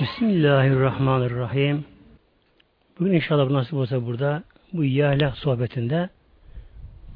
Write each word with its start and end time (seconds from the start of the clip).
Bismillahirrahmanirrahim. 0.00 1.84
Bugün 2.98 3.12
inşallah 3.12 3.50
nasip 3.50 3.74
olsa 3.74 4.06
burada 4.06 4.42
bu 4.72 4.84
yâhle 4.84 5.30
sohbetinde 5.30 6.08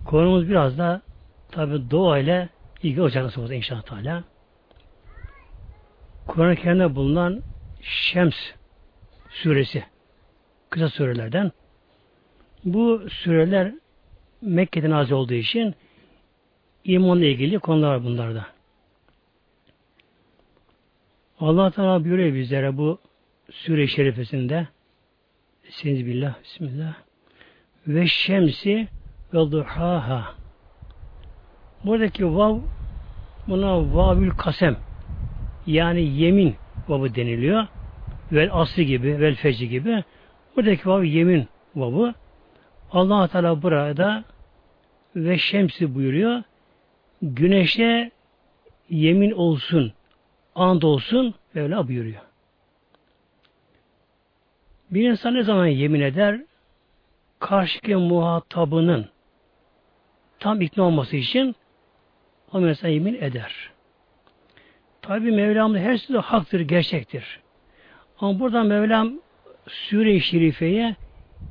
konumuz 0.04 0.48
biraz 0.48 0.78
da 0.78 1.02
tabi 1.50 1.90
doğayla 1.90 2.48
ilgili 2.82 3.02
olacak 3.02 3.24
nasip 3.24 3.38
olsa 3.38 3.54
inşallah 3.54 3.82
Teala. 3.82 4.24
Kur'an-ı 6.26 6.56
Kerim'de 6.56 6.94
bulunan 6.94 7.42
Şems 7.82 8.36
suresi 9.30 9.84
kısa 10.70 10.88
surelerden 10.88 11.52
bu 12.64 13.02
sureler 13.10 13.72
Mekke'de 14.40 14.90
nazil 14.90 15.12
olduğu 15.12 15.34
için 15.34 15.74
imanla 16.84 17.24
ilgili 17.24 17.58
konular 17.58 18.04
bunlarda. 18.04 18.46
Allah 21.42 21.70
Teala 21.70 22.04
buyuruyor 22.04 22.34
bizlere 22.34 22.76
bu 22.76 22.98
sure 23.50 23.86
şerifesinde. 23.86 24.68
Bismillah, 25.64 26.42
Bismillah. 26.42 26.94
Ve 27.86 28.06
şemsi 28.06 28.88
ve 29.34 29.52
duhaha. 29.52 30.34
Buradaki 31.84 32.34
vav 32.34 32.58
buna 33.48 33.94
vavül 33.94 34.30
kasem 34.30 34.76
yani 35.66 36.02
yemin 36.02 36.54
vavı 36.88 37.14
deniliyor. 37.14 37.66
Vel 38.32 38.48
aslı 38.52 38.82
gibi 38.82 39.20
vel 39.20 39.34
feci 39.34 39.68
gibi. 39.68 40.04
Buradaki 40.56 40.88
vav 40.88 41.02
yemin 41.02 41.48
vavı. 41.76 42.14
Allah 42.92 43.28
Teala 43.28 43.62
burada 43.62 44.24
ve 45.16 45.38
şemsi 45.38 45.94
buyuruyor. 45.94 46.42
Güneşe 47.22 48.10
yemin 48.90 49.30
olsun 49.30 49.92
and 50.54 50.82
olsun 50.82 51.34
Mevla 51.54 51.88
buyuruyor. 51.88 52.22
Bir 54.90 55.10
insan 55.10 55.34
ne 55.34 55.42
zaman 55.42 55.66
yemin 55.66 56.00
eder? 56.00 56.40
Karşıki 57.38 57.96
muhatabının 57.96 59.08
tam 60.38 60.60
ikna 60.60 60.84
olması 60.84 61.16
için 61.16 61.56
o 62.52 62.60
mesela 62.60 62.88
yemin 62.88 63.14
eder. 63.14 63.70
Tabi 65.02 65.32
Mevlam 65.32 65.76
her 65.76 65.96
sözü 65.96 66.18
haktır, 66.18 66.60
gerçektir. 66.60 67.40
Ama 68.18 68.40
burada 68.40 68.62
Mevlam 68.62 69.12
Sure-i 69.68 70.20
Şerife'ye 70.20 70.96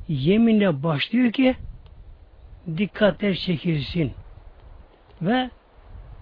yeminle 0.08 0.82
başlıyor 0.82 1.32
ki 1.32 1.56
dikkatler 2.76 3.34
çekilsin. 3.34 4.12
Ve 5.22 5.50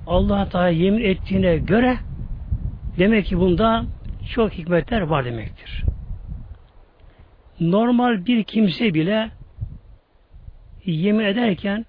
Allah 0.06 0.68
yemin 0.68 1.04
ettiğine 1.04 1.56
göre 1.56 1.98
Demek 2.98 3.26
ki 3.26 3.38
bunda 3.38 3.84
çok 4.34 4.52
hikmetler 4.52 5.00
var 5.00 5.24
demektir. 5.24 5.84
Normal 7.60 8.26
bir 8.26 8.44
kimse 8.44 8.94
bile 8.94 9.30
yemin 10.84 11.24
ederken 11.24 11.86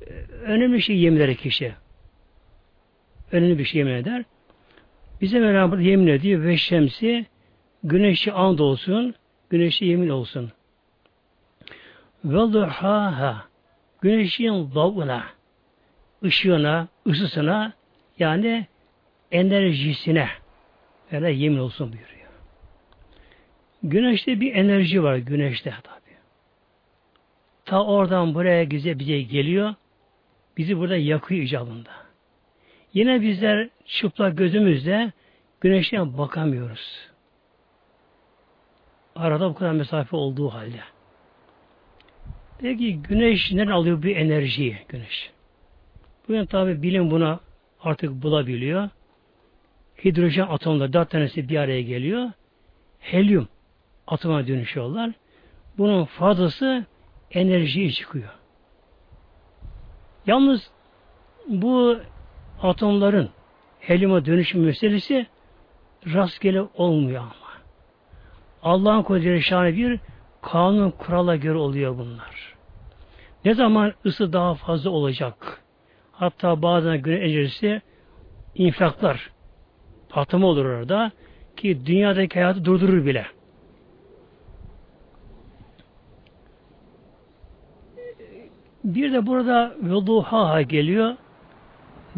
e, 0.00 0.10
önemli 0.42 0.74
bir 0.74 0.80
şey 0.80 0.98
yemin 0.98 1.20
eder 1.20 1.34
kişi. 1.34 1.74
Önemli 3.32 3.58
bir 3.58 3.64
şey 3.64 3.78
yemin 3.78 3.94
eder. 3.94 4.24
Bize 5.20 5.40
beraber 5.40 5.78
yemin 5.78 6.06
ediyor 6.06 6.42
ve 6.42 6.56
şemsi 6.56 7.26
güneşi 7.84 8.32
and 8.32 8.58
olsun, 8.58 9.14
güneşi 9.50 9.84
yemin 9.84 10.08
olsun. 10.08 10.52
Ve 12.24 12.52
duhaha 12.52 13.44
güneşin 14.00 14.74
davına 14.74 15.24
ışığına, 16.24 16.88
ısısına 17.06 17.72
yani 18.18 18.66
enerjisine 19.34 20.28
öyle 21.12 21.30
yemin 21.32 21.58
olsun 21.58 21.92
buyuruyor. 21.92 22.30
Güneşte 23.82 24.40
bir 24.40 24.54
enerji 24.54 25.02
var 25.02 25.16
güneşte 25.16 25.74
tabi. 25.82 26.00
Ta 27.64 27.84
oradan 27.84 28.34
buraya 28.34 28.70
bize 28.70 28.98
bize 28.98 29.22
geliyor. 29.22 29.74
Bizi 30.56 30.78
burada 30.78 30.96
yakıyor 30.96 31.42
icabında. 31.42 31.90
Yine 32.92 33.20
bizler 33.20 33.68
çıplak 33.86 34.38
gözümüzle 34.38 35.12
güneşe 35.60 36.18
bakamıyoruz. 36.18 37.08
Arada 39.16 39.50
bu 39.50 39.54
kadar 39.54 39.72
mesafe 39.72 40.16
olduğu 40.16 40.48
halde. 40.48 40.80
Peki 42.58 43.02
güneş 43.02 43.52
nereden 43.52 43.72
alıyor 43.72 44.02
bir 44.02 44.16
enerjiyi 44.16 44.78
güneş? 44.88 45.30
Bugün 46.28 46.46
tabi 46.46 46.82
bilim 46.82 47.10
buna 47.10 47.40
artık 47.80 48.22
bulabiliyor 48.22 48.88
hidrojen 50.04 50.46
atomları 50.46 50.92
dört 50.92 51.10
tanesi 51.10 51.48
bir 51.48 51.56
araya 51.56 51.82
geliyor. 51.82 52.30
Helyum 53.00 53.48
atoma 54.06 54.46
dönüşüyorlar. 54.46 55.10
Bunun 55.78 56.04
fazlası 56.04 56.84
enerjiye 57.30 57.90
çıkıyor. 57.90 58.28
Yalnız 60.26 60.70
bu 61.48 61.98
atomların 62.62 63.30
helyuma 63.80 64.24
dönüşüm 64.24 64.64
meselesi 64.64 65.26
rastgele 66.06 66.62
olmuyor 66.62 67.22
ama. 67.22 67.34
Allah'ın 68.62 69.02
kudreti 69.02 69.42
şahane 69.42 69.76
bir 69.76 70.00
kanun 70.42 70.90
kurala 70.90 71.36
göre 71.36 71.58
oluyor 71.58 71.98
bunlar. 71.98 72.54
Ne 73.44 73.54
zaman 73.54 73.92
ısı 74.06 74.32
daha 74.32 74.54
fazla 74.54 74.90
olacak? 74.90 75.62
Hatta 76.12 76.62
bazen 76.62 77.02
güneş 77.02 77.20
enerjisi 77.20 77.82
infilaklar 78.54 79.33
patlama 80.14 80.46
olur 80.46 80.64
orada 80.64 81.12
ki 81.56 81.86
dünyadaki 81.86 82.34
hayatı 82.34 82.64
durdurur 82.64 83.06
bile. 83.06 83.26
Bir 88.84 89.12
de 89.12 89.26
burada 89.26 89.74
duha 90.06 90.62
geliyor. 90.62 91.14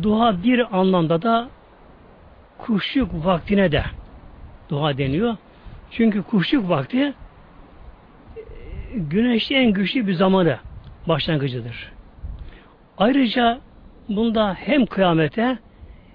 Duha 0.03 0.43
bir 0.43 0.79
anlamda 0.79 1.23
da 1.23 1.49
kuşluk 2.59 3.11
vaktine 3.27 3.73
de 3.73 3.85
duha 4.69 4.99
deniyor. 4.99 5.37
Çünkü 5.91 6.23
kuşluk 6.23 6.69
vakti 6.69 7.15
güneşin 8.95 9.55
en 9.55 9.73
güçlü 9.73 10.07
bir 10.07 10.15
zamanı 10.15 10.59
başlangıcıdır. 11.09 11.93
Ayrıca 12.99 13.61
bunda 14.09 14.55
hem 14.55 14.87
kıyamete 14.87 15.59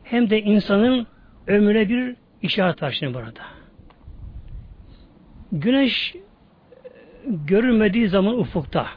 hem 0.03 0.29
de 0.29 0.41
insanın 0.41 1.07
ömrüne 1.47 1.89
bir 1.89 2.15
işaret 2.41 2.77
taşını 2.77 3.13
burada. 3.13 3.41
Güneş 5.51 6.15
görünmediği 7.27 8.07
zaman 8.09 8.39
ufukta. 8.39 8.87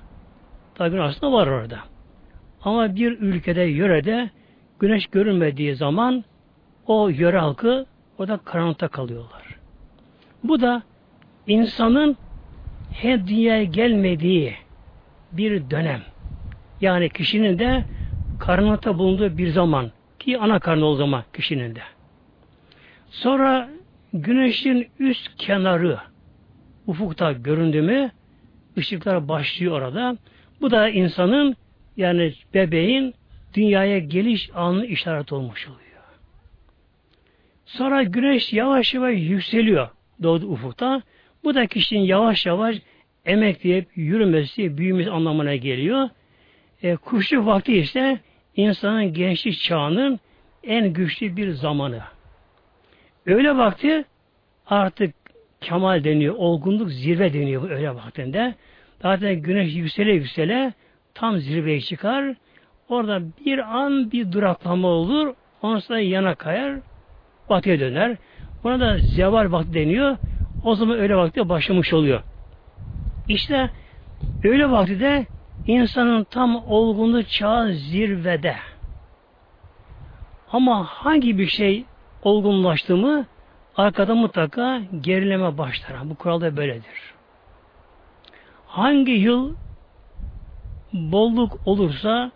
Tabi 0.74 1.00
aslında 1.00 1.32
var 1.32 1.46
orada. 1.46 1.78
Ama 2.62 2.96
bir 2.96 3.18
ülkede, 3.18 3.62
yörede 3.62 4.30
güneş 4.78 5.06
görünmediği 5.06 5.74
zaman 5.74 6.24
o 6.86 7.08
yöre 7.08 7.38
halkı 7.38 7.86
orada 8.18 8.36
karanlıkta 8.36 8.88
kalıyorlar. 8.88 9.58
Bu 10.44 10.60
da 10.60 10.82
insanın 11.46 12.16
hem 12.92 13.26
dünyaya 13.26 13.64
gelmediği 13.64 14.54
bir 15.32 15.70
dönem. 15.70 16.02
Yani 16.80 17.08
kişinin 17.08 17.58
de 17.58 17.84
karanlıkta 18.40 18.98
bulunduğu 18.98 19.38
bir 19.38 19.48
zaman 19.48 19.90
ki 20.18 20.38
ana 20.38 20.58
karnı 20.58 20.86
o 20.86 20.94
zaman 20.94 21.24
kişinin 21.32 21.74
de. 21.74 21.82
Sonra 23.14 23.68
güneşin 24.12 24.88
üst 24.98 25.36
kenarı 25.36 25.98
ufukta 26.86 27.32
göründü 27.32 27.82
mü 27.82 28.10
ışıklar 28.78 29.28
başlıyor 29.28 29.72
orada. 29.72 30.16
Bu 30.60 30.70
da 30.70 30.88
insanın 30.88 31.56
yani 31.96 32.34
bebeğin 32.54 33.14
dünyaya 33.54 33.98
geliş 33.98 34.50
anı 34.54 34.86
işaret 34.86 35.32
olmuş 35.32 35.68
oluyor. 35.68 36.02
Sonra 37.66 38.02
güneş 38.02 38.52
yavaş 38.52 38.94
yavaş 38.94 39.14
yükseliyor 39.18 39.88
doğdu 40.22 40.46
ufukta. 40.46 41.02
Bu 41.44 41.54
da 41.54 41.66
kişinin 41.66 42.04
yavaş 42.04 42.46
yavaş 42.46 42.76
emekleyip 43.26 43.88
yürümesi, 43.96 44.78
büyümesi 44.78 45.10
anlamına 45.10 45.56
geliyor. 45.56 46.08
E, 46.82 46.96
kuşluk 46.96 47.46
vakti 47.46 47.76
ise 47.76 48.20
insanın 48.56 49.12
gençlik 49.12 49.60
çağının 49.60 50.20
en 50.64 50.92
güçlü 50.92 51.36
bir 51.36 51.50
zamanı. 51.50 52.13
Öyle 53.26 53.56
vakti 53.56 54.04
artık 54.66 55.14
kemal 55.60 56.04
deniyor, 56.04 56.34
olgunluk 56.38 56.90
zirve 56.90 57.32
deniyor 57.32 57.70
öyle 57.70 57.94
vaktinde. 57.94 58.54
Zaten 59.02 59.34
güneş 59.34 59.74
yüksele 59.74 60.12
yüksele 60.12 60.72
tam 61.14 61.38
zirveye 61.38 61.80
çıkar. 61.80 62.34
Orada 62.88 63.20
bir 63.46 63.58
an 63.76 64.12
bir 64.12 64.32
duraklama 64.32 64.88
olur. 64.88 65.34
Ondan 65.62 65.78
sonra 65.78 66.00
yana 66.00 66.34
kayar, 66.34 66.78
batıya 67.50 67.80
döner. 67.80 68.16
Buna 68.64 68.80
da 68.80 68.98
zeval 68.98 69.52
vakti 69.52 69.74
deniyor. 69.74 70.16
O 70.64 70.74
zaman 70.74 70.98
öyle 70.98 71.16
vakti 71.16 71.48
başlamış 71.48 71.92
oluyor. 71.92 72.22
İşte 73.28 73.70
öyle 74.44 74.70
vakti 74.70 75.00
de 75.00 75.26
insanın 75.66 76.24
tam 76.24 76.56
olgunluk 76.56 77.28
çağı 77.28 77.72
zirvede. 77.72 78.56
Ama 80.52 80.84
hangi 80.84 81.38
bir 81.38 81.46
şey 81.46 81.84
olgunlaştı 82.24 82.96
mı 82.96 83.26
arkada 83.76 84.14
mutlaka 84.14 84.80
gerileme 85.00 85.58
başlar. 85.58 86.10
Bu 86.10 86.14
kural 86.14 86.40
da 86.40 86.56
böyledir. 86.56 87.14
Hangi 88.66 89.12
yıl 89.12 89.54
bolluk 90.92 91.58
olursa 91.66 92.32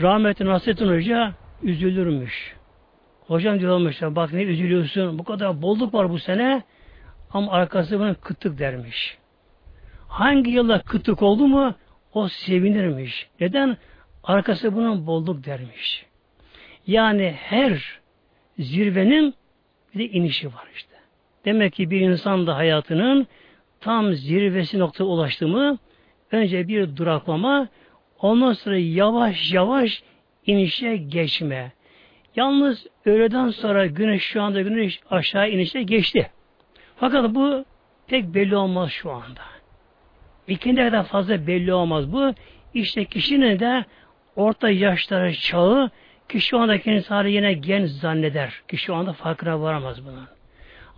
rahmetli 0.00 0.44
Nasrettin 0.44 0.88
Hoca 0.88 1.32
üzülürmüş. 1.62 2.56
Hocam 3.26 3.60
diyormuş 3.60 4.02
bak 4.02 4.32
ne 4.32 4.42
üzülüyorsun 4.42 5.18
bu 5.18 5.24
kadar 5.24 5.62
bolluk 5.62 5.94
var 5.94 6.10
bu 6.10 6.18
sene 6.18 6.62
ama 7.30 7.52
arkası 7.52 8.00
bana 8.00 8.14
kıtlık 8.14 8.58
dermiş. 8.58 9.18
Hangi 10.08 10.50
yılda 10.50 10.82
kıtlık 10.82 11.22
oldu 11.22 11.46
mu 11.46 11.74
o 12.12 12.28
sevinirmiş. 12.28 13.28
Neden? 13.40 13.76
Arkası 14.24 14.74
bunun 14.74 15.06
bolluk 15.06 15.46
dermiş. 15.46 16.06
Yani 16.86 17.36
her 17.38 18.00
zirvenin 18.58 19.34
bir 19.94 19.98
de 19.98 20.08
inişi 20.08 20.46
var 20.46 20.68
işte. 20.74 20.94
Demek 21.44 21.72
ki 21.72 21.90
bir 21.90 22.00
insan 22.00 22.46
da 22.46 22.56
hayatının 22.56 23.26
tam 23.80 24.12
zirvesi 24.12 24.78
nokta 24.78 25.04
ulaştı 25.04 25.48
mı 25.48 25.78
önce 26.32 26.68
bir 26.68 26.96
duraklama 26.96 27.68
ondan 28.18 28.52
sonra 28.52 28.78
yavaş 28.78 29.52
yavaş 29.52 30.02
inişe 30.46 30.96
geçme. 30.96 31.72
Yalnız 32.36 32.86
öğleden 33.04 33.48
sonra 33.48 33.86
güneş 33.86 34.22
şu 34.22 34.42
anda 34.42 34.62
güneş 34.62 35.00
aşağı 35.10 35.50
inişe 35.50 35.82
geçti. 35.82 36.30
Fakat 36.96 37.34
bu 37.34 37.64
pek 38.06 38.34
belli 38.34 38.56
olmaz 38.56 38.90
şu 38.90 39.10
anda. 39.10 39.40
İkinde 40.48 40.84
kadar 40.86 41.04
fazla 41.04 41.46
belli 41.46 41.72
olmaz 41.72 42.12
bu. 42.12 42.34
İşte 42.74 43.04
kişinin 43.04 43.58
de 43.58 43.84
orta 44.36 44.70
yaşları 44.70 45.34
çağı 45.34 45.90
ki 46.28 46.40
şu 46.40 46.58
anda 46.58 46.80
kendisi 46.80 47.14
yine 47.30 47.52
genç 47.52 47.90
zanneder. 47.90 48.62
Ki 48.68 48.76
şu 48.76 48.94
anda 48.94 49.12
farkına 49.12 49.60
varamaz 49.60 50.04
bunun. 50.04 50.26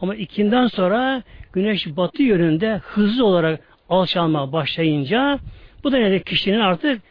Ama 0.00 0.15
ikinden 0.15 0.67
sonra 0.67 1.23
güneş 1.53 1.87
batı 1.87 2.23
yönünde 2.23 2.77
hızlı 2.77 3.27
olarak 3.27 3.61
alçalmaya 3.88 4.53
başlayınca 4.53 5.38
bu 5.85 5.93
da 5.93 5.97
ne 5.99 6.23
kişinin 6.23 6.61
artık 6.61 7.03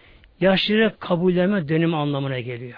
yaşları 0.41 0.93
kabullenme 0.99 1.69
dönemi 1.69 1.95
anlamına 1.95 2.39
geliyor. 2.39 2.77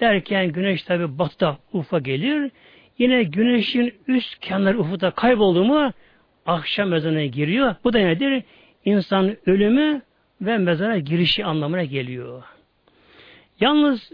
Derken 0.00 0.52
güneş 0.52 0.82
tabi 0.82 1.18
batıda 1.18 1.58
ufa 1.72 1.98
gelir. 1.98 2.50
Yine 2.98 3.22
güneşin 3.22 3.94
üst 4.06 4.38
kenarı 4.40 4.80
ufukta 4.80 5.10
kayboldu 5.10 5.64
mu 5.64 5.92
akşam 6.46 6.88
mezarına 6.88 7.24
giriyor. 7.24 7.74
Bu 7.84 7.92
da 7.92 7.98
nedir? 7.98 8.42
İnsanın 8.84 9.36
ölümü 9.46 10.02
ve 10.40 10.58
mezara 10.58 10.98
girişi 10.98 11.44
anlamına 11.44 11.84
geliyor. 11.84 12.42
Yalnız 13.60 14.12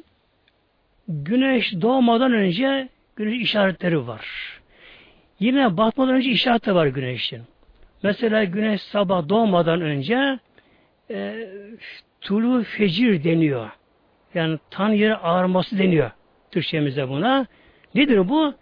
güneş 1.12 1.73
doğmadan 1.81 2.32
önce 2.32 2.88
güneş 3.17 3.43
işaretleri 3.43 4.06
var. 4.06 4.26
Yine 5.41 5.76
batmadan 5.76 6.14
önce 6.14 6.31
işareti 6.31 6.75
var 6.75 6.87
güneşin. 6.87 7.43
Mesela 8.03 8.44
güneş 8.44 8.82
sabah 8.82 9.29
doğmadan 9.29 9.81
önce 9.81 10.38
e, 11.11 11.49
tulu 12.20 12.62
fecir 12.62 13.25
deniyor. 13.25 13.70
Yani 14.35 14.59
tan 14.70 14.88
yeri 14.88 15.17
ağarması 15.17 15.79
deniyor. 15.79 16.11
Türkçemizde 16.50 17.09
buna. 17.09 17.47
Nedir 17.94 18.29
bu? 18.29 18.55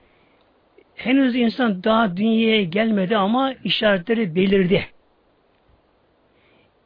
Henüz 0.94 1.36
insan 1.36 1.84
daha 1.84 2.16
dünyaya 2.16 2.62
gelmedi 2.62 3.16
ama 3.16 3.52
işaretleri 3.64 4.34
belirdi. 4.34 4.86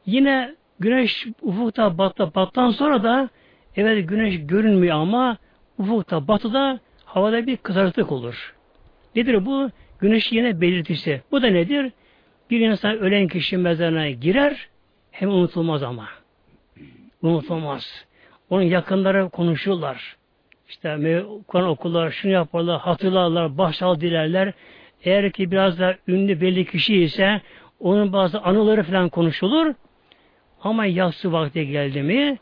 Yine 0.05 0.55
güneş 0.79 1.27
ufukta 1.41 1.97
battı, 1.97 2.31
battan 2.35 2.69
sonra 2.69 3.03
da 3.03 3.29
evet 3.75 4.09
güneş 4.09 4.47
görünmüyor 4.47 4.95
ama 4.95 5.37
ufukta 5.79 6.27
batıda 6.27 6.79
havada 7.05 7.47
bir 7.47 7.57
kızarıklık 7.57 8.11
olur. 8.11 8.55
Nedir 9.15 9.45
bu? 9.45 9.69
Güneş 9.99 10.31
yine 10.31 10.61
belirtisi. 10.61 11.21
Bu 11.31 11.41
da 11.41 11.47
nedir? 11.47 11.91
Bir 12.49 12.59
insan 12.59 12.97
ölen 12.97 13.27
kişi 13.27 13.57
mezarına 13.57 14.09
girer 14.09 14.67
hem 15.11 15.29
unutulmaz 15.29 15.83
ama. 15.83 16.07
Unutulmaz. 17.21 18.05
Onun 18.49 18.61
yakınları 18.61 19.29
konuşurlar. 19.29 20.15
İşte 20.69 21.23
Kur'an 21.47 21.67
okullar, 21.67 22.11
şunu 22.11 22.31
yaparlar, 22.31 22.81
hatırlarlar, 22.81 23.57
başsal 23.57 23.99
dilerler. 23.99 24.53
Eğer 25.03 25.31
ki 25.31 25.51
biraz 25.51 25.79
da 25.79 25.95
ünlü 26.07 26.41
belli 26.41 26.65
kişi 26.65 26.95
ise 26.95 27.41
onun 27.79 28.13
bazı 28.13 28.41
anıları 28.41 28.83
falan 28.83 29.09
konuşulur. 29.09 29.73
Ama 30.61 30.85
yatsı 30.85 31.31
vakti 31.31 31.67
geldi 31.67 32.01
mi 32.01 32.37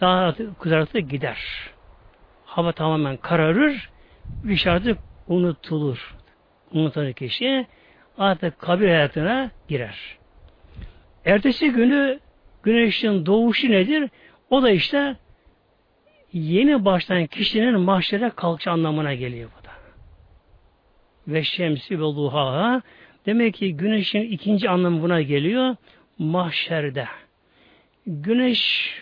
daha 0.00 0.34
kızartıp 0.60 1.10
gider. 1.10 1.38
Hava 2.58 2.72
tamamen 2.72 3.16
kararır. 3.16 3.90
Bir 4.44 4.56
şartı 4.56 4.96
unutulur. 5.28 6.16
Unutan 6.72 7.12
kişi 7.12 7.66
artık 8.18 8.58
kabir 8.58 8.88
hayatına 8.88 9.50
girer. 9.68 10.18
Ertesi 11.24 11.70
günü 11.70 12.20
güneşin 12.62 13.26
doğuşu 13.26 13.70
nedir? 13.70 14.10
O 14.50 14.62
da 14.62 14.70
işte 14.70 15.16
yeni 16.32 16.84
başlayan 16.84 17.26
kişinin 17.26 17.80
mahşere 17.80 18.30
kalkış 18.36 18.66
anlamına 18.66 19.14
geliyor 19.14 19.50
bu 19.60 19.64
da. 19.64 19.72
Ve 21.28 21.44
şemsi 21.44 21.98
ve 21.98 22.02
luhaha 22.02 22.82
demek 23.26 23.54
ki 23.54 23.76
güneşin 23.76 24.22
ikinci 24.22 24.70
anlamı 24.70 25.02
buna 25.02 25.22
geliyor. 25.22 25.76
Mahşerde. 26.18 27.06
Güneş 28.06 28.94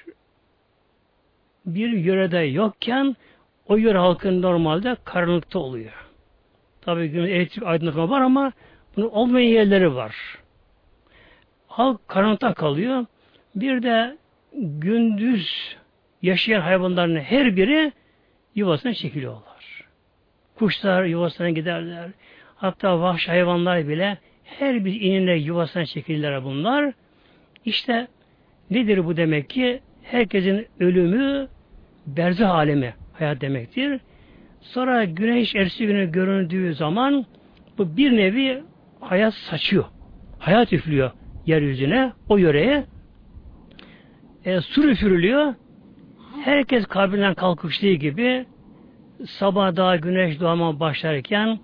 bir 1.66 1.92
yörede 1.92 2.38
yokken 2.38 3.16
o 3.68 3.76
yöre 3.76 3.98
halkın 3.98 4.42
normalde 4.42 4.96
karanlıkta 5.04 5.58
oluyor. 5.58 6.06
Tabi 6.80 7.08
güneş 7.08 7.30
elektrik 7.30 7.66
aydınlatma 7.66 8.10
var 8.10 8.20
ama 8.20 8.52
bunun 8.96 9.08
olmayan 9.08 9.48
yerleri 9.48 9.94
var. 9.94 10.14
Halk 11.66 12.08
karanlıkta 12.08 12.54
kalıyor. 12.54 13.06
Bir 13.54 13.82
de 13.82 14.16
gündüz 14.52 15.76
yaşayan 16.22 16.60
hayvanların 16.60 17.16
her 17.16 17.56
biri 17.56 17.92
yuvasına 18.54 18.94
çekiliyorlar. 18.94 19.84
Kuşlar 20.58 21.04
yuvasına 21.04 21.50
giderler. 21.50 22.10
Hatta 22.56 23.00
vahşi 23.00 23.30
hayvanlar 23.30 23.88
bile 23.88 24.18
her 24.44 24.84
bir 24.84 25.00
inine 25.00 25.34
yuvasına 25.34 25.86
çekilirler 25.86 26.44
bunlar. 26.44 26.92
İşte 27.64 28.08
nedir 28.70 29.04
bu 29.04 29.16
demek 29.16 29.50
ki? 29.50 29.80
Herkesin 30.02 30.66
ölümü 30.80 31.48
berzah 32.06 32.50
alemi 32.50 32.94
hayat 33.18 33.40
demektir. 33.40 34.00
Sonra 34.60 35.04
güneş 35.04 35.54
ersi 35.54 35.86
günü 35.86 36.12
göründüğü 36.12 36.74
zaman 36.74 37.26
bu 37.78 37.96
bir 37.96 38.16
nevi 38.16 38.62
hayat 39.00 39.34
saçıyor. 39.34 39.85
Hayat 40.38 40.73
üflüyor 40.73 41.11
yeryüzüne, 41.46 42.12
o 42.28 42.37
yöreye. 42.37 42.85
E, 44.44 44.61
su 44.61 44.90
üfürülüyor. 44.90 45.54
Herkes 46.44 46.87
kabrinden 46.87 47.35
kalkıştığı 47.35 47.92
gibi 47.92 48.46
sabah 49.26 49.76
daha 49.76 49.96
güneş 49.96 50.40
doğma 50.40 50.80
başlarken 50.80 51.58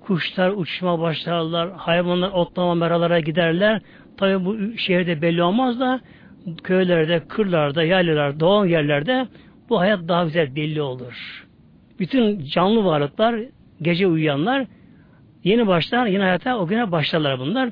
kuşlar 0.00 0.50
uçma 0.50 1.00
başlarlar, 1.00 1.72
hayvanlar 1.72 2.30
otlama 2.30 2.74
meralara 2.74 3.20
giderler. 3.20 3.80
Tabi 4.16 4.44
bu 4.44 4.78
şehirde 4.78 5.22
belli 5.22 5.42
olmaz 5.42 5.80
da 5.80 6.00
köylerde, 6.64 7.22
kırlarda, 7.28 7.84
yaylalar, 7.84 8.40
doğal 8.40 8.66
yerlerde 8.66 9.26
bu 9.68 9.80
hayat 9.80 10.08
daha 10.08 10.24
güzel 10.24 10.56
belli 10.56 10.82
olur. 10.82 11.46
Bütün 11.98 12.44
canlı 12.44 12.84
varlıklar, 12.84 13.40
gece 13.82 14.06
uyuyanlar 14.06 14.66
yeni 15.44 15.66
başlar, 15.66 16.06
yeni 16.06 16.22
hayata 16.22 16.58
o 16.58 16.66
güne 16.66 16.92
başlarlar 16.92 17.38
bunlar. 17.38 17.70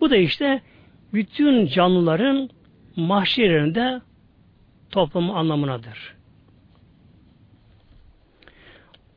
Bu 0.00 0.10
da 0.10 0.16
işte 0.16 0.60
bütün 1.12 1.66
canlıların 1.66 2.50
mahşerlerinde 2.96 4.00
toplumu 4.90 5.36
anlamınadır. 5.36 6.14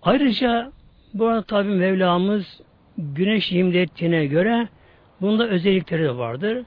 Ayrıca 0.02 0.72
bu 1.14 1.28
arada 1.28 1.42
tabi 1.42 1.70
Mevlamız 1.70 2.62
güneş 2.98 3.52
imlettiğine 3.52 4.26
göre 4.26 4.68
bunda 5.22 5.48
özellikleri 5.48 6.04
de 6.04 6.18
vardır. 6.18 6.66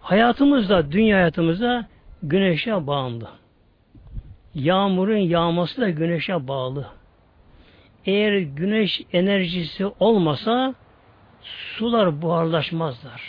Hayatımızda, 0.00 0.92
dünya 0.92 1.16
hayatımızda 1.16 1.86
güneşe 2.22 2.86
bağımlı. 2.86 3.39
Yağmurun 4.54 5.16
yağması 5.16 5.80
da 5.80 5.90
güneşe 5.90 6.48
bağlı. 6.48 6.86
Eğer 8.06 8.38
güneş 8.38 9.02
enerjisi 9.12 9.86
olmasa 9.86 10.74
sular 11.42 12.22
buharlaşmazlar. 12.22 13.22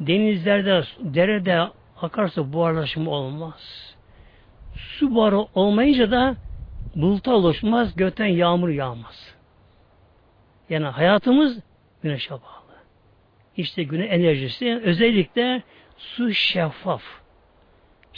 Denizlerde, 0.00 0.82
derede 1.00 1.68
akarsa 2.02 2.52
buharlaşma 2.52 3.10
olmaz. 3.10 3.94
Su 4.74 5.14
buharı 5.14 5.38
olmayınca 5.54 6.10
da 6.10 6.36
bulutlar 6.94 7.32
oluşmaz, 7.32 7.96
gökten 7.96 8.26
yağmur 8.26 8.68
yağmaz. 8.68 9.34
Yani 10.70 10.86
hayatımız 10.86 11.58
güneşe 12.02 12.30
bağlı. 12.30 12.76
İşte 13.56 13.82
güneş 13.82 14.12
enerjisi 14.12 14.80
özellikle 14.84 15.62
su 15.96 16.34
şeffaf. 16.34 17.19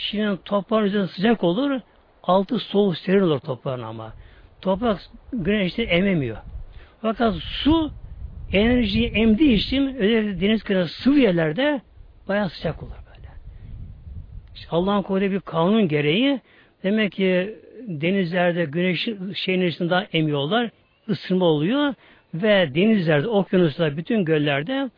Şimdi 0.03 0.39
toprağın 0.45 0.85
üzerinde 0.85 1.09
sıcak 1.09 1.45
olur, 1.45 1.81
altı 2.23 2.59
soğuk 2.59 2.97
serin 2.97 3.21
olur 3.21 3.39
toprağın 3.41 3.83
ama. 3.83 4.13
Toprak 4.61 5.01
güneşte 5.33 5.83
ememiyor. 5.83 6.37
Fakat 7.03 7.35
su 7.35 7.91
enerjiyi 8.53 9.09
emdiği 9.09 9.57
için 9.57 9.95
özellikle 9.95 10.41
deniz 10.41 10.65
kenarı 10.65 10.89
sıvı 10.89 11.19
yerlerde 11.19 11.81
bayağı 12.29 12.51
sıcak 12.51 12.83
olur 12.83 12.93
böyle. 13.07 13.29
İşte 14.55 14.69
Allah'ın 14.71 15.03
koyduğu 15.03 15.31
bir 15.31 15.41
kanun 15.41 15.89
gereği 15.89 16.41
demek 16.83 17.13
ki 17.13 17.59
denizlerde 17.87 18.65
güneş 18.65 19.09
şeyin 19.35 19.63
içinde 19.63 20.09
emiyorlar. 20.13 20.71
ısınma 21.09 21.45
oluyor 21.45 21.95
ve 22.35 22.75
denizlerde, 22.75 23.29
okyanuslarda, 23.29 23.97
bütün 23.97 24.25
göllerde 24.25 24.91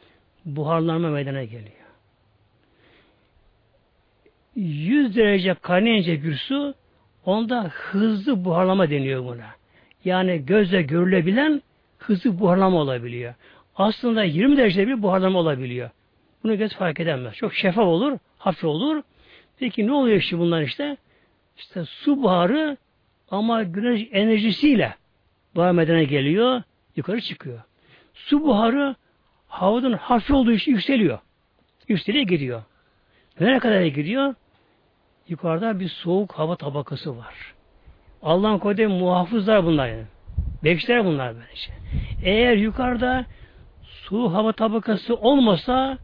buharlanma 0.45 1.09
meydana 1.09 1.45
geliyor. 1.45 1.84
100 4.57 5.17
derece 5.17 5.55
kaynayınca 5.55 6.23
bir 6.23 6.35
su 6.35 6.75
onda 7.25 7.63
hızlı 7.65 8.45
buharlama 8.45 8.91
deniyor 8.91 9.25
buna. 9.25 9.47
Yani 10.05 10.47
gözle 10.47 10.83
görülebilen 10.83 11.63
hızlı 11.99 12.39
buharlama 12.39 12.79
olabiliyor. 12.79 13.35
Aslında 13.77 14.25
20 14.25 14.57
derecede 14.57 14.87
bir 14.87 15.03
buharlama 15.03 15.39
olabiliyor. 15.39 15.91
Bunu 16.45 16.59
göz 16.59 16.75
fark 16.75 17.01
edemez. 17.01 17.35
Çok 17.35 17.55
şeffaf 17.55 17.87
olur, 17.87 18.19
hafif 18.39 18.65
olur. 18.65 19.03
Peki 19.59 19.87
ne 19.87 19.93
oluyor 19.93 20.21
şimdi 20.21 20.43
bunlar 20.43 20.63
işte? 20.63 20.97
İşte 21.57 21.85
su 21.85 22.23
buharı 22.23 22.77
ama 23.31 23.63
güneş 23.63 24.09
enerjisiyle 24.13 24.95
buhar 25.55 25.73
meydana 25.73 26.03
geliyor, 26.03 26.63
yukarı 26.97 27.21
çıkıyor. 27.21 27.61
Su 28.15 28.43
buharı 28.43 28.95
havadan 29.49 29.93
hafif 29.93 30.31
olduğu 30.31 30.53
için 30.53 30.73
yükseliyor. 30.73 31.19
Yükseliyor 31.89 32.25
gidiyor. 32.25 32.63
Nereye 33.41 33.59
kadar 33.59 33.83
gidiyor? 33.83 34.35
Yukarıda 35.29 35.81
bir 35.81 35.89
soğuk 35.89 36.33
hava 36.33 36.57
tabakası 36.57 37.19
var. 37.19 37.55
Allah'ın 38.23 38.59
koyduğu 38.59 38.89
muhafızlar 38.89 39.65
bunlar 39.65 39.89
yani. 39.89 40.05
Bekçiler 40.65 41.05
bunlar 41.05 41.35
böylece. 41.35 41.73
Eğer 42.25 42.57
yukarıda 42.57 43.25
su 43.83 44.35
hava 44.35 44.53
tabakası 44.53 45.15
olmasa 45.15 45.99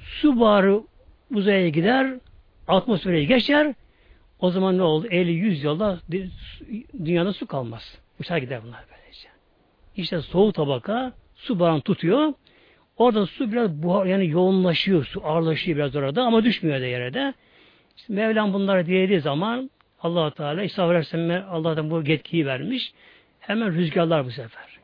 su 0.00 0.40
buharı 0.40 0.80
uzaya 1.34 1.68
gider, 1.68 2.14
atmosfere 2.68 3.24
geçer, 3.24 3.74
o 4.40 4.50
zaman 4.50 4.78
ne 4.78 4.82
oldu? 4.82 5.06
50-100 5.06 5.64
yılda 5.64 5.98
dünyada 7.04 7.32
su 7.32 7.46
kalmaz. 7.46 7.98
Uçar 8.20 8.38
gider 8.38 8.60
bunlar 8.66 8.84
böylece. 8.90 9.28
İşte 9.96 10.20
soğuk 10.20 10.54
tabaka 10.54 11.12
su 11.34 11.58
buharını 11.58 11.80
tutuyor. 11.80 12.32
Orada 12.96 13.26
su 13.26 13.52
biraz 13.52 13.70
buhar 13.82 14.06
yani 14.06 14.28
yoğunlaşıyor, 14.28 15.04
su 15.04 15.26
ağırlaşıyor 15.26 15.78
biraz 15.78 15.96
orada 15.96 16.22
ama 16.22 16.44
düşmüyor 16.44 16.80
da 16.80 16.86
yere 16.86 17.14
de. 17.14 17.34
İşte 17.96 18.12
Mevlam 18.12 18.52
bunları 18.52 18.86
dilediği 18.86 19.20
zaman 19.20 19.70
allah 20.02 20.30
Teala 20.30 20.62
İsa 20.62 20.82
Aleyhisselam'a 20.82 21.46
Allah'tan 21.50 21.90
bu 21.90 22.02
yetkiyi 22.02 22.46
vermiş. 22.46 22.92
Hemen 23.40 23.72
rüzgarlar 23.72 24.24
bu 24.24 24.30
sefer. 24.30 24.78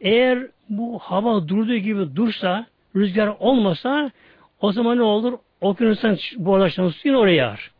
Eğer 0.00 0.46
bu 0.68 0.98
hava 0.98 1.48
durduğu 1.48 1.76
gibi 1.76 2.16
dursa, 2.16 2.66
rüzgar 2.96 3.26
olmasa 3.38 4.10
o 4.60 4.72
zaman 4.72 4.98
ne 4.98 5.02
olur? 5.02 5.38
Okyanustan 5.60 6.18
buharlaşan 6.36 6.88
su 6.88 7.08
yine 7.08 7.16
oraya 7.16 7.36
yağar. 7.36 7.70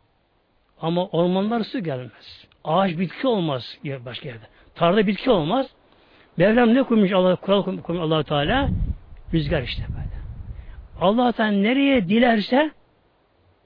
Ama 0.81 1.07
ormanlar 1.07 1.65
su 1.65 1.79
gelmez. 1.79 2.47
Ağaç 2.65 2.99
bitki 2.99 3.27
olmaz 3.27 3.79
başka 4.05 4.29
yerde. 4.29 4.45
Tarla 4.75 5.07
bitki 5.07 5.31
olmaz. 5.31 5.67
Mevlam 6.37 6.75
ne 6.75 6.83
koymuş 6.83 7.13
Allah 7.13 7.37
kural 7.37 7.63
koymuş 7.63 7.85
Allah 7.89 8.23
Teala? 8.23 8.69
Rüzgar 9.35 9.63
işte 9.63 9.83
böyle. 9.89 10.19
Allah 11.01 11.33
Teala 11.33 11.51
nereye 11.51 12.09
dilerse 12.09 12.71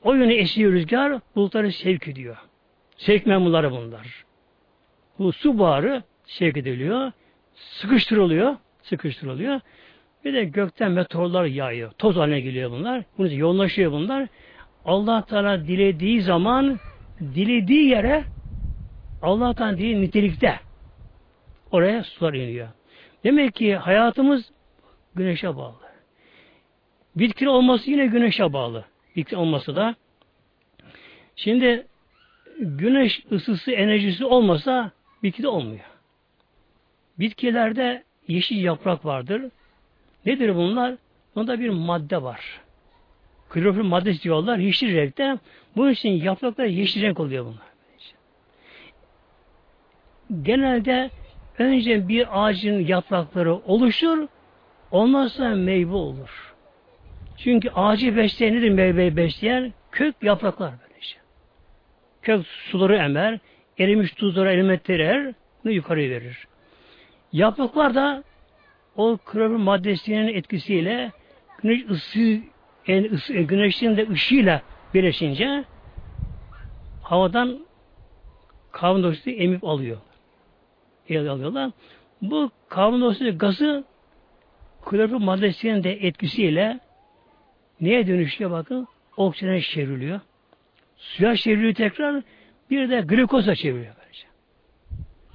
o 0.04 0.14
yöne 0.14 0.34
esiyor 0.34 0.72
rüzgar, 0.72 1.20
bulutları 1.36 1.72
sevk 1.72 2.08
ediyor. 2.08 2.36
Sevk 2.96 3.26
memurları 3.26 3.70
bunlar. 3.70 4.24
Bu 5.18 5.32
su 5.32 5.58
buharı 5.58 6.02
sevk 6.26 6.56
ediliyor, 6.56 7.12
sıkıştırılıyor, 7.54 8.56
sıkıştırılıyor. 8.82 9.60
Bir 10.24 10.34
de 10.34 10.44
gökten 10.44 10.92
meteorlar 10.92 11.44
yağıyor. 11.44 11.92
Toz 11.92 12.16
haline 12.16 12.40
geliyor 12.40 12.70
bunlar. 12.70 13.04
Bunun 13.18 13.28
için 13.28 13.38
yoğunlaşıyor 13.38 13.92
bunlar. 13.92 14.28
Allah 14.84 15.24
Teala 15.24 15.66
dilediği 15.66 16.22
zaman 16.22 16.78
dilediği 17.20 17.88
yere 17.88 18.24
Allah 19.22 19.54
Teala 19.54 19.72
dilediği 19.72 20.00
nitelikte 20.00 20.60
oraya 21.70 22.04
sular 22.04 22.34
iniyor. 22.34 22.68
Demek 23.24 23.54
ki 23.54 23.76
hayatımız 23.76 24.52
güneşe 25.14 25.56
bağlı. 25.56 25.82
Bitki 27.16 27.48
olması 27.48 27.90
yine 27.90 28.06
güneşe 28.06 28.52
bağlı. 28.52 28.84
Bitki 29.16 29.36
olması 29.36 29.76
da. 29.76 29.94
Şimdi 31.36 31.86
güneş 32.58 33.22
ısısı, 33.32 33.72
enerjisi 33.72 34.24
olmasa 34.24 34.90
bitki 35.22 35.42
de 35.42 35.48
olmuyor. 35.48 35.84
Bitkilerde 37.18 38.04
yeşil 38.28 38.64
yaprak 38.64 39.04
vardır. 39.04 39.42
Nedir 40.26 40.54
bunlar? 40.54 40.94
Bunda 41.34 41.60
bir 41.60 41.68
madde 41.68 42.22
var. 42.22 42.60
Klorofil 43.48 43.82
maddesi 43.82 44.22
diyorlar. 44.22 44.58
Yeşil 44.58 44.96
renkte. 44.96 45.38
Bunun 45.76 45.90
için 45.90 46.10
yapraklar 46.10 46.64
yeşil 46.64 47.02
renk 47.02 47.20
oluyor 47.20 47.44
bunlar. 47.44 47.72
Genelde 50.42 51.10
önce 51.58 52.08
bir 52.08 52.44
ağacın 52.44 52.86
yaprakları 52.86 53.54
oluşur. 53.54 54.28
Ondan 54.90 55.26
sonra 55.26 55.54
meyve 55.54 55.94
olur. 55.94 56.51
Çünkü 57.44 57.70
ağacı 57.70 58.16
besleyen 58.16 58.54
nedir 58.54 58.70
meyveyi 58.70 59.16
besleyen? 59.16 59.72
Kök 59.92 60.14
yapraklar 60.22 60.74
böylece. 60.82 61.16
Kök 62.22 62.46
suları 62.46 62.96
emer, 62.96 63.38
erimiş 63.78 64.12
tuzları 64.12 64.52
elementleri 64.52 65.02
er, 65.02 65.34
bunu 65.64 65.72
yukarı 65.72 66.00
verir. 66.00 66.46
Yapraklar 67.32 67.94
da 67.94 68.24
o 68.96 69.18
klorofil 69.24 69.56
maddesinin 69.56 70.28
etkisiyle 70.28 71.12
güneş 71.62 71.90
ısı, 71.90 72.40
yani 72.86 73.10
ısı 73.12 73.32
güneşin 73.32 73.96
de 73.96 74.08
ışığıyla 74.10 74.62
birleşince 74.94 75.64
havadan 77.02 77.58
karbondioksit 78.72 79.40
emip 79.40 79.64
alıyor. 79.64 79.98
El 81.08 81.28
alıyorlar. 81.28 81.70
Bu 82.22 82.50
karbondioksit 82.68 83.40
gazı 83.40 83.84
klorofil 84.84 85.24
maddesinin 85.24 85.84
de 85.84 85.92
etkisiyle 85.92 86.80
neye 87.82 88.06
dönüşüyor 88.06 88.50
bakın? 88.50 88.88
Oksijene 89.16 89.60
çevriliyor. 89.60 90.20
Suya 90.96 91.36
çevriliyor 91.36 91.74
tekrar 91.74 92.22
bir 92.70 92.90
de 92.90 93.00
glikoza 93.00 93.54
çeviriyor. 93.54 93.94
Böylece. 94.00 94.26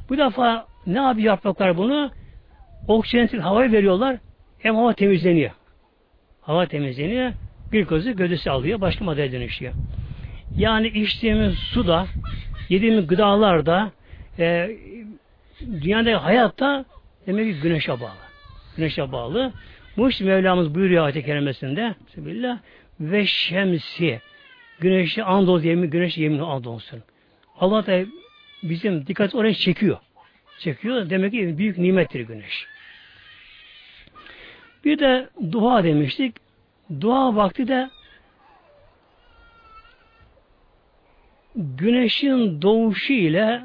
Bu 0.09 0.17
defa 0.17 0.67
ne 0.87 0.97
yapıyor 0.97 1.25
yapraklar 1.25 1.77
bunu? 1.77 2.11
Oksijenetik 2.87 3.41
havayı 3.41 3.71
veriyorlar. 3.71 4.17
Hem 4.59 4.75
hava 4.75 4.93
temizleniyor. 4.93 5.51
Hava 6.41 6.65
temizleniyor. 6.65 7.31
Glikozu 7.71 8.15
gövdesi 8.15 8.51
alıyor. 8.51 8.81
Başka 8.81 9.05
maddeye 9.05 9.31
dönüşüyor. 9.31 9.73
Yani 10.57 10.87
içtiğimiz 10.87 11.55
suda, 11.55 12.07
yediğimiz 12.69 13.07
gıdalarda, 13.07 13.91
e, 14.39 14.77
dünyada 15.61 16.23
hayatta 16.23 16.85
demek 17.27 17.55
ki 17.55 17.61
güneşe 17.61 17.91
bağlı. 17.91 18.27
Güneşe 18.77 19.11
bağlı. 19.11 19.53
Bu 19.97 20.09
işte 20.09 20.25
Mevlamız 20.25 20.75
buyuruyor 20.75 21.03
ayet-i 21.05 21.25
kerimesinde 21.25 21.95
Bismillah 22.07 22.59
ve 22.99 23.25
şemsi 23.25 24.21
güneşi 24.79 25.23
andol 25.23 25.61
yemin 25.61 25.89
güneş 25.89 26.17
yemin 26.17 26.39
andolsun. 26.39 27.03
Allah 27.59 27.85
da 27.85 28.05
bizim 28.63 29.07
dikkat 29.07 29.35
oraya 29.35 29.53
çekiyor. 29.53 29.97
Çekiyor. 30.59 31.09
Demek 31.09 31.31
ki 31.31 31.57
büyük 31.57 31.77
nimettir 31.77 32.19
güneş. 32.21 32.67
Bir 34.85 34.99
de 34.99 35.29
dua 35.51 35.83
demiştik. 35.83 36.35
Dua 37.01 37.35
vakti 37.35 37.67
de 37.67 37.89
güneşin 41.55 42.61
doğuşu 42.61 43.13
ile 43.13 43.61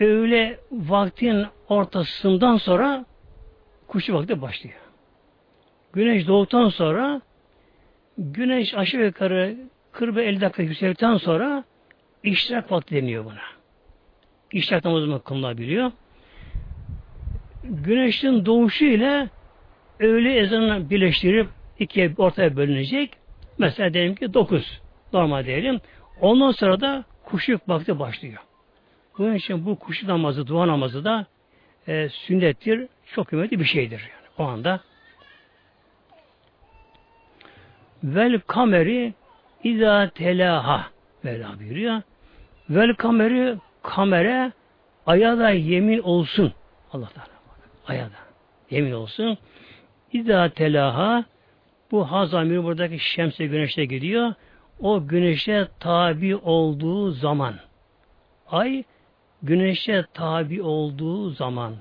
öğle 0.00 0.60
vaktin 0.72 1.46
ortasından 1.68 2.56
sonra 2.56 3.04
kuşu 3.88 4.14
vakti 4.14 4.42
başlıyor. 4.42 4.81
Güneş 5.92 6.26
doğduktan 6.26 6.68
sonra 6.68 7.20
güneş 8.18 8.74
aşağı 8.74 9.04
yukarı 9.04 9.56
40-50 9.92 10.40
dakika 10.40 10.62
yükseldikten 10.62 11.16
sonra 11.16 11.64
iştirak 12.22 12.72
vakti 12.72 12.94
deniyor 12.94 13.24
buna. 13.24 13.40
İştirak 14.52 14.84
namazı 14.84 15.22
kılınabiliyor. 15.24 15.92
Güneşin 17.64 18.46
doğuşu 18.46 18.84
ile 18.84 19.28
öğle 20.00 20.34
ezanını 20.34 20.90
birleştirip 20.90 21.48
ikiye 21.78 22.12
ortaya 22.18 22.56
bölünecek. 22.56 23.10
Mesela 23.58 23.94
diyelim 23.94 24.14
ki 24.14 24.34
9 24.34 24.80
normal 25.12 25.46
diyelim. 25.46 25.80
Ondan 26.20 26.50
sonra 26.50 26.80
da 26.80 27.04
kuşluk 27.24 27.68
vakti 27.68 27.98
başlıyor. 27.98 28.38
Bunun 29.18 29.34
için 29.34 29.66
bu 29.66 29.78
kuşluk 29.78 30.08
namazı, 30.08 30.46
dua 30.46 30.68
namazı 30.68 31.04
da 31.04 31.26
e, 31.88 32.08
sünnettir. 32.08 32.88
Çok 33.14 33.26
kıymetli 33.26 33.60
bir 33.60 33.64
şeydir. 33.64 34.00
Yani. 34.00 34.48
O 34.48 34.52
anda 34.52 34.80
vel 38.04 38.40
kameri 38.40 39.14
izâ 39.64 40.10
telaha 40.14 40.92
Mevla 41.22 41.58
buyuruyor. 41.60 42.02
Vel 42.70 42.94
kameri 42.94 43.56
kamere 43.82 44.52
aya 45.06 45.38
da 45.38 45.50
yemin 45.50 45.98
olsun. 45.98 46.52
Allah 46.92 47.08
Teala. 47.08 47.28
Aya 47.86 48.04
da. 48.04 48.16
Yemin 48.70 48.92
olsun. 48.92 49.38
İzâ 50.12 50.48
telaha 50.48 51.24
bu 51.90 52.12
hazamir 52.12 52.64
buradaki 52.64 52.98
şemse 52.98 53.46
güneşe 53.46 53.84
gidiyor. 53.84 54.34
O 54.80 55.06
güneşe 55.06 55.68
tabi 55.80 56.36
olduğu 56.36 57.10
zaman 57.10 57.54
ay 58.50 58.84
güneşe 59.42 60.04
tabi 60.14 60.62
olduğu 60.62 61.30
zaman 61.30 61.74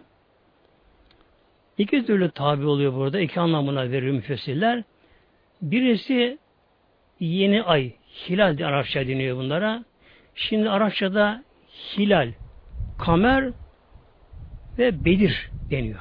iki 1.77 2.05
türlü 2.05 2.31
tabi 2.31 2.65
oluyor 2.65 2.93
burada. 2.93 3.19
iki 3.19 3.39
anlamına 3.39 3.91
veriyor 3.91 4.13
müfessirler. 4.13 4.83
Birisi 5.61 6.37
yeni 7.19 7.63
ay, 7.63 7.91
hilal 8.29 8.57
diye 8.57 8.67
Arapça 8.67 9.07
deniyor 9.07 9.37
bunlara. 9.37 9.83
Şimdi 10.35 10.69
Arapçada 10.69 11.43
hilal, 11.97 12.31
kamer 12.97 13.51
ve 14.77 15.05
bedir 15.05 15.49
deniyor. 15.71 15.99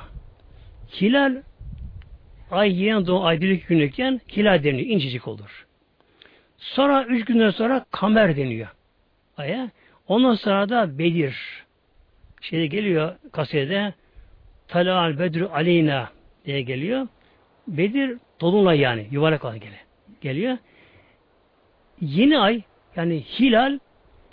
Hilal 1.01 1.43
ay 2.51 2.83
yeni 2.83 3.07
doğan 3.07 3.27
ay 3.27 3.41
bir 3.41 3.51
günlükken 3.51 4.21
hilal 4.37 4.65
deniyor. 4.65 4.89
incecik 4.89 5.29
olur. 5.29 5.67
Sonra 6.59 7.05
üç 7.05 7.25
günden 7.25 7.51
sonra 7.51 7.87
kamer 7.91 8.37
deniyor. 8.37 8.69
Aya. 9.37 9.71
Ondan 10.09 10.35
sonra 10.35 10.69
da 10.69 10.99
Bedir. 10.99 11.37
Şeyde 12.41 12.67
geliyor 12.67 13.17
kasede 13.33 13.95
Talal 14.69 15.19
Bedru 15.19 15.51
Aleyna 15.53 16.11
diye 16.45 16.63
geliyor. 16.63 17.09
Bedir 17.69 18.19
dolunay 18.41 18.81
yani 18.81 19.07
yuvarlak 19.11 19.45
olan 19.45 19.61
gele. 19.61 19.77
Geliyor. 20.21 20.59
Yeni 22.01 22.39
ay 22.39 22.63
yani 22.97 23.21
hilal 23.21 23.79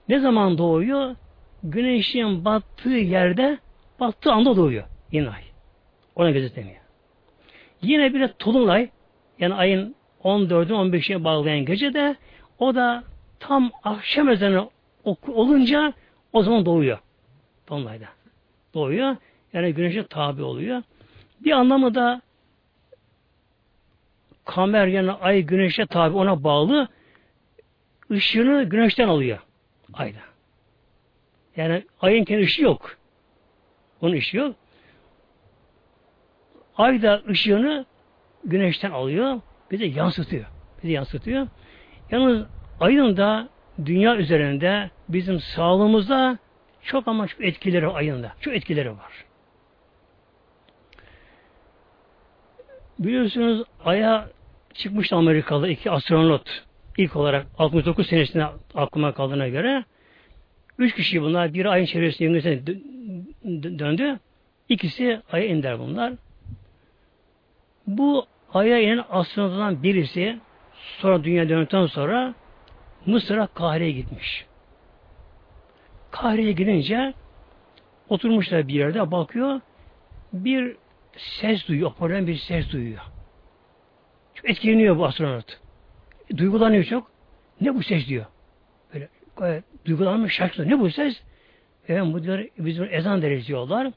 ne 0.09 0.19
zaman 0.19 0.57
doğuyor? 0.57 1.15
Güneşin 1.63 2.45
battığı 2.45 2.89
yerde 2.89 3.57
battığı 3.99 4.31
anda 4.31 4.55
doğuyor. 4.55 4.83
Yeni 5.11 5.29
ay. 5.29 5.41
Ona 6.15 6.31
gözetleniyor. 6.31 6.81
Yine 7.81 8.13
bir 8.13 8.19
de 8.19 8.33
Tulunay 8.33 8.89
yani 9.39 9.53
ayın 9.53 9.95
14'ün 10.23 10.91
15'ine 10.91 11.23
bağlayan 11.23 11.65
gece 11.65 11.93
de 11.93 12.15
o 12.59 12.75
da 12.75 13.03
tam 13.39 13.71
akşam 13.83 14.29
ezanı 14.29 14.69
olunca 15.27 15.93
o 16.33 16.43
zaman 16.43 16.65
doğuyor. 16.65 16.99
Dolunayda. 17.69 18.05
Doğuyor. 18.73 19.15
Yani 19.53 19.73
güneşe 19.73 20.07
tabi 20.07 20.43
oluyor. 20.43 20.83
Bir 21.39 21.51
anlamı 21.51 21.95
da 21.95 22.21
kamer 24.47 24.87
yani 24.87 25.11
ay 25.11 25.41
güneşe 25.41 25.85
tabi 25.85 26.17
ona 26.17 26.43
bağlı 26.43 26.87
ışığını 28.11 28.63
güneşten 28.63 29.07
alıyor. 29.07 29.39
Ayda. 29.93 30.19
Yani 31.55 31.83
ayın 32.01 32.23
kendi 32.23 32.43
ışığı 32.43 32.63
yok. 32.63 32.97
Onun 34.01 34.13
ışığı 34.13 34.37
yok. 34.37 34.55
Ay 36.77 37.01
da 37.01 37.21
ışığını 37.29 37.85
güneşten 38.45 38.91
alıyor. 38.91 39.41
Bize 39.71 39.85
yansıtıyor. 39.85 40.45
Bizi 40.83 40.93
yansıtıyor. 40.93 41.47
Yalnız 42.11 42.45
ayın 42.79 43.17
da 43.17 43.49
dünya 43.85 44.15
üzerinde 44.15 44.89
bizim 45.09 45.39
sağlığımızda 45.39 46.37
çok 46.81 47.07
ama 47.07 47.27
çok 47.27 47.41
etkileri 47.41 47.87
ayında. 47.87 48.31
Çok 48.41 48.53
etkileri 48.53 48.91
var. 48.91 49.25
Biliyorsunuz 52.99 53.63
Ay'a 53.85 54.29
çıkmıştı 54.77 55.15
Amerikalı 55.15 55.69
iki 55.69 55.91
astronot. 55.91 56.63
İlk 56.97 57.15
olarak 57.15 57.47
69 57.57 58.07
senesinde 58.07 58.45
aklıma 58.75 59.13
kaldığına 59.13 59.47
göre 59.47 59.83
üç 60.79 60.95
kişi 60.95 61.21
bunlar. 61.21 61.53
bir 61.53 61.65
ayın 61.65 61.85
çevresinde 61.85 62.65
döndü. 63.79 64.19
İkisi 64.69 65.21
Ay'a 65.31 65.45
iner 65.45 65.79
bunlar. 65.79 66.13
Bu 67.87 68.25
Ay'a 68.53 68.79
inen 68.79 69.03
astronotlardan 69.09 69.83
birisi 69.83 70.39
sonra 70.99 71.23
dünya 71.23 71.49
döndükten 71.49 71.85
sonra 71.85 72.33
Mısır'a 73.05 73.47
Kahire'ye 73.47 73.91
gitmiş. 73.91 74.45
Kahire'ye 76.11 76.51
gidince 76.51 77.13
oturmuşlar 78.09 78.67
bir 78.67 78.73
yerde 78.73 79.11
bakıyor 79.11 79.61
bir 80.33 80.75
ses 81.17 81.67
duyuyor. 81.67 81.89
Hoparlörden 81.91 82.27
bir 82.27 82.35
ses 82.35 82.71
duyuyor. 82.71 83.01
Çok 84.37 84.49
etkileniyor 84.49 84.97
bu 84.97 85.05
astronot. 85.05 85.59
Duygulanıyor 86.37 86.83
çok. 86.83 87.11
Ne 87.61 87.75
bu 87.75 87.83
ses 87.83 88.07
diyor. 88.07 88.25
Böyle 88.93 89.09
gayet 89.37 89.63
duygulanmış 89.85 90.33
şarkı. 90.33 90.69
Ne 90.69 90.79
bu 90.79 90.91
ses? 90.91 91.21
Evet 91.87 92.03
bu 92.13 92.23
diyor 92.23 92.45
biz 92.57 92.79
ezan 92.79 93.21
deriz 93.21 93.47
diyorlar. 93.47 93.91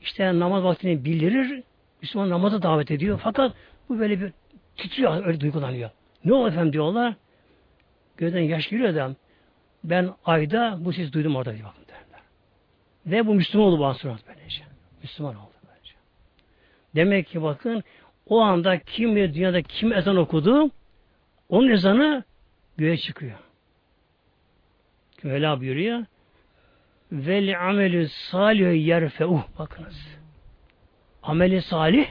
İşte 0.00 0.38
namaz 0.38 0.64
vaktini 0.64 1.04
bildirir. 1.04 1.62
Müslüman 2.02 2.30
namaza 2.30 2.62
davet 2.62 2.90
ediyor. 2.90 3.20
Fakat 3.22 3.54
bu 3.88 3.98
böyle 3.98 4.20
bir 4.20 4.32
titriyor, 4.76 5.26
öyle 5.26 5.40
duygulanıyor. 5.40 5.90
Ne 6.24 6.32
oldu 6.32 6.48
efendim 6.48 6.72
diyorlar. 6.72 7.14
Gözden 8.16 8.40
yaş 8.40 8.68
geliyor 8.68 8.88
adam. 8.88 9.16
Ben 9.84 10.10
ayda 10.24 10.78
bu 10.80 10.92
sesi 10.92 11.12
duydum 11.12 11.36
orada 11.36 11.52
diye 11.52 11.64
bakın 11.64 11.84
derler. 11.88 12.22
Ve 13.06 13.26
bu 13.26 13.34
Müslüman 13.34 13.66
oldu 13.66 13.78
bu 13.78 13.86
astronot 13.86 14.20
böylece. 14.28 14.62
Müslüman 15.02 15.34
oldu 15.34 15.54
böylece. 15.68 15.94
Demek 16.94 17.26
ki 17.26 17.42
bakın 17.42 17.84
o 18.30 18.40
anda 18.40 18.78
kim 18.78 19.16
ve 19.16 19.34
dünyada 19.34 19.62
kim 19.62 19.92
ezan 19.92 20.16
okudu 20.16 20.70
onun 21.48 21.68
ezanı 21.70 22.24
göğe 22.76 22.96
çıkıyor. 22.96 23.38
Mevla 25.22 25.60
buyuruyor. 25.60 26.04
Vel 27.12 27.68
amelü 27.68 28.08
salih 28.08 28.86
yerfeuh. 28.86 29.42
Bakınız. 29.58 30.18
Ameli 31.22 31.62
salih 31.62 32.06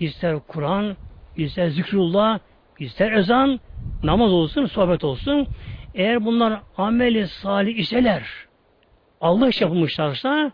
ister 0.00 0.38
Kur'an, 0.48 0.96
ister 1.36 1.68
zikrullah, 1.68 2.38
ister 2.78 3.12
ezan, 3.12 3.60
namaz 4.02 4.32
olsun, 4.32 4.66
sohbet 4.66 5.04
olsun. 5.04 5.48
Eğer 5.94 6.24
bunlar 6.24 6.62
ameli 6.76 7.28
salih 7.28 7.78
iseler, 7.78 8.28
Allah 9.20 9.48
iş 9.48 9.60
yapılmışlarsa 9.60 10.52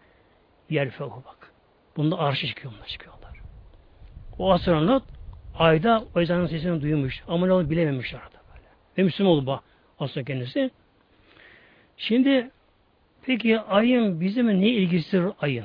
yerfeuh 0.70 1.16
bak. 1.16 1.52
Bunda 1.96 2.18
arşı 2.18 2.46
çıkıyor, 2.46 2.74
bunlar 2.74 2.86
çıkıyorlar. 2.86 3.23
O 4.38 4.52
astronot 4.52 5.02
ayda 5.58 6.04
o 6.16 6.20
ezanın 6.20 6.46
sesini 6.46 6.82
duymuş. 6.82 7.22
Ama 7.28 7.46
ne 7.46 7.52
olduğunu 7.52 7.70
bilememiş 7.70 8.14
arada 8.14 8.38
böyle. 8.54 8.68
Ve 8.98 9.02
Müslüman 9.02 9.32
oldu 9.32 9.46
bu 9.46 9.60
aslında 10.04 10.24
kendisi. 10.24 10.70
Şimdi 11.96 12.50
peki 13.22 13.60
ayın 13.60 14.20
bizim 14.20 14.60
ne 14.60 14.68
ilgisidir 14.68 15.24
ayın? 15.40 15.64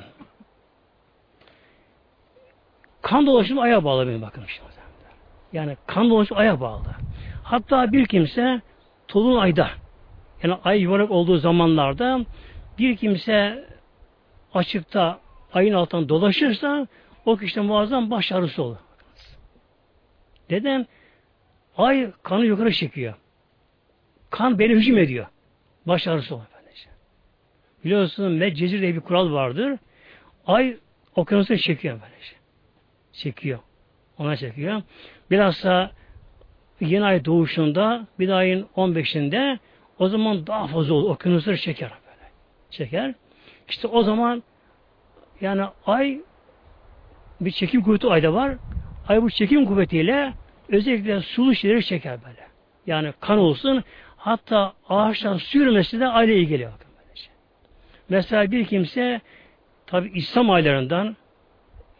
Kan 3.02 3.26
dolaşımı 3.26 3.60
aya 3.60 3.84
bağlı 3.84 4.08
benim 4.08 4.22
bakın 4.22 4.44
şimdi. 4.46 4.70
Yani 5.52 5.76
kan 5.86 6.10
dolaşımı 6.10 6.40
aya 6.40 6.60
bağlı. 6.60 6.82
Hatta 7.42 7.92
bir 7.92 8.06
kimse 8.06 8.60
ayda 9.38 9.70
yani 10.42 10.54
ay 10.64 10.80
yuvarlak 10.80 11.10
olduğu 11.10 11.36
zamanlarda 11.36 12.20
bir 12.78 12.96
kimse 12.96 13.64
açıkta 14.54 15.20
ayın 15.52 15.74
altından 15.74 16.08
dolaşırsa 16.08 16.86
o 17.26 17.36
kişide 17.36 17.60
muazzam 17.60 18.10
baş 18.10 18.32
ağrısı 18.32 18.62
olur. 18.62 18.76
Neden? 20.50 20.86
Ay 21.76 22.10
kanı 22.22 22.46
yukarı 22.46 22.72
çekiyor. 22.72 23.14
Kan 24.30 24.58
beni 24.58 24.74
hücum 24.74 24.98
ediyor. 24.98 25.26
Baş 25.86 26.06
ağrısı 26.06 26.34
olur. 26.34 26.44
Biliyorsunuz 27.84 28.38
Medcezir 28.38 28.80
diye 28.80 28.94
bir 28.94 29.00
kural 29.00 29.32
vardır. 29.32 29.78
Ay 30.46 30.76
okyanusu 31.16 31.56
çekiyor 31.56 32.00
böylece. 32.02 32.36
Çekiyor. 33.12 33.58
Ona 34.18 34.36
çekiyor. 34.36 34.82
Bilhassa 35.30 35.90
yeni 36.80 37.04
ay 37.04 37.24
doğuşunda 37.24 38.06
bir 38.18 38.28
ayın 38.28 38.66
15'inde 38.76 39.58
o 39.98 40.08
zaman 40.08 40.46
daha 40.46 40.66
fazla 40.66 40.94
olur. 40.94 41.10
Okyanusları 41.10 41.56
çeker 41.56 41.90
böyle. 41.90 42.30
Çeker. 42.70 43.14
İşte 43.68 43.88
o 43.88 44.02
zaman 44.02 44.42
yani 45.40 45.62
ay 45.86 46.20
bir 47.40 47.50
çekim 47.50 47.82
kuvveti 47.82 48.06
ayda 48.06 48.34
var. 48.34 48.54
Ay 49.08 49.22
bu 49.22 49.30
çekim 49.30 49.66
kuvvetiyle 49.66 50.32
özellikle 50.68 51.20
sulu 51.20 51.54
şeyleri 51.54 51.84
çeker 51.84 52.18
böyle. 52.24 52.46
Yani 52.86 53.12
kan 53.20 53.38
olsun 53.38 53.84
hatta 54.16 54.72
ağaçtan 54.88 55.36
sürmesi 55.36 56.00
de 56.00 56.06
ayla 56.08 56.34
ilgili. 56.34 56.62
Böylece. 56.62 57.30
Mesela 58.08 58.50
bir 58.50 58.64
kimse 58.64 59.20
tabi 59.86 60.10
İslam 60.14 60.50
aylarından 60.50 61.16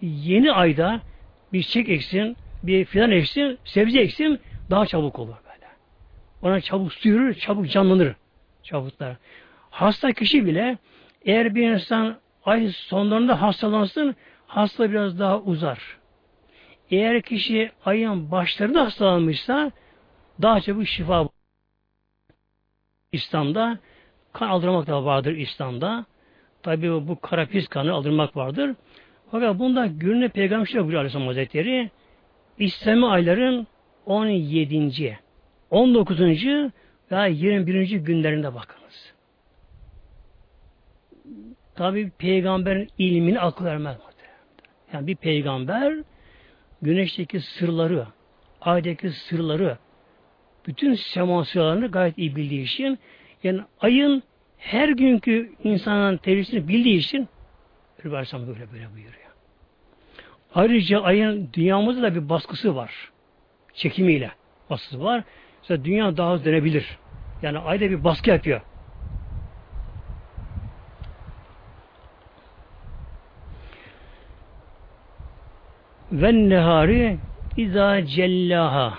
yeni 0.01 0.53
ayda 0.53 1.01
bir 1.53 1.63
çiçek 1.63 1.89
eksin, 1.89 2.37
bir 2.63 2.85
filan 2.85 3.11
eksin, 3.11 3.59
sebze 3.65 4.01
eksin 4.01 4.41
daha 4.71 4.87
çabuk 4.87 5.19
olur 5.19 5.35
böyle. 5.45 5.67
Ona 6.43 6.61
çabuk 6.61 6.93
suyurur, 6.93 7.35
çabuk 7.35 7.71
canlanır. 7.71 8.15
Çabuklar. 8.63 9.17
Hasta 9.71 10.13
kişi 10.13 10.47
bile 10.47 10.79
eğer 11.25 11.55
bir 11.55 11.71
insan 11.71 12.17
ay 12.45 12.69
sonlarında 12.69 13.43
hastalansın, 13.43 14.17
hasta 14.51 14.91
biraz 14.91 15.19
daha 15.19 15.41
uzar. 15.41 15.99
Eğer 16.91 17.23
kişi 17.23 17.73
ayın 17.85 18.31
başlarında 18.31 18.85
hastalanmışsa 18.85 19.73
daha 20.43 20.61
çabuk 20.61 20.87
şifa 20.87 21.29
İslam'da 23.13 23.79
kan 24.33 24.49
aldırmak 24.49 24.87
da 24.87 25.05
vardır 25.05 25.33
İslam'da. 25.33 26.05
Tabi 26.63 27.09
bu 27.09 27.21
kara 27.21 27.47
pis 27.47 27.69
kanı 27.69 27.93
aldırmak 27.93 28.37
vardır. 28.37 28.75
Fakat 29.31 29.59
bunda 29.59 29.87
gününe 29.87 30.29
peygamber 30.29 30.67
şöyle 30.67 30.81
buyuruyor 30.85 31.01
Aleyhisselam 31.01 31.27
Hazretleri. 31.27 31.91
İslami 32.59 33.07
ayların 33.07 33.67
17. 34.07 35.19
19. 35.71 36.21
veya 37.11 37.27
21. 37.27 37.91
günlerinde 37.91 38.55
bakınız. 38.55 39.15
Tabi 41.75 42.11
peygamberin 42.11 42.89
ilmini 42.99 43.41
akıl 43.41 43.65
vermez. 43.65 44.10
Yani 44.93 45.07
bir 45.07 45.17
peygamber 45.17 45.95
güneşteki 46.83 47.41
sırları, 47.41 48.07
aydaki 48.61 49.11
sırları, 49.11 49.79
bütün 50.67 50.95
sema 50.95 51.45
sırlarını 51.45 51.91
gayet 51.91 52.19
iyi 52.19 52.37
bildiği 52.37 52.63
için 52.63 52.99
yani 53.43 53.61
ayın 53.81 54.23
her 54.59 54.89
günkü 54.89 55.53
insanın 55.65 56.17
tevhidini 56.17 56.69
bildiği 56.69 56.99
için 56.99 57.29
Peygamber 58.03 58.49
böyle 58.49 58.73
böyle 58.73 58.93
buyuruyor. 58.93 59.31
Ayrıca 60.55 61.01
ayın 61.03 61.51
dünyamızda 61.53 62.03
da 62.03 62.15
bir 62.15 62.29
baskısı 62.29 62.77
var. 62.77 63.11
Çekimiyle 63.75 64.31
baskısı 64.71 65.01
var. 65.01 65.25
Mesela 65.63 65.85
dünya 65.85 66.17
daha 66.17 66.33
hızlı 66.33 66.45
dönebilir. 66.45 66.99
Yani 67.43 67.59
ayda 67.59 67.91
bir 67.91 68.05
baskı 68.05 68.31
yapıyor. 68.31 68.61
Ve 76.13 76.49
nehari 76.49 77.19
izâ 77.57 78.07
cellaha 78.07 78.99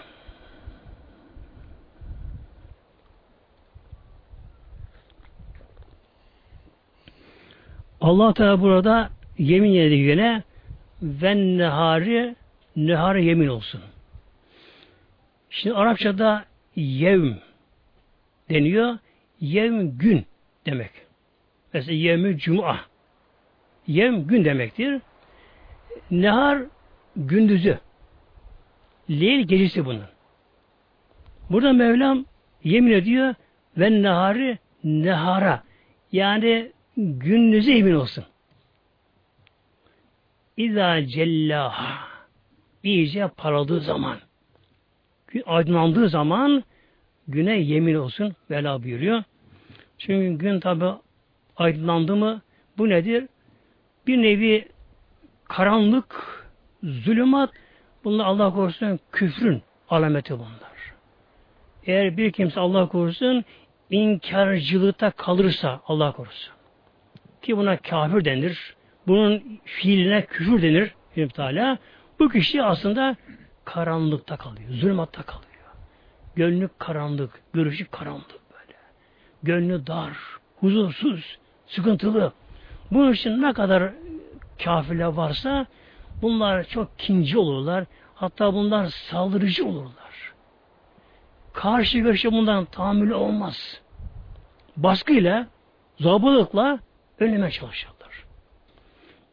Allah 8.01 8.33
Teala 8.33 8.61
burada 8.61 9.09
yemin 9.37 9.73
ediyor 9.73 10.09
yine 10.09 10.43
ve 11.01 11.35
nehari 11.35 12.35
nehar 12.75 13.15
yemin 13.15 13.47
olsun. 13.47 13.81
Şimdi 15.49 15.75
Arapçada 15.75 16.45
yevm 16.75 17.33
deniyor. 18.49 18.97
Yevm 19.41 19.97
gün 19.97 20.25
demek. 20.65 20.91
Mesela 21.73 21.93
yevmi 21.93 22.37
cuma. 22.37 22.79
Yevm 23.87 24.27
gün 24.27 24.45
demektir. 24.45 25.01
Nehar 26.11 26.61
gündüzü. 27.15 27.79
Leyl 29.09 29.47
gecesi 29.47 29.85
bunun. 29.85 30.05
Burada 31.49 31.73
Mevlam 31.73 32.25
yemin 32.63 32.91
ediyor 32.91 33.35
ve 33.77 34.01
nehari 34.01 34.59
nehara. 34.83 35.63
Yani 36.11 36.71
gündüzü 36.97 37.71
emin 37.71 37.93
olsun. 37.93 38.25
İza 40.57 41.05
cellaha 41.05 42.07
iyice 42.83 43.27
parladığı 43.27 43.81
zaman 43.81 44.17
aydınlandığı 45.45 46.09
zaman 46.09 46.63
güne 47.27 47.59
yemin 47.59 47.95
olsun 47.95 48.35
vela 48.49 48.83
buyuruyor. 48.83 49.23
Çünkü 49.97 50.45
gün 50.45 50.59
tabi 50.59 50.85
aydınlandı 51.57 52.15
mı 52.15 52.41
bu 52.77 52.89
nedir? 52.89 53.27
Bir 54.07 54.17
nevi 54.17 54.67
karanlık, 55.43 56.40
zulümat 56.83 57.49
bunlar 58.03 58.25
Allah 58.25 58.53
korusun 58.53 58.99
küfrün 59.11 59.61
alameti 59.89 60.33
bunlar. 60.33 60.71
Eğer 61.85 62.17
bir 62.17 62.31
kimse 62.31 62.59
Allah 62.59 62.87
korusun 62.87 63.45
inkarcılıkta 63.89 65.11
kalırsa 65.11 65.81
Allah 65.87 66.11
korusun. 66.11 66.53
Ki 67.41 67.57
buna 67.57 67.77
kafir 67.77 68.25
denir. 68.25 68.75
Bunun 69.07 69.59
fiiline 69.63 70.25
küfür 70.25 70.61
denir. 70.61 70.93
Teala. 71.33 71.77
Bu 72.19 72.29
kişi 72.29 72.63
aslında 72.63 73.15
karanlıkta 73.65 74.37
kalıyor. 74.37 74.69
Zulmatta 74.69 75.21
kalıyor. 75.21 75.51
Gönlü 76.35 76.69
karanlık, 76.77 77.41
görüşü 77.53 77.85
karanlık 77.85 78.39
böyle. 78.53 78.77
Gönlü 79.43 79.87
dar, 79.87 80.11
huzursuz, 80.59 81.37
sıkıntılı. 81.67 82.33
Bunun 82.91 83.13
için 83.13 83.41
ne 83.41 83.53
kadar 83.53 83.91
kafirler 84.63 85.05
varsa 85.05 85.65
bunlar 86.21 86.63
çok 86.63 86.99
kinci 86.99 87.37
olurlar. 87.37 87.85
Hatta 88.15 88.53
bunlar 88.53 88.85
saldırıcı 88.85 89.65
olurlar. 89.65 90.33
Karşı 91.53 91.97
görüşe 91.97 92.31
bundan 92.31 92.65
tahammülü 92.65 93.13
olmaz. 93.13 93.81
Baskıyla, 94.77 95.47
zabılıkla 95.99 96.79
önleme 97.19 97.51
çalışırlar. 97.51 98.25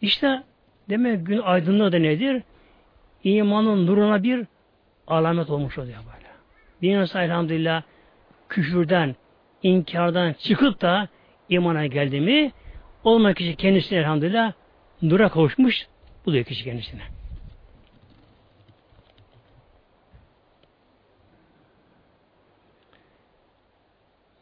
İşte 0.01 0.43
demek 0.89 1.27
gün 1.27 1.39
aydınlığı 1.39 1.93
da 1.93 1.99
nedir? 1.99 2.43
İmanın 3.25 3.87
nuruna 3.87 4.23
bir 4.23 4.47
alamet 5.07 5.51
olmuş 5.51 5.79
oluyor 5.79 5.99
böyle. 5.99 6.29
Bir 6.83 7.01
insan 7.01 7.23
elhamdülillah 7.23 7.83
küfürden, 8.49 9.17
inkardan 9.63 10.33
çıkıp 10.33 10.81
da 10.81 11.09
imana 11.49 11.87
geldi 11.87 12.21
mi 12.21 12.53
olmak 13.05 13.37
kişi 13.37 13.57
kendisine 13.57 13.99
elhamdülillah 13.99 14.53
nura 15.03 15.29
kavuşmuş 15.29 15.87
buluyor 16.29 16.45
kişi 16.45 16.65
kendisine. 16.65 17.03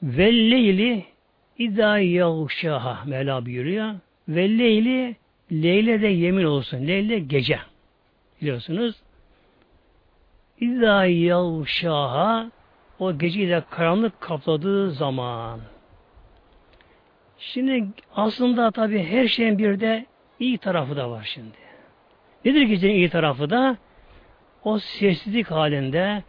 Ve 0.03 0.33
leyli 0.33 1.05
İzâ 1.59 1.99
yavşâha 1.99 3.05
Mevla 3.05 3.47
buyuruyor. 3.47 3.95
Ve 4.29 4.59
Leyle 5.53 6.03
de 6.03 6.07
yemin 6.07 6.45
olsun. 6.45 6.87
Leyle 6.87 7.19
gece. 7.19 7.59
Biliyorsunuz. 8.41 8.97
İzâ 10.61 11.07
yavşâha 11.07 12.51
o 12.99 13.19
geceyi 13.19 13.49
de 13.49 13.63
karanlık 13.71 14.21
kapladığı 14.21 14.91
zaman. 14.91 15.61
Şimdi 17.39 17.87
aslında 18.15 18.71
tabi 18.71 19.03
her 19.03 19.29
şeyin 19.29 19.59
bir 19.59 19.81
de 19.81 20.07
iyi 20.41 20.59
tarafı 20.59 20.97
da 20.97 21.11
var 21.11 21.31
şimdi. 21.35 21.66
Nedir 22.45 22.63
gecenin 22.63 22.95
iyi 22.95 23.11
tarafı 23.11 23.51
da? 23.51 23.77
O 24.65 24.79
sessizlik 24.79 25.51
halinde 25.51 26.23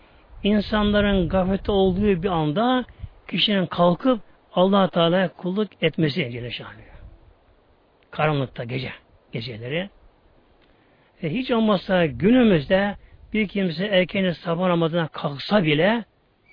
insanların 0.43 1.29
gaflette 1.29 1.71
olduğu 1.71 2.23
bir 2.23 2.29
anda 2.29 2.85
kişinin 3.27 3.65
kalkıp 3.65 4.21
allah 4.53 4.89
Teala 4.89 5.29
kulluk 5.29 5.83
etmesi 5.83 6.31
Celle 6.31 6.51
Karanlıkta 8.11 8.63
gece, 8.63 8.91
geceleri. 9.31 9.89
E 11.23 11.29
hiç 11.29 11.51
olmazsa 11.51 12.05
günümüzde 12.05 12.95
bir 13.33 13.47
kimse 13.47 13.85
erkeğini 13.85 14.33
sabah 14.33 14.67
namazına 14.67 15.07
kalksa 15.07 15.63
bile 15.63 16.05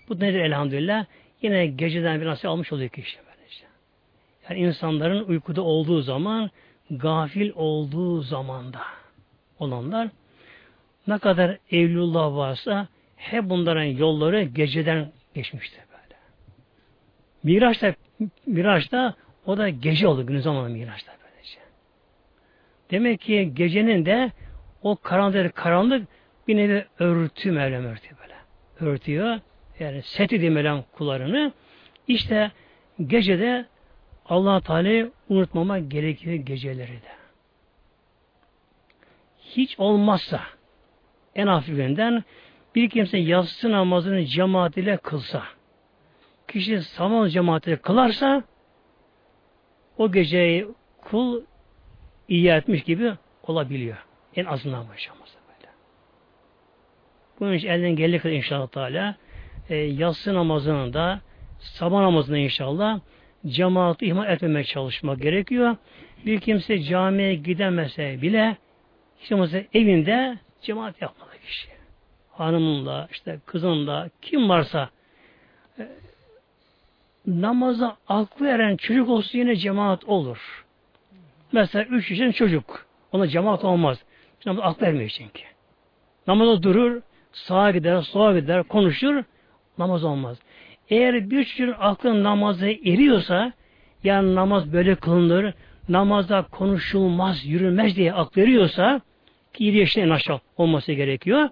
bu 0.08 0.20
nedir 0.20 0.40
elhamdülillah? 0.40 1.04
Yine 1.42 1.66
geceden 1.66 2.20
bir 2.20 2.26
nasip 2.26 2.46
almış 2.46 2.72
oluyor 2.72 2.88
kişi. 2.88 3.18
Böylece. 3.18 3.64
Yani 4.50 4.68
insanların 4.68 5.24
uykuda 5.24 5.62
olduğu 5.62 6.00
zaman 6.00 6.50
gafil 6.90 7.52
olduğu 7.54 8.20
zamanda 8.20 8.80
olanlar 9.58 10.08
ne 11.06 11.18
kadar 11.18 11.58
evlullah 11.70 12.36
varsa 12.36 12.88
hep 13.16 13.44
bunların 13.44 13.84
yolları 13.84 14.42
geceden 14.42 15.12
geçmiştir. 15.34 15.84
Miraç'ta 17.44 17.94
Miraç'ta 18.46 19.14
o 19.46 19.58
da 19.58 19.68
gece 19.68 20.08
oldu 20.08 20.26
günü 20.26 20.42
zamanı 20.42 20.68
Miraç'ta 20.70 21.12
böylece. 21.24 21.58
Demek 22.90 23.20
ki 23.20 23.50
gecenin 23.54 24.06
de 24.06 24.32
o 24.82 24.96
karanlık 24.96 25.54
karanlık 25.54 26.08
bir 26.48 26.56
nevi 26.56 26.84
örtü 26.98 27.52
Mevlam 27.52 27.84
örtüyor 27.84 28.16
böyle. 28.22 28.34
Örtüyor. 28.92 29.40
Yani 29.80 30.02
seti 30.02 30.40
diye 30.40 30.50
Mevlam 30.50 30.84
kullarını. 30.92 31.52
İşte 32.08 32.50
gecede 33.06 33.66
allah 34.26 34.60
Teala'yı 34.60 35.12
unutmama 35.28 35.78
gerekiyor 35.78 36.36
geceleri 36.36 36.92
de. 36.92 37.23
Hiç 39.56 39.78
olmazsa 39.78 40.40
en 41.34 41.46
hafifinden 41.46 42.24
bir 42.74 42.90
kimse 42.90 43.18
yatsı 43.18 43.72
namazını 43.72 44.24
cemaat 44.24 44.76
ile 44.76 44.96
kılsa 44.96 45.42
kişi 46.48 46.82
sabah 46.82 47.28
cemaati 47.28 47.76
kılarsa 47.76 48.42
o 49.98 50.12
geceyi 50.12 50.66
kul 51.02 51.42
iyi 52.28 52.48
etmiş 52.48 52.82
gibi 52.82 53.12
olabiliyor. 53.42 53.96
En 54.36 54.44
azından 54.44 54.88
başlamazsa 54.88 55.38
böyle. 55.48 55.72
Bunun 57.40 57.52
için 57.52 57.68
elden 57.68 57.96
geldiği 57.96 58.18
kadar 58.18 58.34
inşallah 58.34 58.68
Teala 58.68 59.16
e, 59.68 59.76
yatsı 59.76 60.34
namazının 60.34 60.92
da 60.92 61.20
sabah 61.58 62.00
namazında 62.00 62.38
inşallah 62.38 63.00
cemaati 63.46 64.06
ihmal 64.06 64.30
etmemeye 64.30 64.64
çalışmak 64.64 65.20
gerekiyor. 65.20 65.76
Bir 66.26 66.40
kimse 66.40 66.82
camiye 66.82 67.34
gidemese 67.34 68.22
bile 68.22 68.56
işte 69.22 69.34
mesela 69.34 69.64
evinde 69.74 70.38
cemaat 70.62 71.02
yapmalı 71.02 71.30
kişi. 71.46 71.68
Hanımınla, 72.32 73.08
işte 73.12 73.38
kızınla, 73.46 74.08
kim 74.22 74.48
varsa 74.48 74.90
e, 75.78 75.88
namaza 77.26 77.96
aklı 78.08 78.48
eren 78.48 78.76
çocuk 78.76 79.08
olsa 79.08 79.38
yine 79.38 79.56
cemaat 79.56 80.04
olur. 80.04 80.64
Mesela 81.52 81.84
üç 81.84 82.10
yaşında 82.10 82.32
çocuk 82.32 82.86
Ona 83.12 83.28
cemaat 83.28 83.64
olmaz. 83.64 83.98
Namaz 84.46 84.64
aklı 84.64 84.86
ermiyor 84.86 85.10
çünkü. 85.10 85.42
Namaza 86.26 86.62
durur, 86.62 87.02
sağa 87.32 87.70
gider, 87.70 88.02
sola 88.02 88.38
gider, 88.40 88.62
konuşur, 88.62 89.24
namaz 89.78 90.04
olmaz. 90.04 90.38
Eğer 90.90 91.30
bir 91.30 91.44
çocuğun 91.44 91.74
aklı 91.78 92.22
namaza 92.22 92.66
eriyorsa, 92.66 93.52
yani 94.04 94.34
namaz 94.34 94.72
böyle 94.72 94.94
kılınır, 94.94 95.54
namazda 95.88 96.42
konuşulmaz, 96.42 97.46
yürülmez 97.46 97.96
diye 97.96 98.12
aklı 98.12 98.42
eriyorsa, 98.42 99.00
ki 99.52 99.64
7 99.64 99.76
yaşında 99.76 100.04
en 100.04 100.10
aşağı 100.10 100.40
olması 100.56 100.92
gerekiyor. 100.92 101.48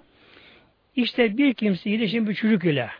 İşte 0.96 1.36
bir 1.36 1.54
kimse 1.54 1.90
7 1.90 2.02
yaşında 2.02 2.28
bir 2.28 2.34
çocuk 2.34 2.64
ile, 2.64 2.90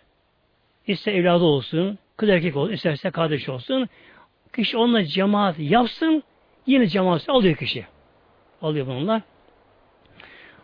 ister 0.87 1.14
evladı 1.14 1.45
olsun, 1.45 1.99
kız 2.16 2.29
erkek 2.29 2.57
olsun, 2.57 2.73
isterse 2.73 3.11
kardeş 3.11 3.49
olsun, 3.49 3.88
kişi 4.53 4.77
onunla 4.77 5.05
cemaat 5.05 5.59
yapsın, 5.59 6.23
yine 6.66 6.87
cemaat 6.87 7.29
alıyor 7.29 7.57
kişi. 7.57 7.87
Alıyor 8.62 8.87
bunlar. 8.87 9.23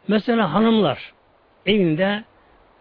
Mesela 0.09 0.53
hanımlar 0.53 1.13
evinde 1.67 2.25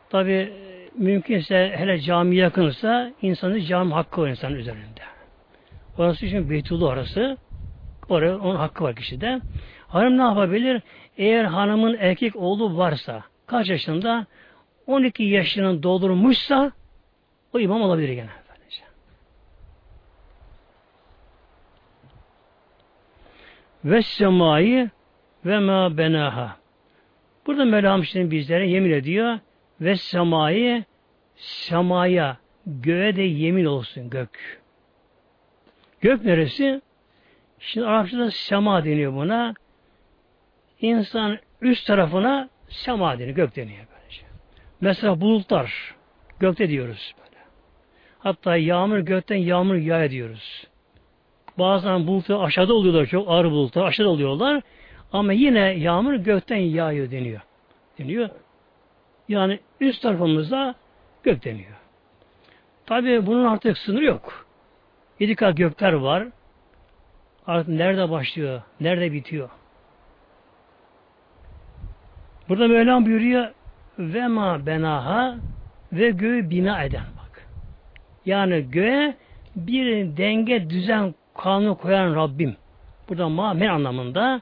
tabi 0.09 0.53
mümkünse 0.97 1.73
hele 1.77 1.99
cami 1.99 2.35
yakınsa 2.35 3.11
insanın 3.21 3.59
cami 3.59 3.93
hakkı 3.93 4.21
var 4.21 4.29
insanın 4.29 4.55
üzerinde. 4.55 5.01
Orası 5.97 6.25
için 6.25 6.49
Beytullah 6.49 6.87
orası. 6.87 7.37
Oraya 8.09 8.37
onun 8.37 8.55
hakkı 8.55 8.83
var 8.83 8.95
kişide. 8.95 9.41
Hanım 9.87 10.17
ne 10.17 10.21
yapabilir? 10.21 10.81
Eğer 11.17 11.43
hanımın 11.43 11.97
erkek 11.99 12.35
oğlu 12.35 12.77
varsa 12.77 13.23
kaç 13.45 13.69
yaşında? 13.69 14.25
12 14.87 15.23
yaşının 15.23 15.83
doldurmuşsa 15.83 16.71
o 17.53 17.59
imam 17.59 17.81
olabilir 17.81 18.13
gene. 18.13 18.29
Ve 23.85 24.01
semayı 24.01 24.89
ve 25.45 25.59
ma 25.59 25.97
benaha. 25.97 26.57
Burada 27.47 27.65
Mevlam 27.65 28.03
şimdi 28.03 28.31
bizlere 28.31 28.69
yemin 28.69 28.91
ediyor 28.91 29.39
ve 29.81 29.95
semayı 29.95 30.83
semaya 31.35 32.37
göğe 32.65 33.15
de 33.15 33.21
yemin 33.21 33.65
olsun 33.65 34.09
gök. 34.09 34.61
Gök 36.01 36.25
neresi? 36.25 36.81
Şimdi 37.59 37.87
Arapçada 37.87 38.31
sema 38.31 38.85
deniyor 38.85 39.13
buna. 39.13 39.53
İnsan 40.81 41.37
üst 41.61 41.87
tarafına 41.87 42.49
sema 42.69 43.19
deniyor, 43.19 43.35
gök 43.35 43.55
deniyor 43.55 43.85
böylece. 43.95 44.21
Mesela 44.81 45.21
bulutlar, 45.21 45.95
gökte 46.39 46.69
diyoruz 46.69 47.15
böyle. 47.19 47.37
Hatta 48.19 48.57
yağmur 48.57 48.97
gökten 48.97 49.35
yağmur 49.35 49.75
yağ 49.75 50.09
diyoruz. 50.09 50.67
Bazen 51.59 52.07
bulutlar 52.07 52.43
aşağıda 52.43 52.73
oluyorlar 52.73 53.05
çok 53.05 53.29
ağır 53.29 53.45
bulutlar 53.45 53.85
aşağıda 53.85 54.09
oluyorlar. 54.09 54.61
Ama 55.11 55.33
yine 55.33 55.59
yağmur 55.59 56.13
gökten 56.13 56.57
yağıyor 56.57 57.11
deniyor. 57.11 57.41
Deniyor. 57.99 58.29
Yani 59.29 59.59
üst 59.81 60.01
tarafımızda 60.01 60.75
gök 61.23 61.45
deniyor. 61.45 61.71
Tabi 62.85 63.25
bunun 63.25 63.45
artık 63.45 63.77
sınırı 63.77 64.03
yok. 64.05 64.45
Yedi 65.19 65.35
kat 65.35 65.57
gökler 65.57 65.93
var. 65.93 66.27
Artık 67.47 67.67
nerede 67.67 68.09
başlıyor, 68.09 68.61
nerede 68.79 69.11
bitiyor? 69.11 69.49
Burada 72.49 72.67
Mevlam 72.67 73.05
buyuruyor 73.05 73.51
ve 73.99 74.27
ma 74.27 74.65
benaha 74.65 75.35
ve 75.93 76.09
göğü 76.09 76.49
bina 76.49 76.83
eden 76.83 77.05
bak. 77.17 77.47
Yani 78.25 78.71
göğe 78.71 79.17
bir 79.55 80.17
denge, 80.17 80.69
düzen, 80.69 81.15
kanunu 81.37 81.77
koyan 81.77 82.15
Rabbim. 82.15 82.57
Burada 83.09 83.29
ma 83.29 83.53
men 83.53 83.67
anlamında 83.67 84.41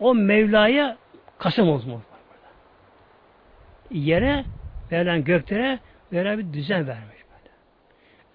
o 0.00 0.14
Mevla'ya 0.14 0.96
kasım 1.38 1.68
olmuş. 1.68 2.02
Yere 3.90 4.44
verilen 4.92 5.24
göklere 5.24 5.78
böyle 6.12 6.38
bir 6.38 6.52
düzen 6.52 6.86
vermiş. 6.86 7.17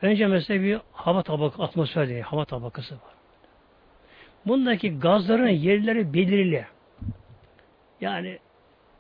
Önce 0.04 0.28
mesela 0.28 0.64
bir 0.64 0.80
hava 0.92 1.24
tabakası, 1.24 1.64
atmosfer 1.64 2.08
diye 2.08 2.22
hava 2.22 2.46
tabakası 2.46 2.96
var. 2.96 3.14
Bundaki 4.46 5.00
gazların 5.00 5.48
yerleri 5.48 6.14
belirli. 6.14 6.66
Yani 8.02 8.40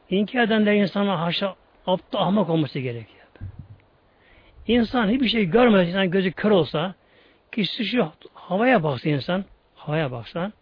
inkar 0.10 0.44
edenler 0.44 0.74
insana 0.74 1.22
haşa 1.22 1.56
aptal 1.88 2.20
ahmak 2.20 2.50
olması 2.50 2.80
gerekiyor. 2.80 3.24
İnsan 4.68 5.10
hiçbir 5.10 5.28
şey 5.28 5.46
görmez, 5.46 5.90
insan 5.90 6.12
gözü 6.12 6.32
kör 6.32 6.52
olsa, 6.52 6.96
kişi 7.52 7.86
şu 7.86 8.12
havaya 8.34 8.84
baksa 8.84 9.10
insan, 9.10 9.46
havaya 9.76 10.12
baksan, 10.12 10.54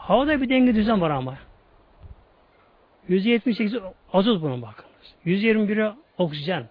Havada 0.00 0.40
bir 0.40 0.48
denge 0.48 0.74
düzen 0.74 1.00
var 1.00 1.10
ama. 1.10 1.38
%78 3.08 3.92
azot 4.12 4.42
bunun 4.42 4.62
bakınız. 4.62 5.14
%21'i 5.26 5.94
oksijen. 6.18 6.68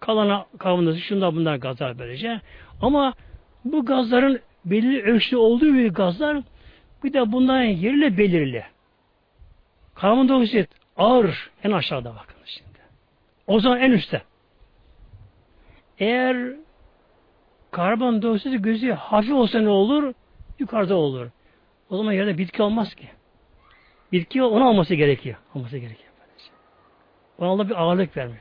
Kalana 0.00 0.46
karbondioksit 0.58 1.04
şunlar 1.04 1.34
bunlar 1.34 1.56
gazlar 1.56 1.98
böylece. 1.98 2.40
Ama 2.82 3.14
bu 3.64 3.84
gazların 3.84 4.40
belirli 4.64 5.02
ölçüde 5.02 5.36
olduğu 5.36 5.74
bir 5.74 5.90
gazlar 5.90 6.42
bir 7.04 7.12
de 7.12 7.32
bunların 7.32 7.62
yerle 7.62 8.18
belirli. 8.18 8.64
Karbondioksit 9.94 10.70
ağır 10.96 11.50
en 11.64 11.72
aşağıda 11.72 12.10
bakın 12.10 12.36
şimdi. 12.44 12.78
O 13.46 13.60
zaman 13.60 13.80
en 13.80 13.90
üstte. 13.90 14.22
Eğer 15.98 16.52
karbondioksit 17.70 18.64
gözü 18.64 18.92
hafif 18.92 19.32
olsa 19.32 19.60
ne 19.60 19.68
olur? 19.68 20.14
Yukarıda 20.58 20.96
olur. 20.96 21.28
O 21.90 21.96
zaman 21.96 22.12
yerde 22.12 22.38
bitki 22.38 22.62
olmaz 22.62 22.94
ki. 22.94 23.08
Bitki 24.12 24.42
ona 24.42 24.68
olması 24.68 24.94
gerekiyor. 24.94 25.36
Olması 25.54 25.78
gerekiyor. 25.78 26.12
Ona 27.38 27.48
Allah 27.48 27.68
bir 27.68 27.82
ağırlık 27.82 28.16
vermiş. 28.16 28.38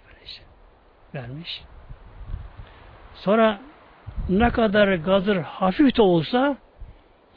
Vermiş. 1.18 1.62
Sonra 3.16 3.60
ne 4.30 4.50
kadar 4.50 4.94
gazır 4.96 5.38
hafif 5.38 5.98
de 5.98 6.02
olsa 6.02 6.58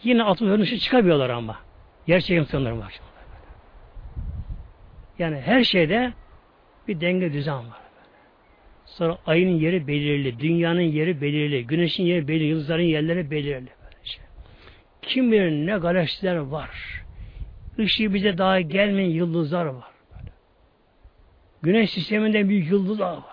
yine 0.02 0.22
atmosferin 0.22 0.62
dışı 0.62 0.78
çıkamıyorlar 0.78 1.30
ama. 1.30 1.56
Yer 2.06 2.20
çekim 2.20 2.46
sınırları 2.46 2.78
var. 2.78 3.00
Yani 5.18 5.40
her 5.40 5.64
şeyde 5.64 6.12
bir 6.88 7.00
denge 7.00 7.32
düzen 7.32 7.54
var. 7.54 7.80
Sonra 8.84 9.18
ayın 9.26 9.48
yeri 9.48 9.86
belirli, 9.86 10.38
dünyanın 10.40 10.80
yeri 10.80 11.20
belirli, 11.20 11.66
güneşin 11.66 12.04
yeri 12.04 12.28
belirli, 12.28 12.44
yıldızların 12.44 12.82
yerleri 12.82 13.30
belirli. 13.30 13.68
Kim 15.02 15.32
bilir 15.32 15.50
ne 15.50 15.78
galaksiler 15.78 16.36
var. 16.36 16.70
Işığı 17.78 18.14
bize 18.14 18.38
daha 18.38 18.60
gelmeyen 18.60 19.10
yıldızlar 19.10 19.64
var. 19.64 19.90
Güneş 21.62 21.90
sisteminde 21.90 22.48
bir 22.48 22.66
yıldızlar 22.66 23.12
var. 23.12 23.29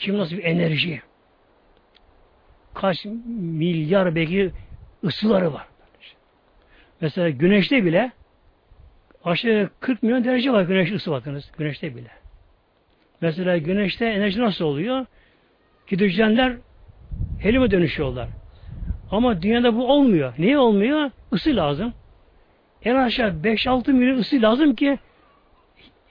Kim 0.00 0.18
nasıl 0.18 0.36
bir 0.36 0.44
enerji? 0.44 1.02
Kaç 2.74 3.04
milyar 3.04 4.14
belki 4.14 4.50
ısıları 5.04 5.52
var. 5.52 5.66
Mesela 7.00 7.30
güneşte 7.30 7.84
bile 7.84 8.12
aşağı 9.24 9.70
40 9.80 10.02
milyon 10.02 10.24
derece 10.24 10.52
var 10.52 10.62
güneş 10.62 10.92
ısı 10.92 11.10
bakınız. 11.10 11.52
Güneşte 11.58 11.96
bile. 11.96 12.10
Mesela 13.20 13.58
güneşte 13.58 14.06
enerji 14.06 14.40
nasıl 14.40 14.64
oluyor? 14.64 15.06
Hidrojenler 15.92 16.56
helyuma 17.40 17.70
dönüşüyorlar. 17.70 18.28
Ama 19.10 19.42
dünyada 19.42 19.76
bu 19.76 19.92
olmuyor. 19.92 20.34
Niye 20.38 20.58
olmuyor? 20.58 21.10
Isı 21.32 21.56
lazım. 21.56 21.92
En 22.84 22.94
aşağı 22.94 23.28
5-6 23.30 23.92
milyon 23.92 24.18
ısı 24.18 24.42
lazım 24.42 24.74
ki 24.74 24.98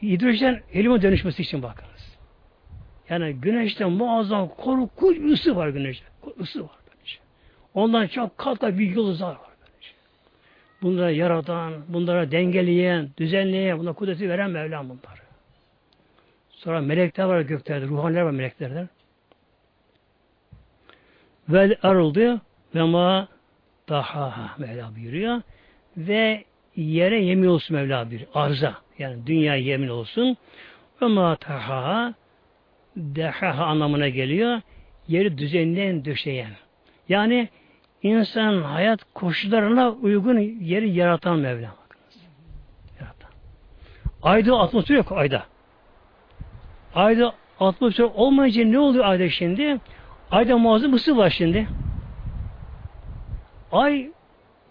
hidrojen 0.01 0.61
helyuma 0.71 1.01
dönüşmesi 1.01 1.41
için 1.41 1.63
bakınız. 1.63 1.88
Yani 3.09 3.33
güneşte 3.33 3.85
muazzam 3.85 4.47
korkunç 4.47 5.17
bir 5.17 5.31
ısı 5.31 5.55
var 5.55 5.69
güneşte. 5.69 6.05
Isı 6.39 6.63
var 6.63 6.77
güneşte. 6.93 7.23
Ondan 7.73 8.07
çok 8.07 8.37
katla 8.37 8.79
bir 8.79 8.95
yıldızlar 8.95 9.29
var 9.31 9.51
güneşte. 9.65 9.97
Bunları 10.81 11.13
yaratan, 11.13 11.73
bunlara 11.87 12.31
dengeleyen, 12.31 13.09
düzenleyen, 13.17 13.79
buna 13.79 13.93
kudreti 13.93 14.29
veren 14.29 14.51
Mevlam 14.51 14.89
bunlar. 14.89 15.19
Sonra 16.49 16.81
melekler 16.81 17.25
var 17.25 17.41
göklerde, 17.41 17.85
ruhaniler 17.85 18.21
var 18.21 18.31
meleklerden. 18.31 18.89
Ve 21.49 21.77
arıldı 21.83 22.41
ve 22.75 22.83
ma 22.83 23.27
daha 23.89 24.55
Mevla 24.57 24.95
buyuruyor. 24.95 25.41
Ve 25.97 26.43
yere 26.75 27.23
yemin 27.23 27.47
olsun 27.47 27.75
Mevla 27.75 28.11
bir 28.11 28.25
arza. 28.33 28.75
Yani 28.97 29.27
dünya 29.27 29.55
yemin 29.55 29.87
olsun. 29.87 30.37
Ve 31.01 31.05
ma 31.05 31.35
taha 31.35 32.13
dehaha 32.95 33.65
anlamına 33.65 34.09
geliyor. 34.09 34.61
Yeri 35.07 35.37
düzenleyen, 35.37 36.05
döşeyen. 36.05 36.51
Yani 37.09 37.49
insan 38.03 38.61
hayat 38.61 38.99
koşullarına 39.13 39.91
uygun 39.91 40.39
yeri 40.39 40.89
yaratan 40.89 41.39
Mevla. 41.39 41.75
Yaratan. 42.99 43.29
Ayda 44.23 44.59
atmosfer 44.59 44.95
yok 44.95 45.11
ayda. 45.11 45.45
Ayda 46.95 47.33
atmosfer 47.59 48.03
olmayınca 48.03 48.65
ne 48.65 48.79
oluyor 48.79 49.05
ayda 49.05 49.29
şimdi? 49.29 49.77
Ayda 50.31 50.57
muazzam 50.57 50.93
ısı 50.93 51.17
var 51.17 51.29
şimdi. 51.29 51.67
Ay 53.71 54.11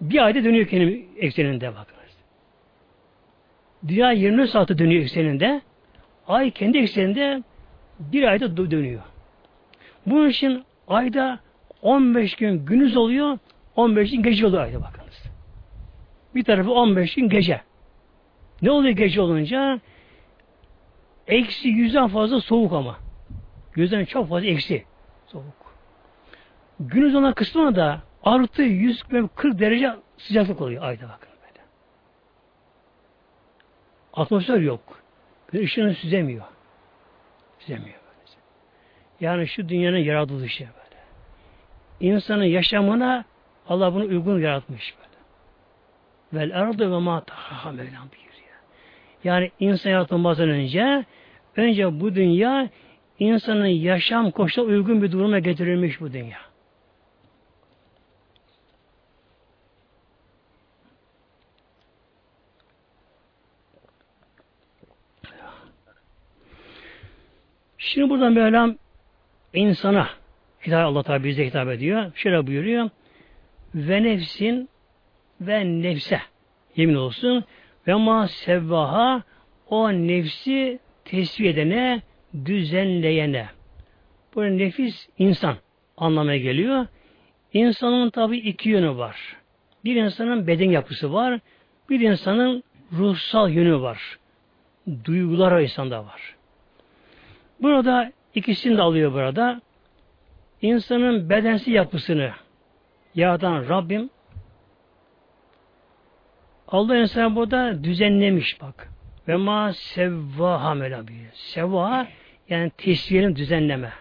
bir 0.00 0.24
ayda 0.24 0.44
dönüyor 0.44 0.66
kendi 0.66 1.06
ekseninde 1.16 1.68
bakınız. 1.68 1.98
Dünya 3.88 4.12
24 4.12 4.50
saati 4.50 4.78
dönüyor 4.78 5.02
ekseninde. 5.02 5.60
Ay 6.28 6.50
kendi 6.50 6.78
ekseninde 6.78 7.42
bir 7.98 8.22
ayda 8.22 8.56
dönüyor. 8.56 9.02
Bunun 10.06 10.28
için 10.28 10.64
ayda 10.88 11.40
15 11.82 12.34
gün 12.36 12.66
günüz 12.66 12.96
oluyor, 12.96 13.38
15 13.76 14.10
gün 14.10 14.22
gece 14.22 14.46
oluyor 14.46 14.62
ayda 14.62 14.80
bakınız. 14.80 15.22
Bir 16.34 16.44
tarafı 16.44 16.72
15 16.72 17.14
gün 17.14 17.28
gece. 17.28 17.60
Ne 18.62 18.70
oluyor 18.70 18.96
gece 18.96 19.20
olunca? 19.20 19.80
Eksi 21.26 21.68
yüzden 21.68 22.08
fazla 22.08 22.40
soğuk 22.40 22.72
ama. 22.72 22.96
Yüzden 23.76 24.04
çok 24.04 24.28
fazla 24.28 24.46
eksi 24.46 24.84
soğuk. 25.26 25.74
Günüz 26.80 27.14
olan 27.14 27.34
kısmına 27.34 27.76
da 27.76 28.02
artı 28.24 28.62
140 28.62 29.58
derece 29.58 29.90
sıcaklık 30.18 30.60
oluyor 30.60 30.82
ayda 30.82 31.02
bakın 31.02 31.28
böyle. 31.42 31.64
Atmosfer 34.12 34.60
yok. 34.60 35.02
Işığını 35.52 35.94
süzemiyor. 35.94 36.44
Süzemiyor. 37.68 37.98
Yani 39.20 39.48
şu 39.48 39.68
dünyanın 39.68 39.98
yaratılışı 39.98 40.60
böyle. 40.64 41.02
İnsanın 42.14 42.44
yaşamına 42.44 43.24
Allah 43.68 43.94
bunu 43.94 44.04
uygun 44.04 44.40
yaratmış 44.40 44.94
böyle. 44.96 45.18
Vel 46.32 46.60
ardı 46.60 46.92
ve 46.92 46.98
ma 46.98 47.20
tahaha 47.20 47.72
Mevlam 47.72 47.92
buyuruyor. 47.92 48.58
Yani 49.24 49.50
insan 49.60 49.90
yaratılmazdan 49.90 50.48
önce 50.48 51.04
önce 51.56 52.00
bu 52.00 52.14
dünya 52.14 52.68
insanın 53.18 53.66
yaşam 53.66 54.30
koşuluna 54.30 54.70
uygun 54.70 55.02
bir 55.02 55.12
duruma 55.12 55.38
getirilmiş 55.38 56.00
bu 56.00 56.12
dünya. 56.12 56.38
Şimdi 67.78 68.10
burada 68.10 68.30
Mevlam 68.30 68.74
insana 69.54 70.08
hitap 70.66 70.86
Allah 70.86 71.02
tabi 71.02 71.28
bize 71.28 71.46
hitap 71.46 71.68
ediyor. 71.68 72.12
Şöyle 72.14 72.46
buyuruyor. 72.46 72.90
Ve 73.74 74.02
nefsin 74.02 74.68
ve 75.40 75.82
nefse 75.82 76.20
yemin 76.76 76.94
olsun 76.94 77.44
ve 77.86 77.94
ma 77.94 78.28
sevvaha 78.28 79.22
o 79.68 79.92
nefsi 79.92 80.78
tesviye 81.04 81.50
edene 81.50 82.02
düzenleyene. 82.44 83.46
Bu 84.34 84.42
nefis 84.42 85.08
insan 85.18 85.56
anlamaya 85.96 86.38
geliyor. 86.38 86.86
İnsanın 87.52 88.10
tabi 88.10 88.38
iki 88.38 88.68
yönü 88.68 88.96
var. 88.96 89.36
Bir 89.84 89.96
insanın 89.96 90.46
beden 90.46 90.70
yapısı 90.70 91.12
var. 91.12 91.40
Bir 91.90 92.00
insanın 92.00 92.64
ruhsal 92.92 93.50
yönü 93.50 93.80
var. 93.80 94.18
Duygular 95.04 95.60
insanda 95.60 96.04
var. 96.04 96.37
Burada 97.62 98.12
ikisini 98.34 98.76
de 98.76 98.82
alıyor 98.82 99.12
burada. 99.12 99.60
İnsanın 100.62 101.30
bedensi 101.30 101.70
yapısını 101.70 102.32
yaratan 103.14 103.68
Rabbim 103.68 104.10
Allah 106.68 106.96
insan 106.96 107.36
burada 107.36 107.84
düzenlemiş 107.84 108.60
bak. 108.60 108.88
Ve 109.28 109.36
ma 109.36 109.72
sevvaha 109.72 110.74
melabi. 110.74 111.12
Sevva 111.32 112.06
yani 112.48 112.70
tesviyenin 112.70 113.36
düzenleme. 113.36 113.92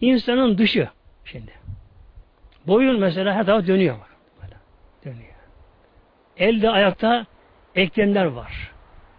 İnsanın 0.00 0.58
dışı 0.58 0.88
şimdi. 1.24 1.52
Boyun 2.66 3.00
mesela 3.00 3.34
her 3.34 3.46
tarafa 3.46 3.66
dönüyor. 3.66 3.96
Böyle. 4.42 4.54
Dönüyor. 5.04 5.34
Elde 6.36 6.70
ayakta 6.70 7.26
eklemler 7.74 8.24
var. 8.24 8.72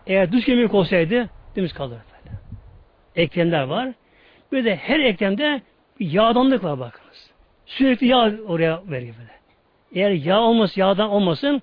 Eğer 0.07 0.31
düz 0.31 0.45
kemik 0.45 0.73
olsaydı 0.73 1.29
dümdüz 1.55 1.73
kalır 1.73 1.91
böyle. 1.91 2.10
Eklemler 3.15 3.63
var. 3.63 3.89
Bir 4.51 4.65
de 4.65 4.75
her 4.75 4.99
eklemde 4.99 5.61
yağdanlık 5.99 6.63
var 6.63 6.79
bakınız. 6.79 7.31
Sürekli 7.65 8.07
yağ 8.07 8.31
oraya 8.47 8.81
veriyor 8.91 9.15
böyle. 9.19 9.31
Eğer 9.93 10.11
yağ 10.11 10.39
olmasın, 10.39 10.81
yağdan 10.81 11.09
olmasın 11.09 11.61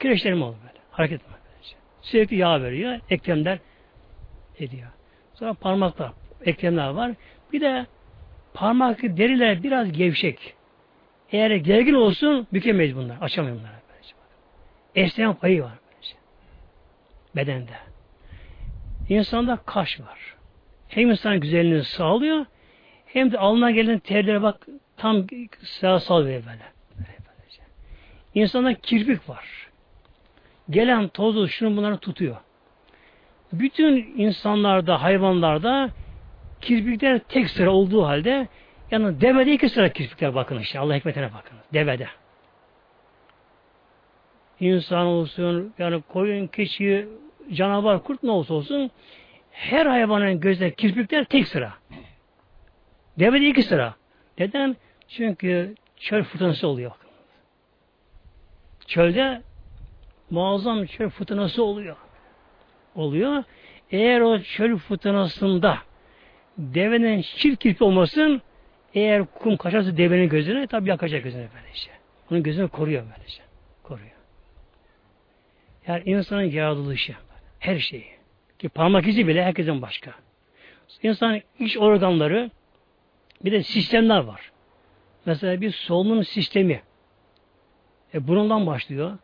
kireçlerim 0.00 0.42
olur 0.42 0.56
böyle. 0.66 0.78
Hareket 0.90 1.20
etmez. 1.20 1.36
Sürekli 2.02 2.36
yağ 2.36 2.62
veriyor. 2.62 3.00
Eklemler 3.10 3.58
ediyor. 4.58 4.88
Sonra 5.34 5.54
parmaklar, 5.54 6.12
eklemler 6.44 6.88
var. 6.88 7.12
Bir 7.52 7.60
de 7.60 7.86
parmak 8.54 9.02
deriler 9.02 9.62
biraz 9.62 9.92
gevşek. 9.92 10.54
Eğer 11.32 11.50
gergin 11.50 11.94
olsun 11.94 12.46
bükemeyiz 12.52 12.96
bunlar. 12.96 13.16
Açamıyor 13.20 13.56
bunlar. 13.56 13.76
Esneyen 14.96 15.34
payı 15.34 15.62
var. 15.62 15.72
Böylece. 15.90 16.14
Bedende. 17.36 17.72
İnsanda 19.08 19.56
kaş 19.56 20.00
var. 20.00 20.35
Hem 20.88 21.10
insanın 21.10 21.40
güzelliğini 21.40 21.84
sağlıyor 21.84 22.46
hem 23.06 23.32
de 23.32 23.38
alına 23.38 23.70
gelen 23.70 23.98
terlere 23.98 24.42
bak 24.42 24.66
tam 24.96 25.26
sağa 25.62 26.00
sal 26.00 26.24
böyle. 26.24 26.40
böyle. 26.40 26.66
İnsanda 28.34 28.74
kirpik 28.74 29.28
var. 29.28 29.68
Gelen 30.70 31.08
tozu 31.08 31.48
şunu 31.48 31.76
bunları 31.76 31.98
tutuyor. 31.98 32.36
Bütün 33.52 34.14
insanlarda, 34.16 35.02
hayvanlarda 35.02 35.90
kirpikler 36.60 37.18
tek 37.18 37.50
sıra 37.50 37.70
olduğu 37.70 38.04
halde 38.04 38.48
yani 38.90 39.20
devede 39.20 39.52
iki 39.52 39.68
sıra 39.68 39.92
kirpikler 39.92 40.34
bakın 40.34 40.58
işte. 40.58 40.78
Allah 40.78 40.96
hikmetine 40.96 41.30
bakın. 41.34 41.58
Devede. 41.72 42.08
İnsan 44.60 45.06
olsun, 45.06 45.74
yani 45.78 46.02
koyun, 46.02 46.46
keçi, 46.46 47.08
canavar, 47.52 48.02
kurt 48.02 48.22
ne 48.22 48.30
olsa 48.30 48.54
olsun 48.54 48.90
her 49.56 49.86
hayvanın 49.86 50.40
gözde 50.40 50.74
kirpikler 50.74 51.24
tek 51.24 51.48
sıra. 51.48 51.72
Devede 53.18 53.48
iki 53.48 53.62
sıra. 53.62 53.94
Neden? 54.38 54.76
Çünkü 55.08 55.74
çöl 55.96 56.22
fırtınası 56.22 56.68
oluyor. 56.68 56.92
Çölde 58.86 59.42
muazzam 60.30 60.86
çöl 60.86 61.08
fırtınası 61.08 61.62
oluyor. 61.62 61.96
Oluyor. 62.94 63.44
Eğer 63.90 64.20
o 64.20 64.38
çöl 64.38 64.76
fırtınasında 64.76 65.78
devenin 66.58 67.22
çift 67.22 67.62
kirpi 67.62 67.84
olmasın 67.84 68.42
eğer 68.94 69.26
kum 69.26 69.56
kaçarsa 69.56 69.96
devenin 69.96 70.28
gözüne 70.28 70.66
tabi 70.66 70.88
yakacak 70.88 71.24
gözüne 71.24 71.48
böylece. 71.54 71.90
Onun 72.30 72.42
gözünü 72.42 72.68
koruyor 72.68 73.04
böylece. 73.16 73.42
Koruyor. 73.82 74.10
Yani 75.86 76.02
insanın 76.06 76.42
yaratılışı. 76.42 77.14
Her 77.58 77.78
şeyi. 77.78 78.15
Ki 78.58 78.68
parmak 78.68 79.06
izi 79.06 79.26
bile 79.26 79.44
herkesin 79.44 79.82
başka. 79.82 80.14
İnsanın 81.02 81.42
iç 81.58 81.76
organları 81.76 82.50
bir 83.44 83.52
de 83.52 83.62
sistemler 83.62 84.18
var. 84.18 84.52
Mesela 85.26 85.60
bir 85.60 85.70
solunum 85.70 86.24
sistemi. 86.24 86.82
E 88.14 88.28
burundan 88.28 88.66
başlıyor 88.66 89.18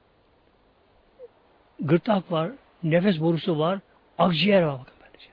gırtlak 1.82 2.32
var, 2.32 2.50
nefes 2.82 3.20
borusu 3.20 3.58
var, 3.58 3.78
akciğer 4.18 4.62
var 4.62 4.80
bakın 4.80 4.94
böylece. 5.00 5.30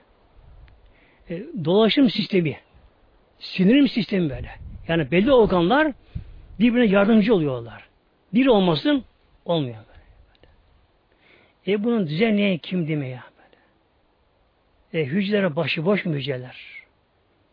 E, 1.30 1.64
dolaşım 1.64 2.10
sistemi, 2.10 2.56
sinirim 3.38 3.88
sistemi 3.88 4.30
böyle. 4.30 4.50
Yani 4.88 5.10
belli 5.10 5.32
organlar 5.32 5.92
birbirine 6.60 6.86
yardımcı 6.86 7.34
oluyorlar. 7.34 7.88
Bir 8.34 8.46
olmasın 8.46 9.04
olmuyor. 9.44 9.76
E 11.66 11.84
bunun 11.84 12.06
düzenleyen 12.06 12.58
kim 12.58 12.88
böyle? 12.88 13.22
E, 14.94 15.04
hücrelere 15.04 15.56
başıboş 15.56 16.04
hücreler? 16.04 16.56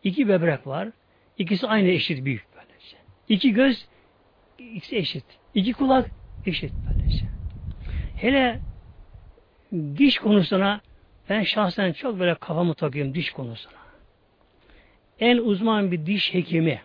İki 0.04 0.28
böbrek 0.28 0.68
var. 0.68 0.90
İkisi 1.38 1.68
aynı 1.68 1.88
eşit 1.88 2.26
büyük 2.26 2.46
böylece. 2.56 2.98
İki 3.30 3.54
göz 3.54 3.88
ikisi 4.60 4.98
eşit. 4.98 5.26
İki 5.54 5.74
kulak 5.74 6.10
eşit 6.46 6.72
böylece. 6.88 7.26
Hele 8.16 8.60
diş 9.98 10.20
konusuna 10.20 10.82
ben 11.30 11.44
şahsen 11.44 11.94
çok 11.94 12.20
böyle 12.20 12.36
kafamı 12.36 12.74
takıyorum 12.74 13.14
diş 13.14 13.32
konusuna. 13.32 13.78
En 15.20 15.38
uzman 15.38 15.92
bir 15.92 16.06
diş 16.06 16.34
hekimi 16.34 16.82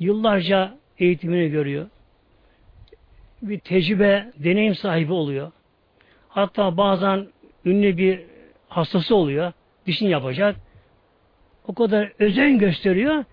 yıllarca 0.00 0.78
eğitimini 0.98 1.50
görüyor. 1.50 1.86
Bir 3.42 3.58
tecrübe, 3.58 4.32
deneyim 4.36 4.74
sahibi 4.74 5.12
oluyor. 5.12 5.52
Hatta 6.28 6.76
bazen 6.76 7.26
ünlü 7.64 7.96
bir 7.96 8.33
hastası 8.68 9.14
oluyor. 9.16 9.52
Dişini 9.86 10.10
yapacak. 10.10 10.56
O 11.68 11.74
kadar 11.74 12.12
özen 12.18 12.58
gösteriyor 12.58 13.24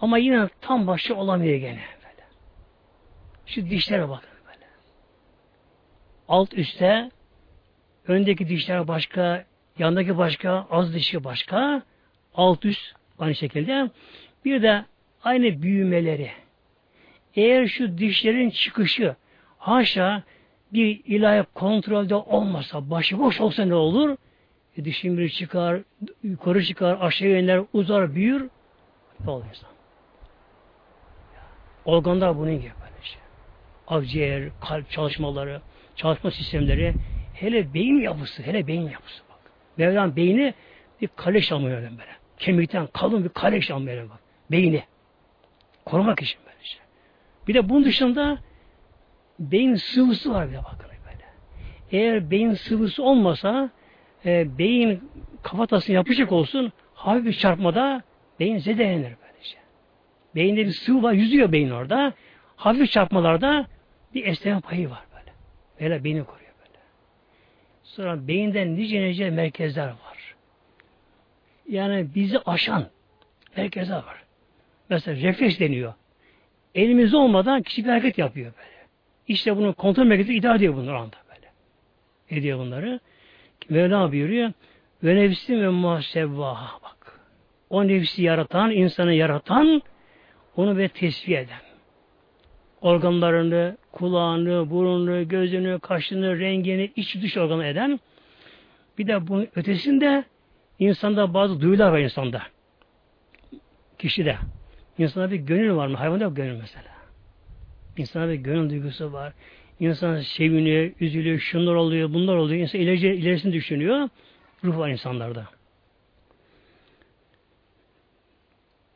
ama 0.00 0.18
yine 0.18 0.48
tam 0.60 0.86
başı 0.86 1.16
olamıyor 1.16 1.56
gene 1.56 1.80
böyle. 2.02 2.24
Şu 3.46 3.70
dişlere 3.70 4.08
bakın 4.08 4.30
böyle. 4.46 4.66
Alt 6.28 6.54
üstte 6.54 7.10
Öndeki 8.08 8.48
dişler 8.48 8.88
başka, 8.88 9.44
yandaki 9.78 10.18
başka, 10.18 10.66
az 10.70 10.94
dişi 10.94 11.24
başka, 11.24 11.82
alt 12.34 12.64
üst 12.64 12.94
aynı 13.18 13.34
şekilde. 13.34 13.90
Bir 14.44 14.62
de 14.62 14.84
aynı 15.24 15.62
büyümeleri. 15.62 16.30
Eğer 17.34 17.66
şu 17.66 17.98
dişlerin 17.98 18.50
çıkışı 18.50 19.16
haşa 19.58 20.22
bir 20.72 21.04
ilahi 21.04 21.44
kontrolde 21.54 22.14
olmasa, 22.14 22.90
başıboş 22.90 23.40
olsa 23.40 23.64
ne 23.64 23.74
olur? 23.74 24.16
E, 24.76 24.84
dişin 24.84 25.18
biri 25.18 25.32
çıkar, 25.32 25.80
yukarı 26.22 26.64
çıkar, 26.64 26.98
aşağı 27.00 27.28
iner, 27.28 27.62
uzar, 27.72 28.14
büyür. 28.14 28.50
Ne 29.24 29.30
olur 29.30 29.44
insan? 29.48 29.70
Organlar 31.84 32.38
bunun 32.38 32.54
gibi 32.60 32.72
böyle 32.80 33.02
şey. 33.02 33.20
Akciğer, 33.88 34.50
kalp 34.60 34.90
çalışmaları, 34.90 35.60
çalışma 35.96 36.30
sistemleri, 36.30 36.94
hele 37.34 37.74
beyin 37.74 38.00
yapısı, 38.00 38.42
hele 38.42 38.66
beyin 38.66 38.88
yapısı 38.90 39.22
bak. 39.30 39.38
Mevlam 39.76 40.16
beyni 40.16 40.54
bir 41.00 41.08
kaleş 41.16 41.52
almıyor 41.52 41.82
böyle. 41.82 42.16
Kemikten 42.38 42.86
kalın 42.86 43.24
bir 43.24 43.28
kaleş 43.28 43.70
almıyor 43.70 44.10
bak. 44.10 44.18
Beyni. 44.50 44.84
Korumak 45.84 46.22
için 46.22 46.40
böyle 46.46 46.64
şey. 46.64 46.80
Bir 47.48 47.54
de 47.54 47.68
bunun 47.68 47.84
dışında 47.84 48.38
beyin 49.38 49.74
sıvısı 49.74 50.32
var 50.32 50.48
bir 50.48 50.52
de 50.52 50.58
bakın 50.58 50.78
böyle. 50.88 51.24
Eğer 51.92 52.30
beyin 52.30 52.54
sıvısı 52.54 53.02
olmasa 53.02 53.70
e, 54.26 54.58
beyin 54.58 55.10
kafatasını 55.42 55.94
yapacak 55.96 56.32
olsun 56.32 56.72
hafif 56.94 57.24
bir 57.24 57.32
çarpmada 57.32 58.02
beyin 58.40 58.58
zedelenir 58.58 59.12
böylece. 59.22 59.56
Beyinde 60.34 60.66
bir 60.66 60.70
sıvı 60.70 61.02
var, 61.02 61.12
yüzüyor 61.12 61.52
beyin 61.52 61.70
orada. 61.70 62.14
Hafif 62.56 62.90
çarpmalarda 62.90 63.66
bir 64.14 64.26
esneme 64.26 64.60
payı 64.60 64.90
var 64.90 65.04
böyle. 65.12 65.32
Böyle 65.80 66.04
beyni 66.04 66.24
koruyor 66.24 66.52
böyle. 66.58 66.78
Sonra 67.82 68.28
beyinden 68.28 68.76
nice 68.76 69.02
nice 69.02 69.30
merkezler 69.30 69.88
var. 69.88 70.34
Yani 71.68 72.14
bizi 72.14 72.38
aşan 72.38 72.86
merkezler 73.56 73.96
var. 73.96 74.22
Mesela 74.90 75.28
refleks 75.28 75.60
deniyor. 75.60 75.94
Elimiz 76.74 77.14
olmadan 77.14 77.62
kişi 77.62 77.84
bir 77.84 77.88
hareket 77.88 78.18
yapıyor 78.18 78.52
böyle. 78.56 78.76
İşte 79.28 79.56
bunu 79.56 79.74
kontrol 79.74 80.04
merkezi 80.04 80.34
idare 80.34 80.56
ediyor 80.56 80.76
bunları 80.76 80.98
anda 80.98 81.16
böyle. 81.28 81.50
Ediyor 82.30 82.58
bunları. 82.58 83.00
Mevla 83.68 84.12
buyuruyor. 84.12 84.52
Ve 85.04 85.16
nefsi 85.16 85.62
ve 85.62 85.68
muhasebbaha 85.68 86.78
bak. 86.82 87.20
O 87.70 87.88
nefsi 87.88 88.22
yaratan, 88.22 88.70
insanı 88.70 89.12
yaratan, 89.12 89.82
onu 90.56 90.76
ve 90.76 90.88
tesbih 90.88 91.38
eden. 91.38 91.60
Organlarını, 92.80 93.76
kulağını, 93.92 94.70
burnunu, 94.70 95.28
gözünü, 95.28 95.78
kaşını, 95.80 96.38
rengini, 96.38 96.92
iç 96.96 97.16
dış 97.22 97.36
organı 97.36 97.66
eden. 97.66 98.00
Bir 98.98 99.06
de 99.06 99.28
bunun 99.28 99.48
ötesinde 99.56 100.24
insanda 100.78 101.34
bazı 101.34 101.60
duyular 101.60 101.92
var 101.92 101.98
insanda. 101.98 102.42
Kişide. 103.98 104.36
İnsanda 104.98 105.30
bir 105.30 105.36
gönül 105.36 105.76
var 105.76 105.86
mı? 105.86 105.96
Hayvanda 105.96 106.28
gönül 106.28 106.60
mesela. 106.60 106.96
İnsana 107.96 108.28
bir 108.28 108.34
gönül 108.34 108.70
duygusu 108.70 109.12
var. 109.12 109.32
İnsan 109.80 110.20
seviniyor, 110.20 110.90
üzülüyor, 111.00 111.38
şunlar 111.38 111.74
oluyor, 111.74 112.12
bunlar 112.12 112.36
oluyor. 112.36 112.60
İnsan 112.60 112.80
ileri, 112.80 113.16
ilerisini 113.16 113.52
düşünüyor. 113.52 114.08
Ruh 114.64 114.78
var 114.78 114.88
insanlarda. 114.88 115.46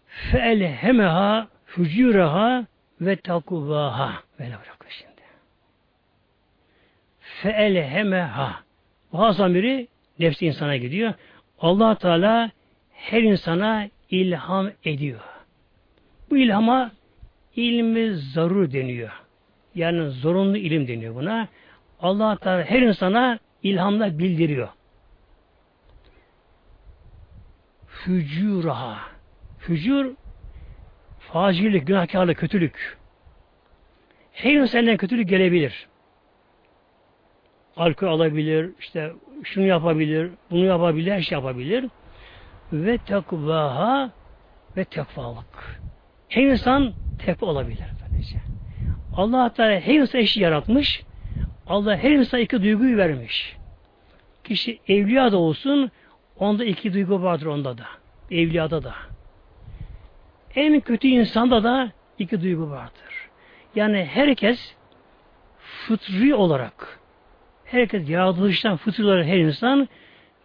Feelhemeha 0.07 1.49
fücuraha 1.67 2.67
ve 3.01 3.17
takuvaha. 3.17 4.23
Böyle 4.39 4.51
bırakıyor 4.51 4.91
şimdi. 4.91 5.23
Feelhemeha. 7.21 8.63
Bazen 9.13 9.55
biri 9.55 9.89
nefsi 10.19 10.47
insana 10.47 10.77
gidiyor. 10.77 11.15
allah 11.61 11.95
Teala 11.95 12.51
her 12.93 13.23
insana 13.23 13.89
ilham 14.11 14.71
ediyor. 14.85 15.21
Bu 16.31 16.37
ilhama 16.37 16.93
ilmi 17.57 18.15
zarur 18.15 18.73
deniyor. 18.73 19.11
Yani 19.75 20.11
zorunlu 20.11 20.57
ilim 20.57 20.89
deniyor 20.89 21.15
buna. 21.15 21.49
Allah 22.01 22.37
Teala 22.37 22.65
her 22.65 22.83
insana 22.83 23.39
ilhamla 23.63 24.19
bildiriyor. 24.19 24.69
Fücuraha. 27.87 28.99
Fücur 29.59 30.15
facirlik, 31.33 31.87
günahkarlık, 31.87 32.39
kötülük. 32.39 32.99
Her 34.33 34.53
insandan 34.53 34.97
kötülük 34.97 35.29
gelebilir. 35.29 35.89
Alkol 37.77 38.07
alabilir, 38.07 38.71
işte 38.81 39.13
şunu 39.45 39.65
yapabilir, 39.65 40.31
bunu 40.51 40.65
yapabilir, 40.65 41.13
her 41.13 41.21
şey 41.21 41.39
yapabilir. 41.39 41.85
Ve 42.73 42.99
tekvaha 42.99 44.11
ve 44.77 44.85
tekvalık. 44.85 45.81
Her 46.29 46.43
insan 46.43 46.93
tekva 47.19 47.47
olabilir. 47.47 47.85
Böylece. 48.13 48.50
Allah 49.21 49.53
Teala 49.53 49.81
her 49.81 49.95
insan 49.95 50.21
eşi 50.21 50.41
yaratmış. 50.41 51.03
Allah 51.67 51.97
her 51.97 52.11
insan 52.11 52.41
iki 52.41 52.63
duyguyu 52.63 52.97
vermiş. 52.97 53.57
Kişi 54.45 54.79
evliya 54.89 55.33
da 55.33 55.37
olsun 55.37 55.91
onda 56.39 56.65
iki 56.65 56.93
duygu 56.93 57.23
vardır 57.23 57.47
onda 57.47 57.79
da. 57.79 57.85
Evliyada 58.31 58.83
da. 58.83 58.95
En 60.55 60.81
kötü 60.81 61.09
insanda 61.09 61.65
da 61.65 61.93
iki 62.19 62.43
duygu 62.43 62.71
vardır. 62.71 63.29
Yani 63.75 64.05
herkes 64.05 64.75
fıtri 65.59 66.35
olarak 66.35 66.99
herkes 67.65 68.09
yaratılıştan 68.09 68.77
fıtri 68.77 69.05
olarak 69.05 69.27
her 69.27 69.39
insan 69.39 69.89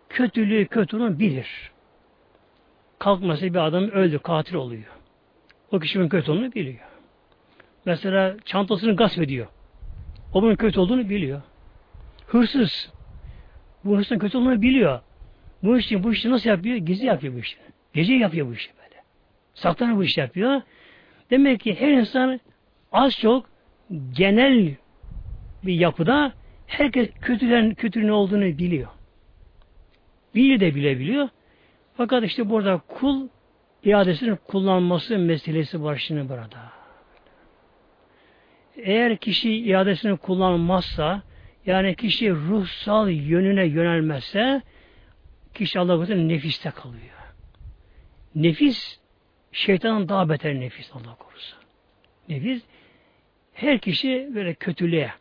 kötülüğü 0.10 0.68
kötülüğünü 0.68 1.20
bilir. 1.20 1.72
Kalkması 3.00 3.46
bir 3.46 3.66
adam 3.66 3.84
öldü, 3.84 4.20
katil 4.20 4.56
oluyor. 4.56 4.92
O 5.72 5.80
kişinin 5.80 6.10
kötü 6.10 6.32
olduğunu 6.32 6.54
biliyor. 6.54 6.95
Mesela 7.86 8.36
çantasını 8.46 8.96
gasp 8.96 9.22
ediyor. 9.22 9.48
O 10.34 10.42
bunun 10.42 10.56
kötü 10.56 10.80
olduğunu 10.80 11.10
biliyor. 11.10 11.42
Hırsız. 12.28 12.92
Bu 13.84 13.98
hırsızın 13.98 14.20
kötü 14.20 14.38
olduğunu 14.38 14.62
biliyor. 14.62 15.00
Bu 15.64 15.78
işi, 15.78 16.04
bu 16.04 16.14
işi 16.14 16.32
nasıl 16.32 16.50
yapıyor? 16.50 16.78
Gizli 16.78 17.06
yapıyor 17.06 17.34
bu 17.34 17.40
işi. 17.40 17.58
Gece 17.94 18.14
yapıyor 18.14 18.48
bu 18.48 18.54
işi 18.54 18.72
böyle. 18.78 19.04
Saklanarak 19.54 19.98
bu 19.98 20.04
işi 20.04 20.20
yapıyor. 20.20 20.62
Demek 21.32 21.60
ki 21.60 21.76
her 21.80 21.92
insan 21.92 22.40
az 22.92 23.20
çok 23.20 23.50
genel 24.12 24.76
bir 25.64 25.74
yapıda 25.74 26.34
herkes 26.68 27.10
kötülerin 27.22 27.74
kötülüğün 27.74 28.10
olduğunu 28.10 28.44
biliyor. 28.58 28.88
Biliyor 30.36 30.60
de 30.60 30.76
bilebiliyor. 30.76 31.30
Fakat 31.98 32.24
işte 32.24 32.50
burada 32.50 32.82
kul 32.88 33.28
iadesini 33.84 34.36
kullanması 34.36 35.18
meselesi 35.18 35.84
var 35.84 35.96
şimdi 35.96 36.30
burada. 36.30 36.85
Eğer 38.78 39.18
kişi 39.18 39.52
iadesini 39.52 40.18
kullanmazsa, 40.18 41.22
yani 41.66 41.96
kişi 41.96 42.32
ruhsal 42.32 43.10
yönüne 43.10 43.66
yönelmezse, 43.66 44.62
kişi 45.54 45.80
Allah 45.80 45.96
korusun 45.96 46.30
nefiste 46.30 46.72
kalıyor. 46.72 47.16
Nefis, 48.36 49.00
şeytanın 49.52 50.10
daha 50.10 50.30
beter 50.30 50.60
nefis 50.60 50.92
Allah 50.94 51.16
korusun. 51.16 51.60
Nefis, 52.30 52.64
her 53.54 53.80
kişi 53.80 54.32
böyle 54.36 54.54
kötülüğe. 54.54 55.12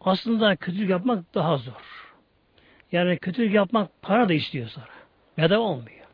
Aslında 0.00 0.56
kötülük 0.56 0.90
yapmak 0.90 1.34
daha 1.34 1.56
zor. 1.56 2.12
Yani 2.92 3.18
kötülük 3.18 3.54
yapmak 3.54 4.02
para 4.02 4.28
da 4.28 4.32
istiyor 4.32 4.68
sonra. 4.68 4.86
Bedava 5.38 5.62
olmuyor. 5.62 6.06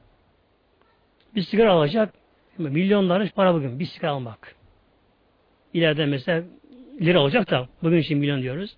Bir 1.35 1.43
sigara 1.43 1.73
alacak. 1.73 2.15
Milyonların 2.59 3.29
para 3.29 3.55
bugün. 3.55 3.79
Bir 3.79 3.85
sigara 3.85 4.11
almak. 4.13 4.60
İleride 5.75 6.07
mesela 6.07 6.43
lira 7.01 7.21
olacak 7.21 7.51
da 7.51 7.69
bugün 7.83 7.99
için 7.99 8.19
milyon 8.19 8.43
diyoruz. 8.43 8.77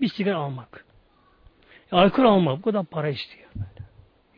Bir 0.00 0.08
sigara 0.08 0.36
almak. 0.36 0.84
Alkol 1.92 2.24
almak 2.24 2.58
bu 2.58 2.62
kadar 2.62 2.84
para 2.84 3.08
istiyor. 3.08 3.48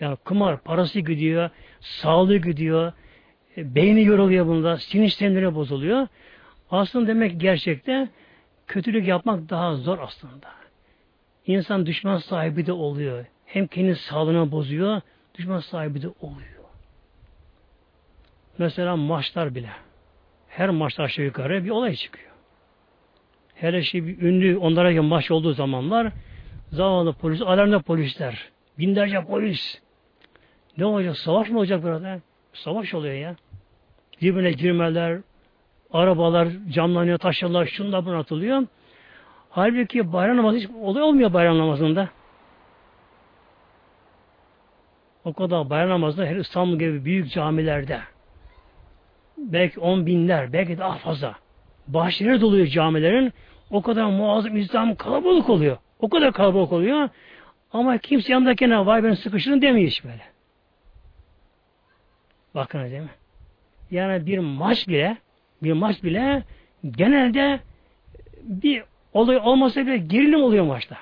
Yani 0.01 0.17
kumar 0.17 0.61
parası 0.63 1.01
gidiyor, 1.01 1.51
sağlığı 1.81 2.37
gidiyor, 2.37 2.93
e, 3.57 3.75
beyni 3.75 4.05
yoruluyor 4.05 4.47
bunda, 4.47 4.79
sinir 4.79 5.09
sistemleri 5.09 5.55
bozuluyor. 5.55 6.07
Aslında 6.71 7.07
demek 7.07 7.41
gerçekte 7.41 8.09
kötülük 8.67 9.09
yapmak 9.09 9.51
daha 9.51 9.77
zor 9.77 9.99
aslında. 9.99 10.49
İnsan 11.47 11.87
düşman 11.87 12.19
sahibi 12.19 12.67
de 12.67 12.73
oluyor. 12.73 13.25
Hem 13.47 13.67
kendi 13.67 13.97
sağlığına 13.97 14.51
bozuyor, 14.51 15.01
düşman 15.35 15.61
sahibi 15.61 16.03
de 16.03 16.09
oluyor. 16.21 16.57
Mesela 18.59 18.97
maçlar 18.97 19.55
bile. 19.55 19.71
Her 20.57 20.71
maçta 20.71 21.03
aşağı 21.03 21.25
yukarı 21.25 21.65
bir 21.65 21.71
olay 21.71 21.95
çıkıyor. 21.95 22.31
Hele 23.55 23.83
şey 23.83 24.07
bir 24.07 24.23
ünlü 24.23 24.59
onlara 24.59 25.03
maç 25.03 25.31
olduğu 25.31 25.53
zamanlar 25.53 26.13
zavallı 26.73 27.13
polis, 27.13 27.43
alarmda 27.43 27.79
polisler. 27.81 28.49
Binlerce 28.79 29.25
polis. 29.25 29.81
Ne 30.79 30.85
olacak? 30.85 31.17
Savaş 31.17 31.49
mı 31.49 31.59
olacak 31.59 31.83
burada? 31.83 32.21
Savaş 32.53 32.95
oluyor 32.95 33.15
ya. 33.15 33.37
Birbirine 34.23 34.53
girmeler, 34.53 35.21
arabalar 35.93 36.49
camlanıyor, 36.71 37.19
taşlarlar, 37.19 37.67
şunlar 37.67 38.07
bunu 38.07 38.17
atılıyor. 38.17 38.67
Halbuki 39.51 40.13
bayram 40.13 40.37
namazı 40.37 40.59
hiç 40.59 40.69
olay 40.83 41.03
olmuyor 41.03 41.33
bayram 41.33 41.59
namazında. 41.59 42.09
O 45.25 45.33
kadar 45.33 45.71
bayram 45.71 45.91
namazında 45.91 46.27
her 46.27 46.37
İstanbul 46.37 46.79
gibi 46.79 47.05
büyük 47.05 47.33
camilerde 47.33 48.01
belki 49.39 49.81
on 49.81 50.07
binler, 50.07 50.53
belki 50.53 50.79
daha 50.79 50.99
fazla 50.99 51.35
bahçeleri 51.89 52.41
doluyor 52.41 52.67
camilerin. 52.67 53.33
O 53.71 53.83
kadar 53.83 54.05
muazzam 54.05 54.57
İslam 54.57 54.95
kalabalık 54.95 55.51
oluyor. 55.51 55.77
O 56.01 56.09
kadar 56.09 56.33
kalabalık 56.33 56.73
oluyor. 56.73 57.09
Ama 57.73 57.99
kimse 57.99 58.33
yanındakine 58.33 58.87
vay 58.87 59.05
ben 59.05 59.15
sıkışırım 59.15 59.63
demiyor 59.63 59.89
hiç 59.89 60.05
böyle. 60.05 60.23
Bakın 62.55 62.85
değil 62.85 63.03
mi? 63.03 63.11
Yani 63.91 64.27
bir 64.27 64.39
maç 64.39 64.89
bile 64.89 65.17
bir 65.63 65.73
maç 65.73 66.03
bile 66.03 66.43
genelde 66.91 67.61
bir 68.43 68.83
olay 69.13 69.37
olmasa 69.37 69.87
bile 69.87 69.97
gerilim 69.97 70.43
oluyor 70.43 70.65
maçta. 70.65 70.97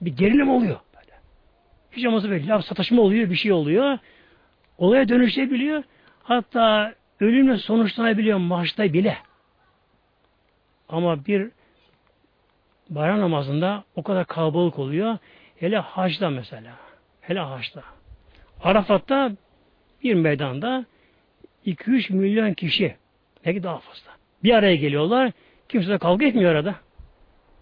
Bir 0.00 0.16
gerilim 0.16 0.50
oluyor. 0.50 0.80
Böyle. 0.94 1.12
Hiç 1.92 2.06
olmazsa 2.06 2.30
böyle 2.30 2.46
laf 2.46 2.64
sataşma 2.64 3.02
oluyor, 3.02 3.30
bir 3.30 3.34
şey 3.34 3.52
oluyor. 3.52 3.98
Olaya 4.78 5.08
dönüşebiliyor. 5.08 5.82
Hatta 6.22 6.94
ölümle 7.24 7.56
sonuçlanabiliyor 7.56 8.38
maçta 8.38 8.92
bile. 8.92 9.18
Ama 10.88 11.26
bir 11.26 11.50
bayram 12.90 13.20
namazında 13.20 13.84
o 13.96 14.02
kadar 14.02 14.26
kalabalık 14.26 14.78
oluyor. 14.78 15.18
Hele 15.56 15.78
haçta 15.78 16.30
mesela. 16.30 16.72
Hele 17.20 17.40
haçta. 17.40 17.82
Arafat'ta 18.62 19.32
bir 20.02 20.14
meydanda 20.14 20.84
2-3 21.66 22.12
milyon 22.12 22.54
kişi 22.54 22.96
belki 23.44 23.62
daha 23.62 23.78
fazla. 23.78 24.10
Bir 24.44 24.54
araya 24.54 24.76
geliyorlar. 24.76 25.32
Kimse 25.68 25.88
de 25.88 25.98
kavga 25.98 26.26
etmiyor 26.26 26.52
arada. 26.52 26.74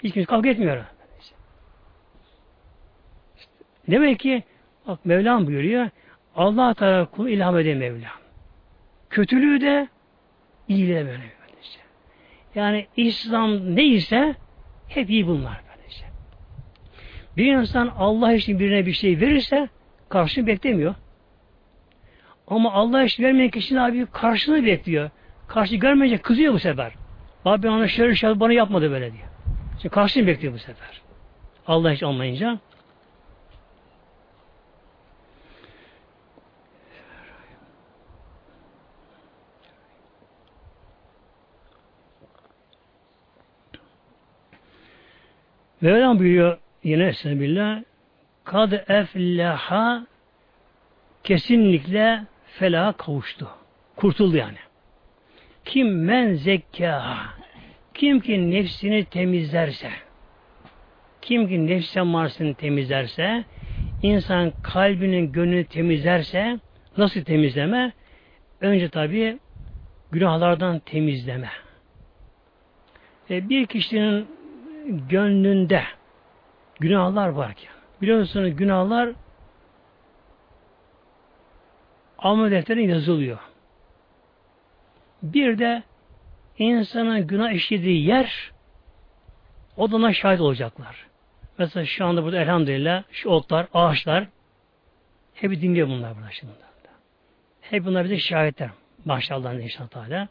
Hiç 0.03 0.15
kimse 0.15 0.27
kavga 0.27 0.51
etmiyor 0.51 0.77
arada. 0.77 0.87
demek 3.89 4.21
ki 4.21 4.43
bak 4.87 5.05
Mevlam 5.05 5.47
buyuruyor 5.47 5.89
Allah 6.37 6.75
Teala 6.75 7.05
kulu 7.05 7.29
ilham 7.29 7.59
eden 7.59 7.79
Mevlam. 7.79 8.22
Kötülüğü 9.13 9.61
de 9.61 9.89
iyiliği 10.69 10.95
de 10.95 11.07
böyle. 11.07 11.23
Yani 12.55 12.87
İslam 12.97 13.77
neyse 13.77 14.35
hep 14.89 15.11
iyi 15.11 15.27
bunlar. 15.27 15.61
Böylece. 15.69 16.05
Bir 17.37 17.55
insan 17.55 17.93
Allah 17.99 18.33
için 18.33 18.59
birine 18.59 18.87
bir 18.87 18.93
şey 18.93 19.21
verirse 19.21 19.69
karşını 20.09 20.47
beklemiyor. 20.47 20.95
Ama 22.47 22.73
Allah 22.73 23.05
için 23.05 23.25
vermeyen 23.25 23.51
kişinin 23.51 23.79
abi 23.79 24.07
karşını 24.07 24.65
bekliyor. 24.65 25.11
Karşı 25.47 25.77
görmeyince 25.77 26.23
kızıyor 26.23 26.55
bu 26.55 26.59
sefer. 26.59 26.93
Abi 27.45 27.69
ona 27.69 27.89
şöyle 27.89 28.15
şey 28.15 28.41
bana 28.41 28.53
yapmadı 28.53 28.91
böyle 28.91 29.13
diye. 29.13 29.25
Şimdi 29.83 29.95
karşını 29.95 30.27
bekliyor 30.27 30.55
bu 30.55 30.59
sefer. 30.59 31.03
Allah 31.67 31.93
hiç 31.93 32.03
olmayınca. 32.03 32.59
Mevlam 45.83 46.18
buyuruyor 46.18 46.59
yine 46.85 47.07
Esnebillah 47.07 47.83
kad 48.45 48.72
efleha 48.72 50.07
kesinlikle 51.24 52.22
felaha 52.47 52.93
kavuştu. 52.93 53.49
Kurtuldu 53.97 54.37
yani. 54.37 54.59
Kim 55.64 56.05
men 56.05 56.35
zekka 56.35 57.16
kim 57.95 58.20
ki 58.20 58.51
nefsini 58.51 59.05
temizlerse 59.05 59.91
kim 61.22 61.49
ki 61.49 61.66
nefs 61.66 61.97
marsını 61.97 62.55
temizlerse 62.55 63.45
insan 64.03 64.53
kalbinin 64.62 65.33
gönlünü 65.33 65.64
temizlerse 65.64 66.59
nasıl 66.97 67.24
temizleme? 67.24 67.93
Önce 68.61 68.89
tabi 68.89 69.39
günahlardan 70.12 70.78
temizleme. 70.78 71.51
E, 73.30 73.49
bir 73.49 73.66
kişinin 73.66 74.26
gönlünde 74.87 75.83
günahlar 76.80 77.28
varken 77.28 77.72
biliyorsunuz 78.03 78.57
günahlar 78.57 79.12
amel 82.18 82.51
defterine 82.51 82.93
yazılıyor. 82.93 83.39
Bir 85.22 85.59
de 85.59 85.83
insanın 86.59 87.26
günah 87.26 87.53
işlediği 87.53 88.07
yer 88.07 88.53
o 89.76 89.91
da 89.91 89.97
ona 89.97 90.12
şahit 90.12 90.41
olacaklar. 90.41 91.07
Mesela 91.59 91.87
şu 91.87 92.05
anda 92.05 92.24
burada 92.24 92.41
elhamdülillah 92.41 93.05
şu 93.11 93.28
otlar, 93.28 93.66
ağaçlar 93.74 94.28
hep 95.35 95.51
dinliyor 95.51 95.89
bunlar 95.89 96.16
burada 96.16 96.30
şimdi. 96.30 96.53
Hep 97.61 97.85
bunlar 97.85 98.05
bize 98.05 98.18
şahitler. 98.18 98.70
Maşallah 99.05 99.55
inşallah. 99.55 100.28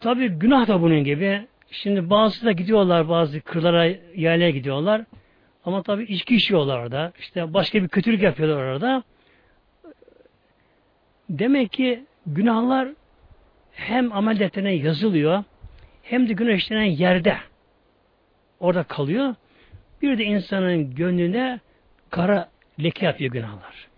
Tabi 0.00 0.28
günah 0.28 0.68
da 0.68 0.82
bunun 0.82 1.04
gibi. 1.04 1.46
Şimdi 1.70 2.10
bazı 2.10 2.46
da 2.46 2.52
gidiyorlar 2.52 3.08
bazı 3.08 3.40
kırlara, 3.40 3.84
yerlere 4.14 4.50
gidiyorlar. 4.50 5.04
Ama 5.64 5.82
tabi 5.82 6.04
içki 6.04 6.36
içiyorlar 6.36 6.78
orada. 6.78 7.12
İşte 7.18 7.54
başka 7.54 7.82
bir 7.82 7.88
kötülük 7.88 8.22
yapıyorlar 8.22 8.56
orada. 8.56 9.02
Demek 11.28 11.72
ki 11.72 12.04
günahlar 12.26 12.88
hem 13.72 14.12
amel 14.12 14.38
defterine 14.38 14.72
yazılıyor 14.72 15.44
hem 16.02 16.28
de 16.28 16.32
günah 16.32 16.54
işlenen 16.54 16.84
yerde 16.84 17.36
orada 18.60 18.82
kalıyor. 18.82 19.34
Bir 20.02 20.18
de 20.18 20.24
insanın 20.24 20.94
gönlüne 20.94 21.60
kara 22.10 22.48
leke 22.82 23.06
yapıyor 23.06 23.32
günahlar. 23.32 23.88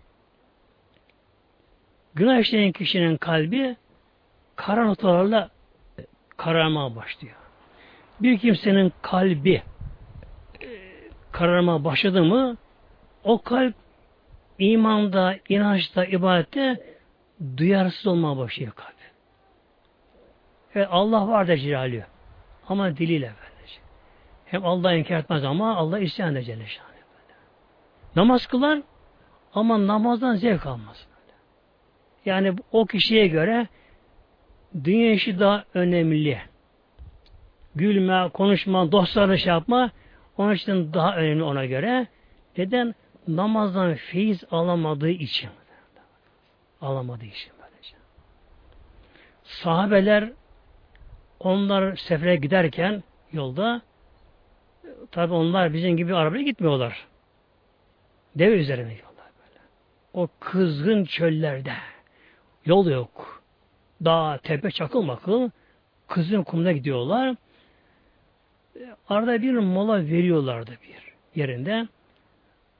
Günah 2.15 2.39
işleyen 2.39 2.71
kişinin 2.71 3.17
kalbi 3.17 3.75
kara 4.55 4.85
notalarla 4.85 5.49
kararmaya 6.37 6.95
başlıyor. 6.95 7.35
Bir 8.19 8.37
kimsenin 8.37 8.93
kalbi 9.01 9.63
e, 10.61 10.67
kararmaya 11.31 11.83
başladı 11.83 12.23
mı 12.23 12.57
o 13.23 13.41
kalp 13.41 13.75
imanda, 14.59 15.35
inançta, 15.49 16.05
ibadette 16.05 16.83
duyarsız 17.57 18.07
olmaya 18.07 18.37
başlıyor 18.37 18.71
kalp. 18.71 18.97
Evet 20.75 20.87
Allah 20.91 21.27
var 21.27 21.47
da 21.47 21.57
Cilalü. 21.57 22.03
Ama 22.67 22.97
diliyle 22.97 23.33
böylece. 23.41 23.79
Hem 24.45 24.65
Allah 24.65 24.93
inkar 24.93 25.19
etmez 25.19 25.43
ama 25.43 25.75
Allah 25.75 25.99
isyan 25.99 26.31
eder 26.31 26.41
Celle 26.41 26.65
Namaz 28.15 28.47
kılar 28.47 28.81
ama 29.53 29.87
namazdan 29.87 30.35
zevk 30.35 30.65
almaz. 30.65 31.07
Yani 32.25 32.55
o 32.71 32.85
kişiye 32.85 33.27
göre 33.27 33.67
dünya 34.83 35.11
işi 35.11 35.39
daha 35.39 35.63
önemli. 35.73 36.41
Gülme, 37.75 38.29
konuşma, 38.33 38.91
dostlarla 38.91 39.37
şey 39.37 39.49
yapma 39.49 39.91
onun 40.37 40.53
için 40.53 40.93
daha 40.93 41.15
önemli 41.15 41.43
ona 41.43 41.65
göre. 41.65 42.07
Neden? 42.57 42.95
Namazdan 43.27 43.93
feyiz 43.93 44.43
alamadığı 44.51 45.09
için. 45.09 45.49
Alamadığı 46.81 47.25
için 47.25 47.51
böylece. 47.61 47.95
Sahabeler 49.43 50.31
onlar 51.39 51.95
sefere 51.95 52.35
giderken 52.35 53.03
yolda 53.31 53.81
tabi 55.11 55.33
onlar 55.33 55.73
bizim 55.73 55.97
gibi 55.97 56.15
arabaya 56.15 56.43
gitmiyorlar. 56.43 57.07
Deve 58.35 58.55
üzerine 58.55 58.91
yollar 58.91 59.31
böyle. 59.39 59.59
O 60.13 60.27
kızgın 60.39 61.05
çöllerde 61.05 61.73
yol 62.65 62.87
yok 62.87 63.36
dağ, 64.05 64.39
tepe, 64.43 64.71
çakıl 64.71 65.01
makıl 65.01 65.49
kızın 66.07 66.43
kumuna 66.43 66.71
gidiyorlar. 66.71 67.35
Arada 69.09 69.41
bir 69.41 69.53
mola 69.53 70.05
veriyorlardı 70.05 70.71
bir 70.71 71.39
yerinde. 71.41 71.87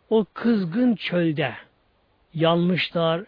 O 0.09 0.25
kızgın 0.33 0.95
çölde 0.95 1.53
yanmışlar. 2.33 3.23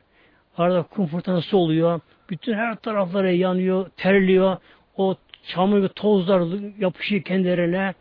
Arada 0.57 0.83
kum 0.83 1.07
fırtınası 1.07 1.57
oluyor. 1.57 1.99
Bütün 2.29 2.53
her 2.53 2.75
tarafları 2.75 3.33
yanıyor, 3.33 3.89
terliyor. 3.97 4.57
O 4.97 5.15
çamur 5.47 5.81
ve 5.83 5.87
tozlar 5.87 6.41
yapışıyor 6.79 7.21
kendilerine. 7.21 7.93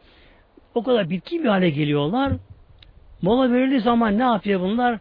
O 0.75 0.83
kadar 0.83 1.11
bitki 1.11 1.45
bir 1.45 1.49
hale 1.49 1.71
geliyorlar. 1.71 2.33
Mola 3.23 3.53
verildiği 3.53 3.81
zaman 3.81 4.19
ne 4.19 4.23
yapıyor 4.23 4.61
bunlar? 4.61 4.99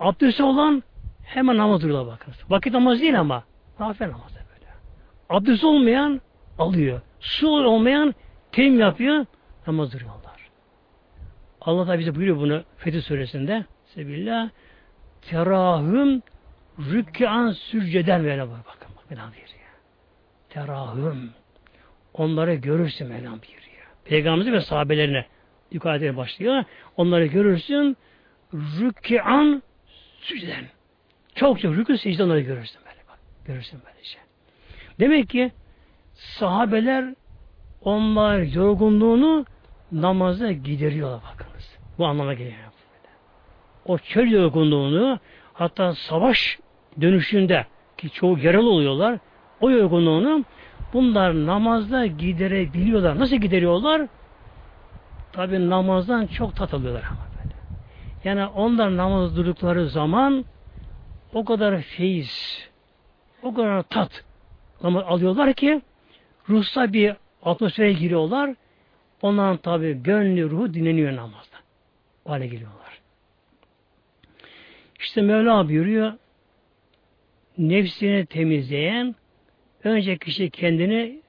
Abdesti 0.00 0.42
olan 0.42 0.82
hemen 1.24 1.56
namaz 1.56 1.82
duruyorlar 1.82 2.12
bakın. 2.12 2.34
Vakit 2.48 2.72
namaz 2.72 3.00
değil 3.00 3.20
ama. 3.20 3.44
Nafile 3.80 4.08
namazda 4.08 4.38
böyle. 4.54 4.70
Abdest 5.28 5.64
olmayan 5.64 6.20
alıyor. 6.58 7.00
Su 7.20 7.48
olmayan 7.48 8.14
teyim 8.52 8.80
yapıyor. 8.80 9.26
Namaz 9.66 9.92
duruyorlar. 9.92 10.50
Allah 11.60 11.88
da 11.88 11.98
bize 11.98 12.14
buyuruyor 12.14 12.36
bunu 12.36 12.62
Fetih 12.76 13.02
Suresinde. 13.02 13.64
Sebillah 13.84 14.50
terahüm 15.22 16.22
rükkan 16.78 17.50
sürceden 17.50 18.24
böyle 18.24 18.42
bak 18.42 18.58
bakın 18.66 18.96
bak 18.96 19.10
Mevlam 19.10 19.30
buyuruyor. 19.30 19.54
Terahüm 20.48 21.30
onları 22.14 22.54
görürsün 22.54 23.08
Mevlam 23.08 23.32
buyuruyor. 23.32 23.64
Peygamberimize 24.04 24.52
ve 24.52 24.60
sahabelerine 24.60 25.26
yukarıda 25.70 26.16
başlıyor. 26.16 26.64
Onları 26.96 27.26
görürsün 27.26 27.96
rükkan 28.54 29.62
sücden. 30.20 30.64
Çok 31.34 31.60
çok 31.60 31.74
rükû 31.74 31.98
secde 31.98 32.24
onları 32.24 32.40
görürsün. 32.40 32.83
Görürsün 33.44 33.80
böylece. 33.86 34.18
Demek 35.00 35.28
ki 35.28 35.52
sahabeler 36.14 37.14
onlar 37.82 38.38
yorgunluğunu 38.38 39.44
namaza 39.92 40.52
gideriyorlar 40.52 41.20
bakınız. 41.32 41.78
Bu 41.98 42.06
anlama 42.06 42.34
geliyor. 42.34 42.58
O 43.86 43.98
çöl 43.98 44.26
yorgunluğunu 44.26 45.18
hatta 45.52 45.94
savaş 45.94 46.58
dönüşünde 47.00 47.66
ki 47.96 48.10
çoğu 48.10 48.38
yaralı 48.38 48.70
oluyorlar 48.70 49.18
o 49.60 49.70
yorgunluğunu 49.70 50.44
bunlar 50.92 51.46
namazda 51.46 52.06
giderebiliyorlar. 52.06 53.18
Nasıl 53.18 53.36
gideriyorlar? 53.36 54.08
Tabi 55.32 55.70
namazdan 55.70 56.26
çok 56.26 56.56
tat 56.56 56.74
alıyorlar 56.74 57.02
ama 57.02 57.26
böyle. 57.38 57.54
Yani 58.24 58.46
onlar 58.46 58.96
namaz 58.96 59.36
durdukları 59.36 59.88
zaman 59.88 60.44
o 61.34 61.44
kadar 61.44 61.82
feyiz, 61.82 62.68
o 63.44 63.54
kadar 63.54 63.82
tat 63.82 64.24
alıyorlar 64.82 65.54
ki 65.54 65.80
ruhsa 66.48 66.92
bir 66.92 67.16
atmosfere 67.42 67.92
giriyorlar. 67.92 68.54
Onların 69.22 69.56
tabi 69.56 70.02
gönlü, 70.02 70.50
ruhu 70.50 70.74
dinleniyor 70.74 71.16
namazda. 71.16 71.56
O 72.24 72.30
hale 72.30 72.46
geliyorlar. 72.46 73.00
İşte 75.00 75.22
Mevla 75.22 75.68
buyuruyor 75.68 76.12
nefsini 77.58 78.26
temizleyen 78.26 79.14
önce 79.84 80.18
kişi 80.18 80.50
kendini 80.50 81.20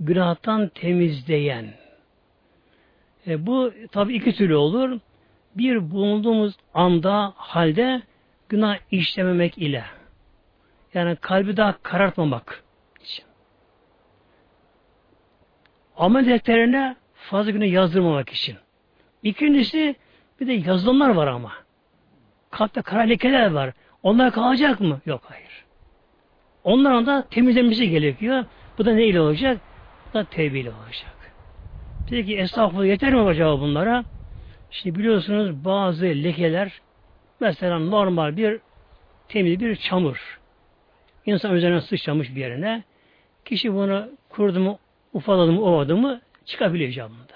günahtan 0.00 0.68
temizleyen. 0.68 1.74
E, 3.26 3.46
bu 3.46 3.72
tabi 3.92 4.14
iki 4.14 4.32
türlü 4.32 4.56
olur. 4.56 4.98
Bir 5.54 5.90
bulunduğumuz 5.90 6.54
anda, 6.74 7.32
halde 7.36 8.02
günah 8.48 8.78
işlememek 8.90 9.58
ile. 9.58 9.84
Yani 10.94 11.16
kalbi 11.16 11.56
daha 11.56 11.82
karartmamak 11.82 12.64
için. 13.02 13.24
Amel 15.96 16.26
defterine 16.26 16.96
fazla 17.14 17.50
günah 17.50 17.72
yazdırmamak 17.72 18.28
için. 18.28 18.56
İkincisi 19.22 19.96
bir 20.40 20.46
de 20.46 20.52
yazılımlar 20.52 21.08
var 21.08 21.26
ama. 21.26 21.52
Kalpte 22.50 22.82
kara 22.82 23.00
lekeler 23.00 23.50
var. 23.50 23.72
Onlar 24.02 24.32
kalacak 24.32 24.80
mı? 24.80 25.00
Yok 25.06 25.22
hayır. 25.24 25.64
Onların 26.64 27.06
da 27.06 27.26
temizlenmesi 27.30 27.90
gerekiyor. 27.90 28.44
Bu 28.78 28.84
da 28.84 28.92
ne 28.94 29.04
ile 29.04 29.20
olacak? 29.20 29.60
Bu 30.08 30.18
da 30.18 30.24
tevbe 30.24 30.60
ile 30.60 30.70
olacak. 30.70 31.14
Peki 32.10 32.36
estağfurullah 32.36 32.86
yeter 32.86 33.14
mi 33.14 33.20
acaba 33.20 33.60
bunlara? 33.60 34.04
Şimdi 34.70 34.98
biliyorsunuz 34.98 35.64
bazı 35.64 36.04
lekeler 36.04 36.72
mesela 37.40 37.78
normal 37.78 38.36
bir 38.36 38.60
temiz 39.28 39.60
bir 39.60 39.76
çamur. 39.76 40.39
İnsan 41.26 41.54
üzerine 41.54 41.80
sıçramış 41.80 42.34
bir 42.34 42.40
yerine. 42.40 42.82
Kişi 43.44 43.74
bunu 43.74 44.08
kurdu 44.28 44.60
mu, 44.60 44.78
ufaladı 45.12 45.52
mı, 45.52 45.62
ovadı 45.62 45.96
mı 45.96 46.20
çıkabiliyor 46.44 46.90
camında. 46.90 47.34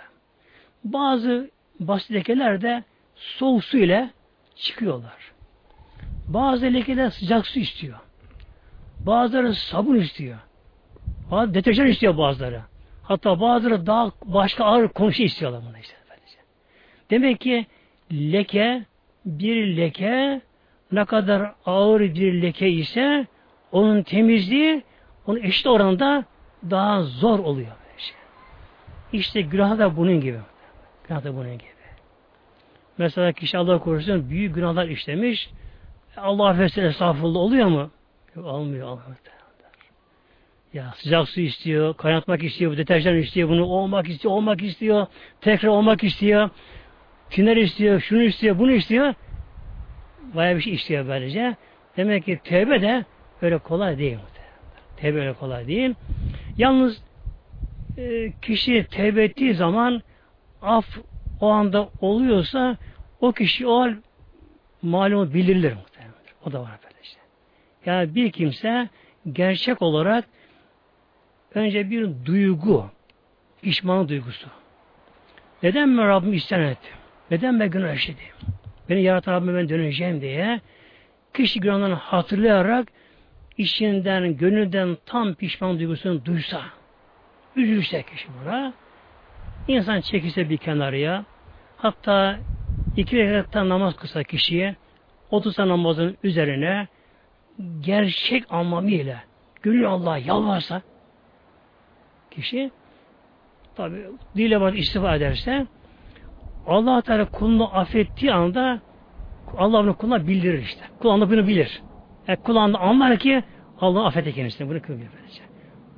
Bazı 0.85 1.51
basit 1.81 2.13
lekeler 2.13 2.63
de 2.63 2.85
soğuk 3.17 3.65
su 3.65 3.79
ile 3.79 4.11
çıkıyorlar. 4.57 5.33
Bazı 6.29 6.67
lekeler 6.67 7.11
sıcak 7.11 7.47
su 7.47 7.59
istiyor. 7.59 7.99
Bazıları 9.01 9.55
sabun 9.55 9.97
istiyor. 9.97 10.39
Bazı 11.31 11.55
deterjan 11.55 11.87
istiyor 11.87 12.19
bazıları. 12.19 12.63
Hatta 13.03 13.41
bazıları 13.41 13.87
daha 13.87 14.13
başka 14.25 14.65
ağır 14.65 14.89
konuşu 14.89 15.23
istiyorlar 15.23 15.63
buna 15.69 15.79
işte. 15.79 15.95
Demek 17.11 17.41
ki 17.41 17.67
leke 18.13 18.85
bir 19.25 19.77
leke 19.77 20.41
ne 20.93 21.05
kadar 21.05 21.53
ağır 21.67 22.01
bir 22.01 22.43
leke 22.43 22.69
ise 22.69 23.27
onun 23.75 24.03
temizliği 24.03 24.83
onun 25.27 25.41
eşit 25.43 25.67
oranda 25.67 26.25
daha 26.71 27.03
zor 27.03 27.39
oluyor. 27.39 27.73
Şey. 27.97 28.17
İşte 29.13 29.41
günah 29.41 29.79
da 29.79 29.97
bunun 29.97 30.21
gibi. 30.21 30.39
Günah 31.09 31.25
da 31.25 31.37
bunun 31.37 31.53
gibi. 31.53 31.69
Mesela 32.99 33.33
kişi 33.33 33.59
Allah 33.59 33.79
korusun 33.79 34.31
büyük 34.31 34.55
günahlar 34.55 34.89
işlemiş. 34.89 35.51
Allah 36.17 36.49
affetsin 36.49 36.83
estağfurullah 36.83 37.41
oluyor 37.41 37.67
mu? 37.67 37.91
Yok, 38.37 38.47
almıyor. 38.47 38.89
almıyor. 38.89 39.17
Ya 40.75 40.93
sıcak 40.97 41.29
su 41.29 41.41
istiyor, 41.41 41.97
kaynatmak 41.97 42.45
istiyor, 42.45 42.77
deterjan 42.77 43.17
istiyor, 43.17 43.49
bunu 43.49 43.65
olmak 43.65 44.09
istiyor, 44.09 44.35
olmak 44.35 44.63
istiyor, 44.63 45.07
tekrar 45.41 45.69
olmak 45.69 46.05
istiyor, 46.05 46.51
tiner 47.31 47.57
istiyor, 47.57 48.01
şunu 48.01 48.23
istiyor, 48.23 48.59
bunu 48.59 48.73
istiyor. 48.73 49.15
Bayağı 50.35 50.57
bir 50.57 50.61
şey 50.61 50.75
istiyor 50.75 51.09
böylece. 51.09 51.57
Demek 51.97 52.25
ki 52.25 52.41
tevbe 52.45 52.83
de 52.83 53.05
öyle 53.45 53.59
kolay 53.59 53.99
değil. 53.99 54.19
Tevbe 54.97 55.21
öyle 55.21 55.33
kolay 55.33 55.67
değil. 55.67 55.95
Yalnız 56.59 57.03
e, 57.99 58.33
kişi 58.43 58.87
tevbe 58.91 59.25
ettiği 59.25 59.55
zaman 59.55 60.03
af 60.63 60.87
o 61.41 61.49
anda 61.49 61.89
oluyorsa 62.01 62.77
o 63.21 63.33
kişi 63.33 63.67
o 63.67 63.81
hal 63.81 63.95
malumu 64.83 65.35
bilirilir 65.35 65.73
muhtemelen. 65.73 66.15
O 66.47 66.53
da 66.53 66.61
var 66.61 66.79
böylece. 66.85 67.19
Yani 67.87 68.15
bir 68.15 68.33
kimse 68.33 68.89
gerçek 69.33 69.83
olarak 69.83 70.25
önce 71.55 71.91
bir 71.91 72.09
duygu, 72.25 72.91
pişman 73.63 74.09
duygusu. 74.09 74.49
Neden 75.63 75.99
ben 75.99 76.09
Rabbim 76.09 76.33
isyan 76.33 76.63
ettim? 76.63 76.93
Neden 77.31 77.61
ben 77.61 77.71
günah 77.71 77.95
işledim? 77.95 78.23
Beni 78.89 79.03
yaratan 79.03 79.33
Rabbime 79.33 79.59
ben 79.59 79.69
döneceğim 79.69 80.21
diye 80.21 80.61
kişi 81.35 81.61
günahlarını 81.61 81.95
hatırlayarak 81.95 82.89
işinden, 83.59 84.37
gönülden 84.37 84.97
tam 85.07 85.35
pişman 85.35 85.79
duygusunu 85.79 86.25
duysa, 86.25 86.61
üzülse 87.57 88.03
kişi 88.03 88.29
buna, 88.43 88.73
insan 89.69 90.01
çekilse 90.01 90.51
bir 90.51 90.57
kenarıya, 90.57 91.25
hatta 91.77 92.39
iki 92.97 93.17
rekattan 93.19 93.69
namaz 93.69 93.97
kısa 93.97 94.23
kişiye, 94.23 94.77
otursa 95.31 95.69
namazın 95.69 96.17
üzerine, 96.23 96.89
gerçek 97.81 98.45
anlamıyla, 98.51 99.21
gönül 99.63 99.87
Allah'a 99.87 100.19
yalvarsa, 100.19 100.83
kişi 102.31 102.71
tabi 103.77 103.97
dile 104.37 104.61
var 104.61 104.73
istifa 104.73 105.17
ederse 105.17 105.67
Allah 106.67 107.03
Teala 107.03 107.25
kulunu 107.25 107.77
affettiği 107.77 108.33
anda 108.33 108.81
Allah 109.59 109.83
bunu 109.83 109.97
kuluna 109.97 110.27
bildirir 110.27 110.63
işte. 110.63 110.85
Kul 111.01 111.21
bunu 111.21 111.47
bilir. 111.47 111.83
Yani 112.29 112.39
kul 112.43 112.57
anda 112.57 112.79
anlar 112.79 113.19
ki 113.19 113.43
Allah 113.81 114.07
affetti 114.07 114.33
kendisini. 114.33 114.69
Bunu 114.69 114.83
kılıyor 114.83 115.09
böylece. 115.19 115.43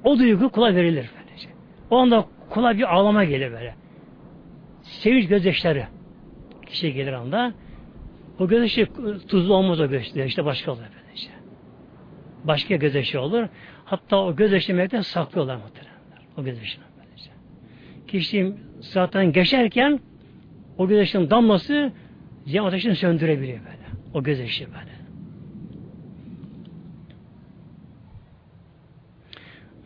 O 0.05 0.18
duygu 0.18 0.51
kula 0.51 0.74
verilir 0.74 1.11
böylece. 1.18 1.49
O 1.91 1.97
anda 1.97 2.24
kula 2.51 2.79
bir 2.79 2.95
ağlama 2.95 3.24
gelir 3.24 3.53
böyle. 3.53 3.74
Sevinç 4.83 5.29
gözyaşları 5.29 5.87
kişiye 6.66 6.93
gelir 6.93 7.12
anda. 7.12 7.53
O 8.39 8.49
gözyaşı 8.49 8.89
tuzlu 9.29 9.55
olmaz 9.55 9.81
o 9.81 9.89
gözyaşı. 9.89 10.20
İşte 10.20 10.45
başka 10.45 10.72
olur 10.72 10.81
böylece. 10.81 11.29
Başka 12.45 12.77
gözyaşı 12.77 13.20
olur. 13.20 13.49
Hatta 13.85 14.24
o 14.24 14.37
gözyaşı 14.37 14.74
melekten 14.74 15.01
saklıyorlar 15.01 15.57
muhtemelen. 15.57 15.97
O 16.37 16.45
gözyaşını 16.45 16.85
böylece. 16.99 17.31
Kişi 18.09 18.53
zaten 18.81 19.33
geçerken 19.33 20.01
o 20.79 20.89
gözyaşının 20.89 21.31
damlası 21.31 21.93
cehennem 22.47 22.64
ateşini 22.66 22.95
söndürebiliyor 22.95 23.59
böyle. 23.59 23.87
O 24.14 24.22
gözyaşı 24.22 24.66
böyle. 24.66 24.95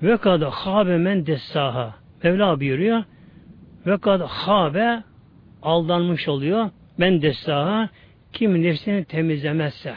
Ve 0.03 0.17
kad 0.17 0.43
habe 0.43 0.99
men 0.99 1.27
dessaha. 1.27 1.95
Mevla 2.23 2.61
buyuruyor. 2.61 3.05
Ve 3.87 3.99
kad 3.99 4.21
habe 4.21 5.03
aldanmış 5.63 6.29
oluyor. 6.29 6.71
Men 6.99 7.23
dessaha 7.23 7.89
kim 8.33 8.63
nefsini 8.63 9.05
temizlemezse. 9.05 9.95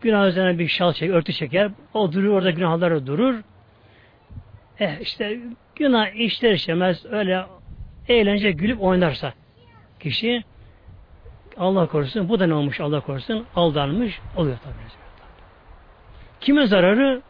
Günah 0.00 0.28
üzerine 0.28 0.58
bir 0.58 0.68
şal 0.68 0.92
çeker, 0.92 1.14
örtü 1.14 1.32
çeker. 1.32 1.70
O 1.94 2.12
durur 2.12 2.28
orada 2.28 2.50
günahları 2.50 3.06
durur. 3.06 3.42
Eh 4.78 5.00
işte 5.00 5.40
günah 5.76 6.06
işler 6.14 6.52
işlemez 6.52 7.06
öyle 7.06 7.44
eğlence 8.08 8.50
gülüp 8.50 8.82
oynarsa 8.82 9.32
kişi 10.00 10.44
Allah 11.56 11.86
korusun 11.86 12.28
bu 12.28 12.40
da 12.40 12.46
ne 12.46 12.54
olmuş 12.54 12.80
Allah 12.80 13.00
korusun 13.00 13.46
aldanmış 13.56 14.20
oluyor 14.36 14.58
tabi. 14.58 14.74
Kime 16.40 16.66
zararı? 16.66 17.22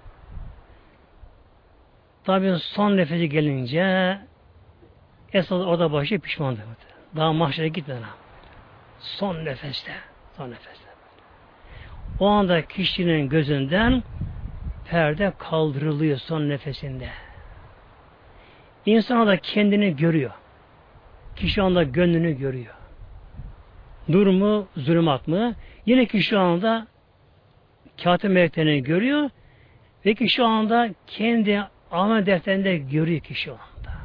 Tabi 2.24 2.58
son 2.58 2.96
nefesi 2.96 3.28
gelince 3.28 4.18
esas 5.32 5.66
orada 5.66 5.92
başı 5.92 6.18
pişmandır. 6.18 6.62
Daha 7.16 7.32
mahşere 7.32 7.68
gitmeden. 7.68 8.02
Son 8.98 9.44
nefeste. 9.44 9.92
Son 10.36 10.50
nefeste. 10.50 10.90
O 12.20 12.26
anda 12.26 12.66
kişinin 12.66 13.28
gözünden 13.28 14.02
perde 14.84 15.32
kaldırılıyor 15.38 16.18
son 16.18 16.48
nefesinde. 16.48 17.08
İnsan 18.86 19.26
da 19.26 19.36
kendini 19.36 19.96
görüyor. 19.96 20.30
Kişi 21.36 21.62
anda 21.62 21.82
gönlünü 21.82 22.38
görüyor. 22.38 22.74
Nur 24.08 24.26
mu, 24.26 24.68
zulümat 24.76 25.28
mı? 25.28 25.54
Yine 25.86 26.06
kişi 26.06 26.38
anda 26.38 26.86
kağıt 28.02 28.24
meleklerini 28.24 28.82
görüyor. 28.82 29.30
Peki 30.02 30.28
şu 30.28 30.46
anda 30.46 30.90
kendi 31.06 31.62
amel 31.90 32.26
defterinde 32.26 32.78
görüyor 32.78 33.20
ki 33.20 33.34
şu 33.34 33.52
anda. 33.52 33.96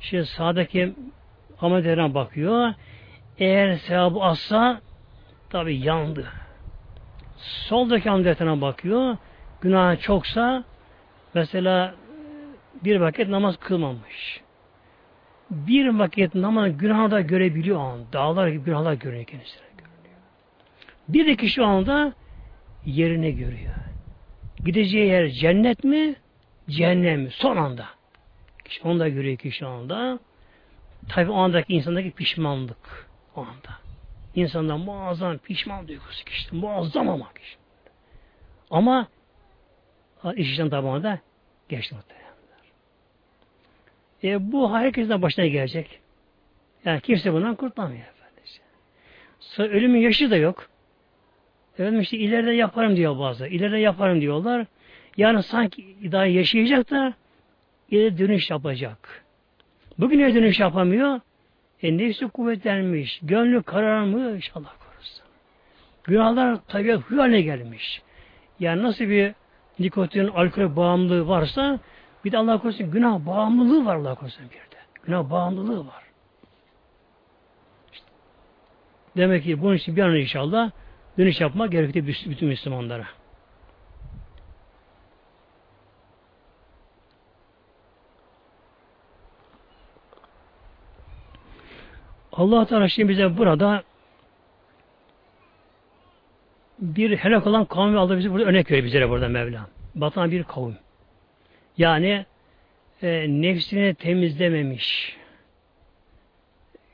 Şimdi 0.00 0.26
sağdaki 0.26 0.94
amel 1.60 1.84
defterine 1.84 2.14
bakıyor. 2.14 2.74
Eğer 3.38 3.76
sevabı 3.76 4.20
azsa 4.20 4.80
tabi 5.50 5.76
yandı. 5.76 6.26
Soldaki 7.36 8.10
amel 8.10 8.24
defterine 8.24 8.60
bakıyor. 8.60 9.16
Günah 9.60 10.00
çoksa 10.00 10.64
mesela 11.34 11.94
bir 12.84 13.00
vakit 13.00 13.28
namaz 13.28 13.56
kılmamış. 13.56 14.40
Bir 15.50 15.88
vakit 15.98 16.34
namaz 16.34 16.78
günahı 16.78 17.10
da 17.10 17.20
görebiliyor 17.20 17.80
an. 17.80 18.00
Dağlar 18.12 18.48
gibi 18.48 18.64
günahlar 18.64 18.92
görüyor 18.92 19.24
kendisine. 19.24 19.66
Bir 21.08 21.26
de 21.26 21.36
kişi 21.36 21.62
anda 21.62 22.12
yerine 22.86 23.30
görüyor. 23.30 23.74
Gideceği 24.64 25.06
yer 25.06 25.28
cennet 25.28 25.84
mi? 25.84 26.14
Cehennem? 26.68 27.30
Son 27.30 27.56
anda. 27.56 27.86
Kişi 28.64 28.82
onu 28.82 28.98
da 28.98 29.08
görüyor 29.08 29.36
ki 29.36 29.52
şu 29.52 29.68
anda. 29.68 30.18
Tabi 31.08 31.30
o 31.30 31.36
andaki 31.36 31.72
insandaki 31.74 32.10
pişmanlık. 32.10 33.08
O 33.36 33.40
anda. 33.40 33.78
İnsanda 34.34 34.76
muazzam 34.76 35.38
pişman 35.38 35.88
duygusu 35.88 36.24
kişi. 36.24 36.54
Muazzam 36.56 37.08
ama 37.08 37.32
kişi. 37.32 37.56
Ama 38.70 39.08
iş 40.36 40.50
işten 40.50 40.70
tabağına 40.70 41.02
da 41.02 41.18
geçti 41.68 41.94
muhtemelen. 41.94 42.26
E, 44.24 44.52
bu 44.52 44.74
herkesin 44.76 45.22
başına 45.22 45.46
gelecek. 45.46 46.00
Yani 46.84 47.00
kimse 47.00 47.32
bundan 47.32 47.54
kurtulamıyor. 47.54 48.04
Efendim. 48.06 49.76
Ölümün 49.76 50.00
yaşı 50.00 50.30
da 50.30 50.36
yok. 50.36 50.68
Efendim 51.74 52.00
işte 52.00 52.18
ileride 52.18 52.52
yaparım 52.52 52.96
diyor 52.96 53.18
bazı. 53.18 53.46
İleride 53.46 53.78
yaparım 53.78 54.20
diyorlar. 54.20 54.66
Yani 55.16 55.42
sanki 55.42 55.96
daha 56.12 56.26
yaşayacak 56.26 56.90
da 56.90 57.14
ileride 57.90 58.18
dönüş 58.18 58.50
yapacak. 58.50 59.24
Bugün 59.98 60.18
ne 60.18 60.34
dönüş 60.34 60.60
yapamıyor? 60.60 61.20
E 61.82 61.98
nefsi 61.98 62.28
kuvvetlenmiş, 62.28 63.20
gönlü 63.22 63.62
kararmış 63.62 64.52
Allah 64.54 64.72
korusun. 64.78 65.24
Günahlar 66.04 66.56
tabiat 66.68 67.00
huy 67.00 67.18
haline 67.18 67.40
gelmiş. 67.40 68.02
Yani 68.60 68.82
nasıl 68.82 69.04
bir 69.04 69.34
nikotin, 69.78 70.28
alkol 70.28 70.76
bağımlılığı 70.76 71.28
varsa 71.28 71.78
bir 72.24 72.32
de 72.32 72.38
Allah 72.38 72.58
korusun 72.58 72.90
günah 72.90 73.26
bağımlılığı 73.26 73.84
var 73.84 73.96
Allah 73.96 74.14
korusun 74.14 74.44
bir 74.44 74.76
de. 74.76 74.80
Günah 75.04 75.30
bağımlılığı 75.30 75.86
var. 75.86 76.02
İşte. 77.92 78.06
Demek 79.16 79.44
ki 79.44 79.62
bunun 79.62 79.74
için 79.74 79.96
bir 79.96 80.02
an 80.02 80.16
inşallah 80.16 80.70
dönüş 81.18 81.40
yapmak 81.40 81.72
gerekli 81.72 82.06
bütün 82.06 82.48
Müslümanlara. 82.48 83.06
Allah 92.36 92.66
Teala 92.66 92.88
şimdi 92.88 93.08
bize 93.08 93.36
burada 93.36 93.82
bir 96.78 97.16
helak 97.16 97.46
olan 97.46 97.64
kavmi 97.64 97.98
aldı 97.98 98.18
bizi 98.18 98.32
burada 98.32 98.46
örnek 98.46 98.70
veriyor 98.70 98.86
bizlere 98.86 99.10
burada 99.10 99.28
Mevla. 99.28 99.66
Batan 99.94 100.30
bir 100.30 100.44
kavim. 100.44 100.76
Yani 101.78 102.26
e, 103.02 103.26
nefsini 103.28 103.94
temizlememiş, 103.94 105.16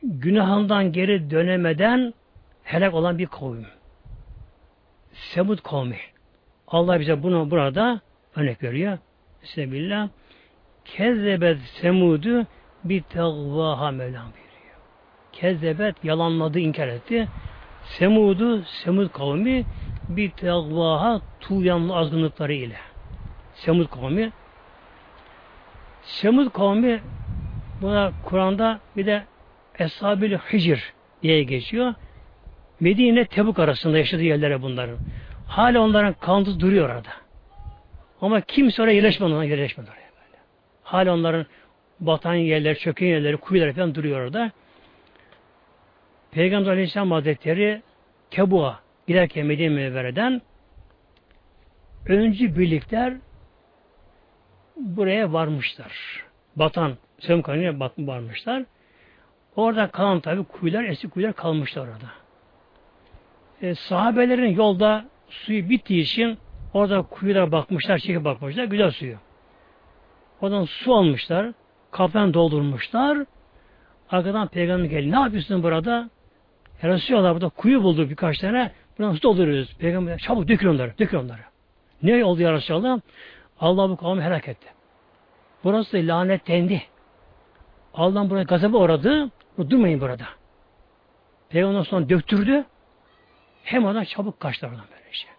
günahından 0.02 0.92
geri 0.92 1.30
dönemeden 1.30 2.14
helak 2.62 2.94
olan 2.94 3.18
bir 3.18 3.26
kavim. 3.26 3.66
Semud 5.12 5.58
kavmi. 5.58 5.98
Allah 6.68 7.00
bize 7.00 7.22
bunu 7.22 7.50
burada 7.50 8.00
örnek 8.36 8.62
veriyor. 8.62 8.98
Bismillah. 9.42 10.08
Kezzebet 10.84 11.60
semudu 11.60 12.46
bir 12.84 13.02
tevvaha 13.02 13.90
Mevlam 13.90 14.24
buyuruyor. 14.24 14.51
Kezzebet 15.32 16.04
yalanladı, 16.04 16.58
inkar 16.58 16.88
etti. 16.88 17.28
Semudu, 17.84 18.62
Semud 18.62 19.12
kavmi 19.12 19.64
bir 20.08 20.30
tevvaha 20.30 21.20
tuğyanlı 21.40 21.96
azgınlıkları 21.96 22.52
ile. 22.52 22.76
Semud 23.54 23.86
kavmi 23.86 24.32
Semud 26.02 26.52
kavmi 26.52 27.00
buna 27.82 28.12
Kur'an'da 28.24 28.80
bir 28.96 29.06
de 29.06 29.24
Eshab-ül 29.78 30.38
Hicr 30.38 30.92
diye 31.22 31.42
geçiyor. 31.42 31.94
Medine 32.80 33.24
Tebuk 33.24 33.58
arasında 33.58 33.98
yaşadığı 33.98 34.22
yerlere 34.22 34.62
bunların. 34.62 34.98
Hala 35.46 35.80
onların 35.80 36.14
kanıtı 36.20 36.60
duruyor 36.60 36.88
orada. 36.88 37.08
Ama 38.20 38.40
kimse 38.40 38.82
oraya 38.82 38.92
yerleşmedi, 38.92 39.34
ona 39.34 39.44
yerleşmedi 39.44 39.90
oraya 39.90 40.10
böyle. 40.16 40.38
Hala 40.82 41.14
onların 41.14 41.46
batan 42.00 42.34
yerler, 42.34 42.74
çöken 42.74 43.06
yerleri, 43.06 43.36
kuyular 43.36 43.72
falan 43.72 43.94
duruyor 43.94 44.20
orada. 44.20 44.52
Peygamber 46.32 46.70
Aleyhisselam 46.70 47.10
Hazretleri 47.10 47.82
Kebu'a 48.30 48.78
giderken 49.06 49.46
Medine 49.46 49.68
Münevvere'den 49.68 50.42
öncü 52.06 52.58
birlikler 52.58 53.14
buraya 54.76 55.32
varmışlar. 55.32 55.92
Batan 56.56 56.96
Semkanı'ya 57.20 57.80
varmışlar. 57.98 58.64
Orada 59.56 59.90
kalan 59.90 60.20
tabi 60.20 60.44
kuyular, 60.44 60.84
eski 60.84 61.08
kuyular 61.08 61.32
kalmışlar 61.32 61.82
orada. 61.82 62.10
E, 63.62 63.74
sahabelerin 63.74 64.54
yolda 64.54 65.04
suyu 65.28 65.68
bittiği 65.68 66.02
için 66.02 66.38
orada 66.74 67.02
kuyulara 67.02 67.52
bakmışlar, 67.52 67.98
çekip 67.98 68.24
bakmışlar, 68.24 68.64
güzel 68.64 68.90
suyu. 68.90 69.16
Oradan 70.40 70.64
su 70.64 70.94
almışlar, 70.94 71.52
kaptan 71.90 72.34
doldurmuşlar. 72.34 73.26
Arkadan 74.10 74.48
peygamber 74.48 74.84
geldi. 74.84 75.10
Ne 75.10 75.20
yapıyorsun 75.20 75.62
burada? 75.62 76.10
Resulallah 76.82 77.34
burada 77.34 77.48
kuyu 77.48 77.82
buldu 77.82 78.10
birkaç 78.10 78.38
tane. 78.38 78.72
Buradan 78.98 79.14
su 79.14 79.22
dolduruyoruz. 79.22 79.76
Peygamber 79.76 80.18
çabuk 80.18 80.48
dökün 80.48 80.68
onları, 80.68 80.98
dökün 80.98 81.18
onları. 81.18 81.40
Ne 82.02 82.24
oldu 82.24 82.42
ya 82.42 82.52
Resulallah? 82.52 83.00
Allah 83.60 83.90
bu 83.90 83.96
kavmi 83.96 84.22
helak 84.22 84.48
etti. 84.48 84.68
Burası 85.64 85.96
lanetlendi. 85.96 86.82
Allah'ın 87.94 88.30
buraya 88.30 88.42
gazabı 88.42 88.78
uğradı. 88.78 89.30
Durmayın 89.58 90.00
burada. 90.00 90.24
Peygamber 91.48 91.84
sonra 91.84 92.08
döktürdü. 92.08 92.64
Hem 93.62 93.84
oradan 93.84 94.04
çabuk 94.04 94.40
kaçtı 94.40 94.66
oradan 94.66 94.84
böyle 94.90 95.12
şey. 95.12 95.30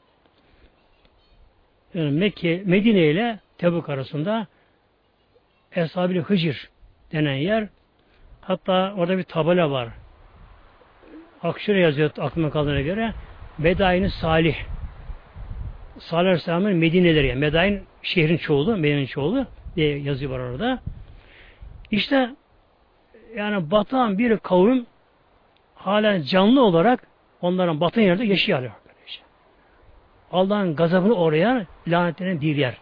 Yani 1.93 2.11
Mekke, 2.11 2.63
Medine 2.65 3.07
ile 3.07 3.39
Tebuk 3.57 3.89
arasında 3.89 4.47
Eshab-ı 5.71 6.19
Hıcır 6.19 6.69
denen 7.11 7.35
yer. 7.35 7.67
Hatta 8.41 8.93
orada 8.97 9.17
bir 9.17 9.23
tabela 9.23 9.71
var. 9.71 9.89
Akşire 11.43 11.79
yazıyor 11.79 12.11
aklıma 12.19 12.49
kaldığına 12.49 12.81
göre. 12.81 13.13
Medain 13.57 14.07
Salih. 14.07 14.55
Salih 15.99 16.25
Aleyhisselam'ın 16.25 16.75
Medineleri. 16.75 17.27
Yani 17.27 17.39
Medain 17.39 17.83
şehrin 18.01 18.37
çoğulu, 18.37 18.77
Medine'nin 18.77 19.05
çoğulu 19.05 19.45
diye 19.75 19.99
yazıyor 19.99 20.31
var 20.31 20.39
orada. 20.39 20.79
İşte 21.91 22.29
yani 23.35 23.71
batan 23.71 24.17
bir 24.17 24.37
kavim 24.37 24.85
hala 25.75 26.23
canlı 26.23 26.61
olarak 26.61 27.07
onların 27.41 27.81
batın 27.81 28.01
yerde 28.01 28.25
yaşıyor. 28.25 28.71
Allah'ın 30.31 30.75
gazabını 30.75 31.13
oraya 31.13 31.65
lanetlenen 31.87 32.41
bir 32.41 32.55
yer. 32.55 32.77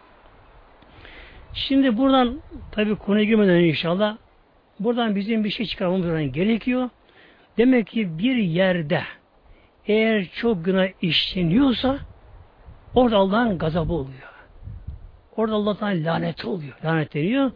Şimdi 1.52 1.98
buradan 1.98 2.40
tabi 2.72 2.96
konuya 2.96 3.24
girmeden 3.24 3.54
inşallah 3.54 4.16
buradan 4.80 5.16
bizim 5.16 5.44
bir 5.44 5.50
şey 5.50 5.66
çıkarmamız 5.66 6.32
gerekiyor. 6.32 6.90
Demek 7.62 7.86
ki 7.86 8.18
bir 8.18 8.36
yerde 8.36 9.02
eğer 9.86 10.28
çok 10.34 10.64
günah 10.64 10.88
işleniyorsa 11.02 11.98
orada 12.94 13.16
Allah'ın 13.16 13.58
gazabı 13.58 13.92
oluyor. 13.92 14.32
Orada 15.36 15.54
Allah'tan 15.54 16.04
lanet 16.04 16.44
oluyor. 16.44 16.74
Lanet 16.84 17.16
ediyor. 17.16 17.50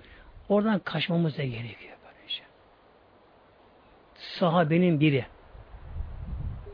Oradan 0.49 0.79
kaçmamız 0.79 1.39
da 1.39 1.45
gerekiyor. 1.45 1.97
Böylece. 2.05 2.43
Sahabenin 4.15 5.01
biri 5.01 5.25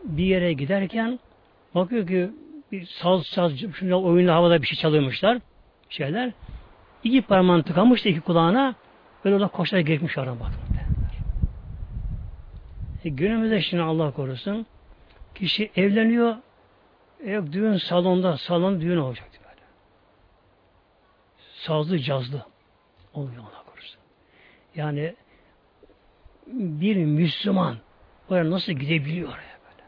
bir 0.05 0.24
yere 0.24 0.53
giderken 0.53 1.18
bakıyor 1.74 2.07
ki 2.07 2.30
bir 2.72 2.87
saz 2.87 3.26
saz 3.26 3.53
şunlar 3.74 4.03
oyunda 4.03 4.35
havada 4.35 4.62
bir 4.62 4.66
şey 4.66 4.78
çalıyormuşlar 4.78 5.39
şeyler. 5.89 6.33
İki 7.05 7.22
parmağını 7.22 7.62
tıkamış 7.62 8.05
da 8.05 8.09
iki 8.09 8.20
kulağına 8.20 8.74
böyle 9.24 9.37
orada 9.37 9.49
koşarak 9.49 9.87
geçmiş 9.87 10.18
oradan 10.18 10.41
bakın. 10.41 10.62
E, 13.05 13.09
günümüzde 13.09 13.61
şimdi 13.61 13.83
Allah 13.83 14.11
korusun 14.11 14.67
kişi 15.35 15.71
evleniyor 15.77 16.37
e, 17.25 17.31
yok 17.31 17.53
düğün 17.53 17.77
salonda 17.77 18.37
salon 18.37 18.81
düğün 18.81 18.97
olacak 18.97 19.33
sazlı 21.63 21.99
cazlı 21.99 22.43
oluyor 23.15 23.43
Allah 23.43 23.65
korusun. 23.67 24.01
Yani 24.75 25.15
bir 26.47 26.97
Müslüman 26.97 27.77
oraya 28.29 28.51
nasıl 28.51 28.73
gidebiliyor 28.73 29.29
oraya 29.29 29.59
böyle. 29.65 29.85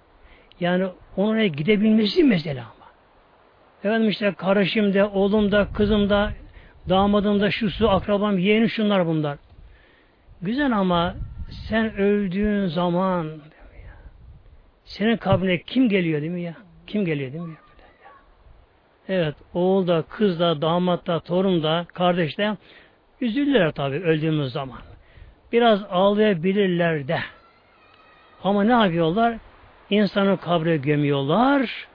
Yani 0.60 0.86
oraya 1.16 1.46
gidebilmesi 1.46 2.24
mesela 2.24 2.62
ama. 2.62 2.90
Efendim 3.84 4.08
işte 4.08 4.34
kardeşim 4.34 4.94
de, 4.94 5.04
oğlum 5.04 5.52
da, 5.52 5.68
kızım 5.72 6.10
da, 6.10 6.32
damadım 6.88 7.40
da, 7.40 7.50
şu 7.50 7.70
su, 7.70 7.90
akrabam, 7.90 8.38
yeğenim 8.38 8.68
şunlar 8.68 9.06
bunlar. 9.06 9.38
Güzel 10.42 10.78
ama 10.78 11.16
sen 11.54 11.96
öldüğün 11.96 12.66
zaman 12.66 13.30
senin 14.84 15.16
kabrine 15.16 15.62
kim 15.62 15.88
geliyor 15.88 16.20
değil 16.20 16.32
mi 16.32 16.42
ya? 16.42 16.54
Kim 16.86 17.04
geliyor 17.04 17.32
değil 17.32 17.44
mi 17.44 17.50
ya? 17.50 17.64
Evet, 19.08 19.34
oğul 19.54 19.86
da, 19.86 20.02
kız 20.02 20.40
da, 20.40 20.62
damat 20.62 21.06
da, 21.06 21.20
torun 21.20 21.62
da, 21.62 21.86
kardeş 21.94 22.38
de 22.38 22.56
üzülürler 23.20 23.72
tabii 23.72 23.96
öldüğümüz 23.96 24.52
zaman. 24.52 24.78
Biraz 25.52 25.82
ağlayabilirler 25.90 27.08
de. 27.08 27.18
Ama 28.44 28.64
ne 28.64 28.72
yapıyorlar? 28.72 29.36
İnsanı 29.90 30.36
kabre 30.36 30.76
gömüyorlar. 30.76 31.88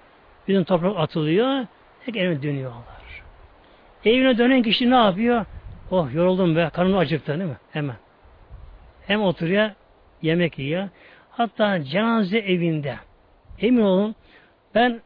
Bizim 0.48 0.64
toprak 0.64 0.98
atılıyor. 0.98 1.66
Tek 2.06 2.18
evine 2.18 2.44
dönüyorlar. 2.44 3.24
Evine 4.06 4.38
dönen 4.38 4.64
kişi 4.64 4.90
ne 4.90 4.96
yapıyor? 4.96 5.46
Oh 5.92 6.14
yoruldum 6.14 6.56
be, 6.56 6.70
karnım 6.74 6.98
acıktı 6.98 7.40
değil 7.40 7.50
mi? 7.50 7.58
Hemen. 7.72 7.96
Hem 9.10 9.22
oturuyor, 9.22 9.72
yemek 10.22 10.60
yiyor. 10.60 10.90
Hatta 11.32 11.84
cenaze 11.84 12.38
evinde. 12.38 12.96
Emin 13.60 13.82
olun 13.82 14.16
ben 14.76 15.02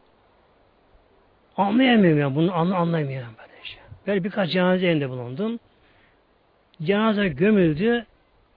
anlayamıyorum 1.56 2.20
ya 2.20 2.34
bunu 2.34 2.54
anla, 2.54 2.76
anlayamıyorum 2.76 3.34
böyle 3.38 3.64
şey. 3.64 3.80
Böyle 4.06 4.24
birkaç 4.24 4.50
cenaze 4.50 4.86
evinde 4.86 5.10
bulundum. 5.10 5.58
Cenaze 6.82 7.28
gömüldü, 7.28 8.06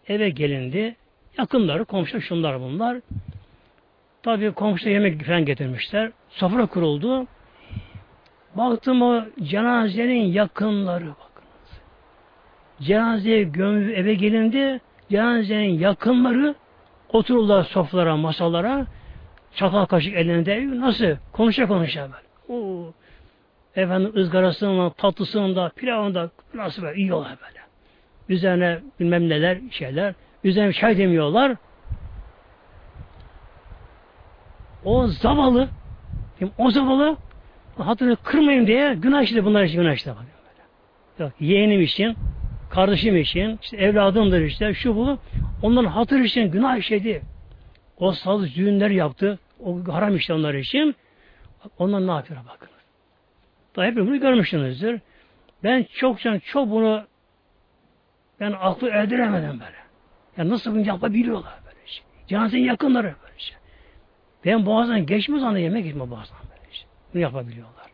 eve 0.08 0.30
gelindi. 0.30 0.96
Yakınları, 1.38 1.86
komşu 1.86 2.22
şunlar 2.22 2.62
bunlar. 2.62 2.98
Tabii 4.24 4.52
komşu 4.52 4.90
yemek 4.90 5.26
falan 5.26 5.46
getirmişler. 5.46 6.12
Sofra 6.30 6.66
kuruldu. 6.66 7.28
Baktım 8.56 9.02
o 9.02 9.24
cenazenin 9.44 10.26
yakınları 10.26 11.08
bakınız. 11.08 11.82
Cenazeye 12.82 13.44
gömülü 13.44 13.94
eve 13.94 14.14
gelindi. 14.14 14.82
Cenazenin 15.10 15.80
yakınları 15.80 16.56
otururlar 17.10 17.64
sofralara, 17.64 18.18
masalara. 18.18 18.86
Çatal 19.56 19.86
kaşık 19.86 20.14
elinde. 20.14 20.80
Nasıl? 20.80 21.06
Konuşa 21.34 21.68
konuşa 21.68 22.02
böyle. 22.02 22.60
Oo. 22.60 22.94
Efendim 23.76 24.12
ızgarasında, 24.18 24.90
tatlısında, 24.90 25.72
pilavında 25.76 26.30
nasıl 26.54 26.82
böyle 26.82 27.02
yiyorlar 27.02 27.38
böyle. 27.48 27.60
Üzerine 28.30 28.80
bilmem 29.00 29.30
neler 29.30 29.58
şeyler. 29.72 30.14
Üzerine 30.44 30.74
çay 30.74 30.98
demiyorlar. 30.98 31.56
O 34.86 35.08
zavallı 35.08 35.70
o 36.58 36.72
zavallı 36.72 37.18
hatırını 37.78 38.16
kırmayayım 38.16 38.68
diye 38.68 38.94
günah 38.94 39.22
işledi 39.22 39.46
bunlar 39.46 39.64
için 39.64 39.82
günah 39.82 39.94
işledi. 39.94 40.16
Yok, 41.20 41.32
yeğenim 41.40 41.82
için, 41.82 42.16
kardeşim 42.70 43.18
için, 43.18 43.60
işte 43.62 43.78
evladımdır 43.78 44.42
işte, 44.42 44.74
şu 44.74 44.96
bu. 44.96 45.20
Onların 45.62 45.90
hatır 45.90 46.20
için 46.20 46.52
günah 46.52 46.78
işledi. 46.78 47.22
O 47.98 48.12
saz 48.12 48.56
düğünler 48.56 48.90
yaptı. 48.90 49.40
O 49.64 49.94
haram 49.94 50.16
işte 50.16 50.34
onlar 50.34 50.54
için. 50.54 50.96
Onlar 51.80 52.08
ne 52.08 52.12
yapıyor 52.12 52.40
bakın. 52.54 52.70
Daha 53.76 53.86
hep 53.86 53.96
bunu 53.96 54.20
görmüşsünüzdür. 54.20 55.00
Ben 55.64 55.86
çok 55.94 56.20
çok 56.46 56.72
bunu 56.72 57.04
ben 58.40 58.52
aklı 58.52 58.90
erdiremedim 58.90 59.60
böyle. 59.60 59.78
Ya 60.38 60.50
nasıl 60.50 60.72
bunu 60.72 60.88
yapabiliyorlar 60.88 61.54
böyle 61.66 61.88
şey. 61.88 62.04
Cenazenin 62.28 62.64
yakınları 62.64 63.16
böyle 63.24 63.40
şey. 63.40 63.58
Ben 64.46 64.66
boğazdan 64.66 65.06
geçmez 65.06 65.44
anda 65.44 65.60
yemek 65.60 65.84
geçme 65.84 66.10
boğazdan 66.10 66.40
böyle 66.50 66.74
şey. 66.74 66.88
Bunu 67.14 67.22
yapabiliyorlar. 67.22 67.88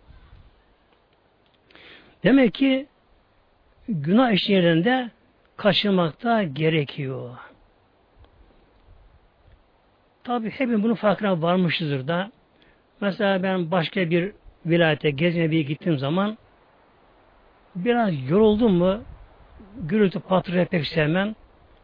Demek 2.23 2.53
ki 2.53 2.87
günah 3.89 4.31
işlerinde 4.31 5.09
kaçınmakta 5.57 6.43
gerekiyor. 6.43 7.29
Tabi 10.23 10.49
hepimiz 10.49 10.83
bunun 10.83 10.95
farkına 10.95 11.41
varmışızdır 11.41 12.07
da. 12.07 12.31
Mesela 13.01 13.43
ben 13.43 13.71
başka 13.71 14.09
bir 14.09 14.31
vilayete 14.65 15.09
gezmeye 15.09 15.51
bir 15.51 15.67
gittiğim 15.67 15.97
zaman 15.97 16.37
biraz 17.75 18.29
yoruldum 18.29 18.73
mu 18.73 19.03
gürültü 19.77 20.19
patırı 20.19 20.65
pek 20.65 20.87
sevmem. 20.87 21.35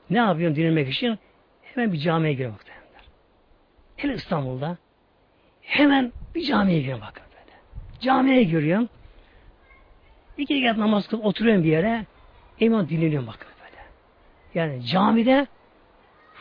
Ne 0.09 0.17
yapıyorum 0.17 0.55
dinlemek 0.55 0.89
için? 0.89 1.19
Hemen 1.61 1.93
bir 1.93 1.97
camiye 1.97 2.33
giriyorum. 2.33 2.57
Hele 3.95 4.13
İstanbul'da 4.13 4.77
hemen 5.61 6.11
bir 6.35 6.43
camiye 6.43 6.79
giriyorum 6.79 7.03
bakın. 7.07 7.23
Camiye 7.99 8.43
giriyorum. 8.43 8.89
İki 10.39 10.61
rekat 10.61 10.77
namaz 10.77 11.07
kılıp 11.07 11.25
oturuyorum 11.25 11.63
bir 11.63 11.69
yere. 11.69 12.05
Eman 12.59 12.89
dinleniyorum 12.89 13.27
bakın 13.27 13.47
böyle. 13.63 13.83
Yani 14.55 14.85
camide 14.85 15.47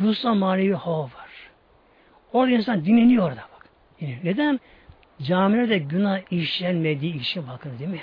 ruhsal 0.01 0.35
manevi 0.35 0.75
hava 0.75 1.03
var. 1.03 1.51
Orada 2.33 2.53
insan 2.53 2.85
dinleniyor 2.85 3.29
orada 3.29 3.41
bak. 3.41 3.69
Neden? 4.25 4.61
Camilerde 5.23 5.79
günah 5.79 6.33
işlenmediği 6.33 7.21
için 7.21 7.49
bakın 7.49 7.79
değil 7.79 7.91
mi? 7.91 8.01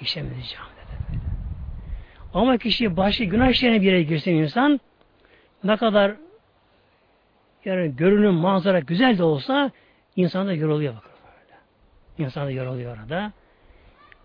İşlenmediği 0.00 0.44
camide 0.44 1.08
böyle. 1.08 1.20
Ama 2.34 2.58
kişi 2.58 2.96
başka 2.96 3.24
günah 3.24 3.48
işlerine 3.48 3.80
bir 3.80 3.86
yere 3.86 4.02
girsin 4.02 4.32
insan 4.32 4.80
ne 5.64 5.76
kadar 5.76 6.14
yani 7.64 7.96
görünüm, 7.96 8.34
manzara 8.34 8.80
güzel 8.80 9.18
de 9.18 9.22
olsa 9.22 9.70
insan 10.16 10.46
da 10.46 10.52
yoruluyor 10.52 10.94
bakın 10.96 11.10
böyle. 11.24 11.58
İnsan 12.26 12.46
da 12.46 12.50
yoruluyor 12.50 12.98
orada. 12.98 13.32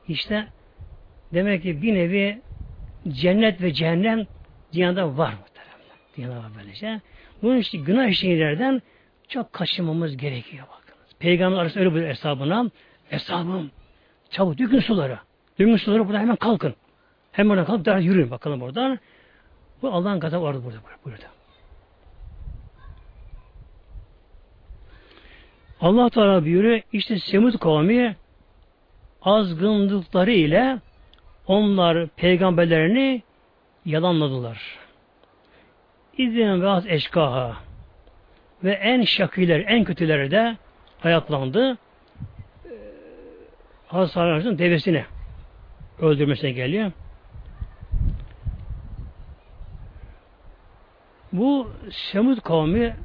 İşte 0.07 0.47
demek 1.33 1.63
ki 1.63 1.81
bir 1.81 1.93
nevi 1.93 2.41
cennet 3.07 3.61
ve 3.61 3.73
cehennem 3.73 4.27
dünyada 4.73 5.17
var 5.17 5.33
muhtemelen. 5.33 5.97
Dünyada 6.17 6.37
var 6.37 6.51
böylece. 6.57 7.01
Bunun 7.41 7.57
için 7.57 7.85
günah 7.85 8.13
şeylerden 8.13 8.81
çok 9.29 9.53
kaçınmamız 9.53 10.17
gerekiyor 10.17 10.65
bakınız. 10.67 11.09
Peygamber 11.19 11.57
arasında 11.57 11.83
öyle 11.83 11.95
bir 11.95 12.07
hesabına 12.07 12.69
hesabım 13.09 13.71
çabuk 14.29 14.57
dökün 14.57 14.79
suları. 14.79 15.19
Dökün 15.59 15.77
suları 15.77 16.07
burada 16.07 16.19
hemen 16.19 16.35
kalkın. 16.35 16.75
Hemen 17.31 17.49
oradan 17.49 17.65
kalkıp 17.65 17.85
daha 17.85 17.97
yürüyün 17.99 18.31
bakalım 18.31 18.61
oradan. 18.61 18.99
Bu 19.81 19.91
Allah'ın 19.91 20.19
gazabı 20.19 20.43
vardı 20.43 20.61
burada. 20.65 20.77
burada. 21.05 21.25
Allah 25.81 26.09
Teala 26.09 26.45
buyuruyor 26.45 26.81
işte 26.93 27.19
Semud 27.19 27.59
kavmi 27.59 28.15
azgınlıkları 29.21 30.31
ile 30.31 30.79
onlar 31.47 32.07
peygamberlerini 32.07 33.23
yalanladılar. 33.85 34.79
İzin 36.17 36.61
ve 36.61 36.69
az 36.69 36.87
eşkaha 36.87 37.57
ve 38.63 38.71
en 38.71 39.03
şakiler, 39.03 39.63
en 39.67 39.83
kötüleri 39.83 40.31
de 40.31 40.57
hayatlandı. 40.99 41.77
Hazreti 43.87 44.19
Aleyhisselam'ın 44.19 45.05
öldürmesine 45.99 46.51
geliyor. 46.51 46.91
Bu 51.33 51.71
Semud 51.91 52.41
kavmi 52.41 52.95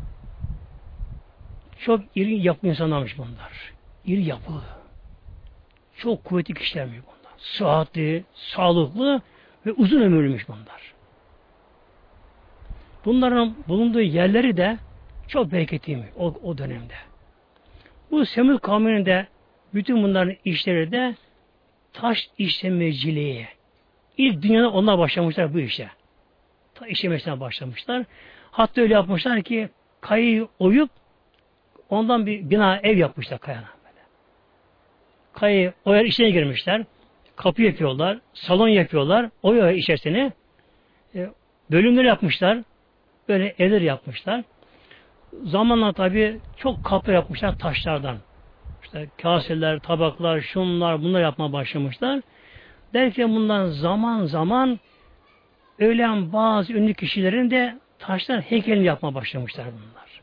çok 1.79 2.01
iri 2.15 2.43
yapı 2.43 2.67
insanlarmış 2.67 3.19
bunlar. 3.19 3.73
İri 4.05 4.25
yapı. 4.25 4.53
Çok 5.97 6.25
kuvvetli 6.25 6.55
kişilermiş 6.55 6.99
bunlar. 7.07 7.18
Sıhhatli, 7.39 8.25
sağlıklı 8.35 9.23
ve 9.67 9.73
uzun 9.73 10.01
ömürlüymüş 10.01 10.49
bunlar. 10.49 10.95
Bunların 13.05 13.55
bulunduğu 13.69 14.01
yerleri 14.01 14.57
de 14.57 14.79
çok 15.29 15.53
bereketliymiş 15.53 16.09
o, 16.17 16.35
o 16.43 16.59
dönemde. 16.59 16.95
Bu 18.11 18.27
Semud 18.27 18.61
kavminin 18.61 19.07
de 19.07 19.27
bütün 19.75 20.03
bunların 20.03 20.35
işleri 20.45 20.93
de 20.93 21.15
taş 21.93 22.31
işlemeciliği. 22.39 23.49
İlk 24.17 24.43
dünyada 24.43 24.71
onlar 24.71 24.99
başlamışlar 24.99 25.55
bu 25.55 25.61
işe. 25.61 25.91
Taş 26.75 26.91
işlemesinden 26.91 27.41
başlamışlar. 27.41 28.05
Hatta 28.51 28.81
öyle 28.81 28.95
yapmışlar 28.95 29.43
ki 29.43 29.69
kayayı 30.01 30.49
oyup 30.59 30.91
Ondan 31.91 32.27
bir 32.27 32.51
bina 32.51 32.77
ev 32.77 32.97
yapmışlar 32.97 33.39
kayadan 33.39 33.69
böyle. 33.85 34.07
Kayı 35.33 35.73
o 35.85 35.95
yer 35.95 36.05
içine 36.05 36.31
girmişler. 36.31 36.85
Kapı 37.39 37.63
yapıyorlar. 37.63 38.19
Salon 38.35 38.69
yapıyorlar. 38.69 39.31
O 39.43 39.55
yer 39.55 39.75
içerisine 39.75 40.33
e, 41.15 41.29
bölümler 41.71 42.05
yapmışlar. 42.05 42.59
Böyle 43.29 43.55
evler 43.59 43.81
yapmışlar. 43.81 44.45
Zamanla 45.43 45.93
tabi 45.93 46.41
çok 46.57 46.85
kapı 46.85 47.13
yapmışlar 47.13 47.59
taşlardan. 47.59 48.17
İşte 48.83 49.09
kaseler, 49.23 49.79
tabaklar, 49.79 50.41
şunlar, 50.41 51.03
bunlar 51.03 51.21
yapmaya 51.21 51.53
başlamışlar. 51.53 52.21
Derken 52.95 53.35
bundan 53.35 53.67
zaman 53.67 54.25
zaman 54.25 54.81
ölen 55.79 56.33
bazı 56.33 56.73
ünlü 56.73 56.95
kişilerin 56.95 57.51
de 57.51 57.79
taştan 57.99 58.41
heykelini 58.41 58.85
yapmaya 58.85 59.15
başlamışlar 59.15 59.67
bunlar. 59.67 60.21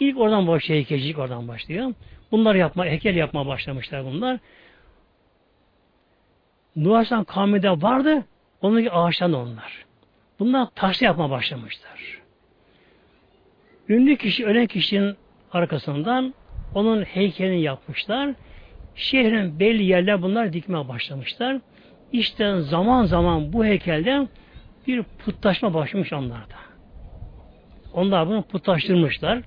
İlk 0.00 0.18
oradan 0.18 0.46
başlıyor 0.46 0.78
heykelcilik 0.78 1.18
oradan 1.18 1.48
başlıyor. 1.48 1.92
Bunlar 2.32 2.54
yapma, 2.54 2.86
heykel 2.86 3.14
yapmaya 3.14 3.46
başlamışlar 3.46 4.04
bunlar. 4.04 4.38
Nuh 6.76 6.90
Aleyhisselam 6.90 7.24
kavminde 7.24 7.70
vardı. 7.70 8.24
Onun 8.60 8.86
ağaçtan 8.92 9.32
onlar. 9.32 9.84
Bunlar 10.38 10.68
taşla 10.74 11.06
yapma 11.06 11.30
başlamışlar. 11.30 12.20
Ünlü 13.88 14.16
kişi, 14.16 14.46
ölen 14.46 14.66
kişinin 14.66 15.16
arkasından 15.52 16.34
onun 16.74 17.02
heykelini 17.02 17.62
yapmışlar. 17.62 18.34
Şehrin 18.94 19.60
belli 19.60 19.84
yerler 19.84 20.22
bunlar 20.22 20.52
dikmeye 20.52 20.88
başlamışlar. 20.88 21.60
İşte 22.12 22.60
zaman 22.60 23.04
zaman 23.04 23.52
bu 23.52 23.64
heykelden 23.64 24.28
bir 24.86 25.02
putlaşma 25.02 25.74
başlamış 25.74 26.12
onlarda. 26.12 26.54
Onlar 27.94 28.28
bunu 28.28 28.42
putlaştırmışlar. 28.42 29.40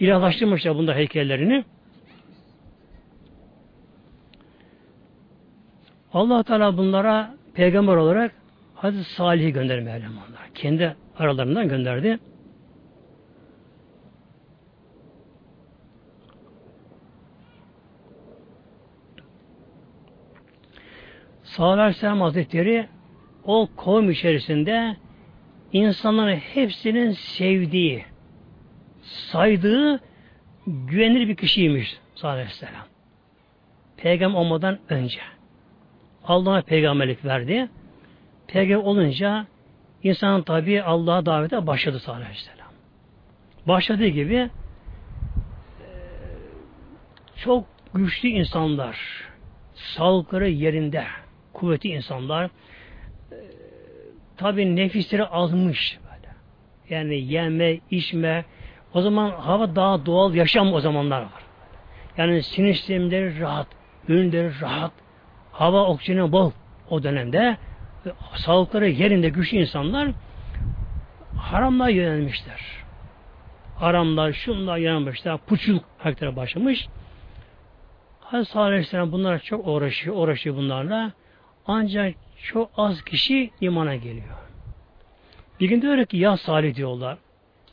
İlahlaştırmışlar 0.00 0.76
bunda 0.76 0.94
heykellerini. 0.94 1.64
Allah 6.12 6.42
Teala 6.42 6.76
bunlara 6.76 7.34
peygamber 7.54 7.96
olarak 7.96 8.32
Hazreti 8.74 9.14
Salih'i 9.14 9.52
gönderdi 9.52 9.80
Mevlam 9.82 10.12
onlara. 10.12 10.42
Kendi 10.54 10.96
aralarından 11.18 11.68
gönderdi. 11.68 12.18
Salih 21.44 21.82
Aleyhisselam 21.82 22.20
Hazretleri 22.20 22.88
o 23.44 23.68
kavim 23.76 24.10
içerisinde 24.10 24.96
insanların 25.72 26.36
hepsinin 26.36 27.10
sevdiği, 27.10 28.04
saydığı 29.02 30.00
güvenilir 30.66 31.28
bir 31.28 31.36
kişiymiş 31.36 31.98
Salih 32.14 32.34
Aleyhisselam. 32.34 32.86
Peygamber 33.96 34.38
olmadan 34.38 34.78
önce. 34.88 35.20
Allah'a 36.24 36.62
peygamberlik 36.62 37.24
verdi. 37.24 37.68
Peygamber 38.46 38.84
olunca 38.84 39.46
insan 40.02 40.42
tabi 40.42 40.82
Allah'a 40.82 41.26
davete 41.26 41.66
başladı 41.66 42.00
Salih 42.00 42.26
Aleyhisselam. 42.26 42.68
Başladığı 43.66 44.06
gibi 44.06 44.36
e, 44.36 44.50
çok 47.36 47.64
güçlü 47.94 48.28
insanlar, 48.28 49.24
sağlıkları 49.74 50.48
yerinde, 50.48 51.04
kuvvetli 51.52 51.90
insanlar, 51.90 52.44
e, 52.44 52.50
tabi 54.36 54.76
nefisleri 54.76 55.24
azmış 55.24 55.98
böyle. 56.04 56.34
Yani 56.88 57.20
yeme, 57.20 57.78
içme, 57.90 58.44
o 58.94 59.00
zaman 59.00 59.30
hava 59.30 59.76
daha 59.76 60.06
doğal 60.06 60.34
yaşam 60.34 60.72
o 60.72 60.80
zamanlar 60.80 61.22
var. 61.22 61.42
Yani 62.16 62.42
sinir 62.42 62.74
sistemleri 62.74 63.40
rahat, 63.40 63.66
ürünleri 64.08 64.60
rahat, 64.60 64.92
hava 65.52 65.86
oksijeni 65.86 66.32
bol 66.32 66.52
o 66.90 67.02
dönemde 67.02 67.56
sağlıkları 68.36 68.88
yerinde 68.88 69.28
güçlü 69.28 69.56
insanlar 69.56 70.08
haramlar 71.36 71.88
yönelmişler. 71.88 72.60
Haramlar, 73.76 74.32
şunlar 74.32 74.78
yönelmişler, 74.78 75.38
puçluk 75.38 75.84
hareketleri 75.98 76.36
başlamış. 76.36 76.88
Hazreti 78.20 78.58
Aleyhisselam 78.58 79.12
bunlara 79.12 79.38
çok 79.38 79.66
uğraşıyor, 79.66 80.16
uğraşıyor 80.16 80.56
bunlarla. 80.56 81.12
Ancak 81.66 82.14
çok 82.42 82.70
az 82.76 83.02
kişi 83.02 83.50
imana 83.60 83.96
geliyor. 83.96 84.36
Bir 85.60 85.68
gün 85.68 85.82
diyor 85.82 86.04
ki 86.06 86.16
ya 86.16 86.36
Salih 86.36 86.74
diyorlar. 86.74 87.18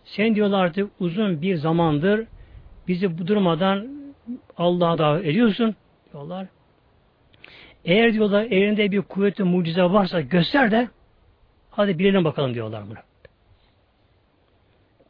Sen 0.06 0.36
diyorlar 0.36 0.66
artık 0.66 0.92
uzun 1.00 1.42
bir 1.42 1.56
zamandır 1.56 2.28
bizi 2.88 3.18
bu 3.18 3.28
durmadan 3.28 3.88
Allah'a 4.58 4.98
davet 4.98 5.26
ediyorsun 5.26 5.76
diyorlar. 6.12 6.48
Eğer 7.86 8.14
diyorlar 8.14 8.44
elinde 8.44 8.92
bir 8.92 9.02
kuvvetli 9.02 9.44
mucize 9.44 9.84
varsa 9.84 10.22
göster 10.22 10.72
de 10.72 10.88
hadi 11.72 12.00
bilelim 12.00 12.24
bakalım 12.24 12.54
diyorlar 12.54 12.84
bunu. 12.90 12.98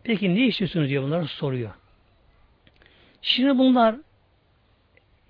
Peki 0.03 0.35
ne 0.35 0.47
istiyorsunuz 0.47 0.89
diyor 0.89 1.03
bunlar 1.03 1.23
soruyor. 1.23 1.71
Şimdi 3.21 3.57
bunlar 3.57 3.95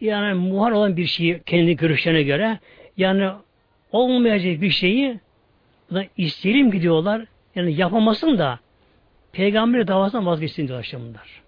yani 0.02 0.34
muhar 0.34 0.72
olan 0.72 0.98
bir 0.98 1.06
şeyi 1.06 1.44
kendi 1.46 1.76
görüşlerine 1.76 2.24
göre 2.24 2.60
yani 2.98 3.30
olmayacak 3.92 4.62
bir 4.62 4.70
şeyi 4.70 5.20
da 5.94 6.06
isteyelim 6.18 6.72
gidiyorlar. 6.72 7.26
Yani 7.56 7.74
yapamasın 7.74 8.38
da 8.38 8.60
peygamber 9.32 9.88
davasından 9.88 10.26
vazgeçsin 10.26 10.68
diyorlar 10.68 10.84
işte 10.84 11.00
bunlar. 11.00 11.42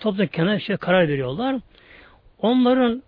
Toplu 0.00 0.26
kenar 0.26 0.58
şey 0.58 0.76
karar 0.76 1.08
veriyorlar. 1.08 1.60
Onların 2.38 3.02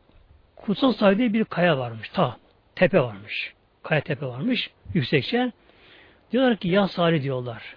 kutsal 0.65 0.93
saydığı 0.93 1.33
bir 1.33 1.45
kaya 1.45 1.79
varmış. 1.79 2.09
Ta 2.09 2.37
tepe 2.75 3.01
varmış. 3.01 3.53
Kaya 3.83 4.01
tepe 4.01 4.27
varmış. 4.27 4.71
Yüksekçe. 4.95 5.53
Diyorlar 6.33 6.57
ki 6.57 6.69
ya 6.69 6.89
Salih 6.89 7.23
diyorlar. 7.23 7.77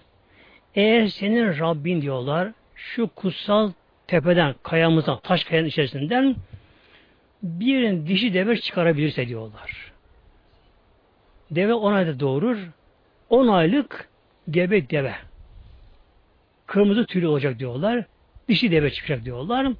Eğer 0.75 1.07
senin 1.07 1.59
Rabbin 1.59 2.01
diyorlar 2.01 2.51
şu 2.75 3.07
kutsal 3.07 3.71
tepeden, 4.07 4.55
kayamızdan, 4.63 5.19
taş 5.19 5.43
kayanın 5.43 5.67
içerisinden 5.67 6.35
bir 7.43 8.07
dişi 8.07 8.33
deve 8.33 8.57
çıkarabilirse 8.57 9.27
diyorlar. 9.27 9.91
Deve 11.51 11.73
on 11.73 11.93
ayda 11.93 12.19
doğurur. 12.19 12.57
On 13.29 13.47
aylık 13.47 14.09
gebe 14.49 14.89
deve. 14.89 15.13
Kırmızı 16.65 17.05
tüylü 17.05 17.27
olacak 17.27 17.59
diyorlar. 17.59 18.05
Dişi 18.49 18.71
deve 18.71 18.91
çıkacak 18.91 19.25
diyorlar. 19.25 19.73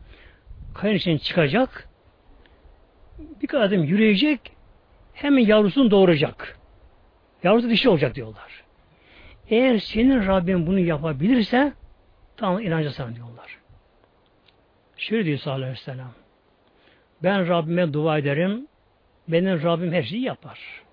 Kayanın 0.73 0.97
içinden 0.97 1.17
çıkacak 1.17 1.86
bir 3.41 3.47
kadar 3.47 3.63
adım 3.63 3.84
yürüyecek, 3.84 4.51
hemen 5.13 5.45
yavrusunu 5.45 5.91
doğuracak. 5.91 6.59
Yavrusu 7.43 7.70
dişi 7.70 7.89
olacak 7.89 8.15
diyorlar. 8.15 8.63
Eğer 9.49 9.78
senin 9.78 10.28
Rabbin 10.28 10.68
bunu 10.68 10.80
yapabilirse 10.80 11.74
tamam 12.38 12.61
inanca 12.61 12.91
sana 12.91 13.15
diyorlar. 13.15 13.57
Şöyle 14.97 15.26
diyor 15.26 15.38
sallallahu 15.38 15.63
aleyhi 15.63 15.80
ve 15.80 15.84
sellem. 15.84 16.11
Ben 17.24 17.47
Rabbime 17.47 17.93
dua 17.93 18.18
ederim. 18.18 18.68
Benim 19.28 19.63
Rabbim 19.63 19.93
her 19.93 20.03
şeyi 20.03 20.22
yapar. 20.22 20.84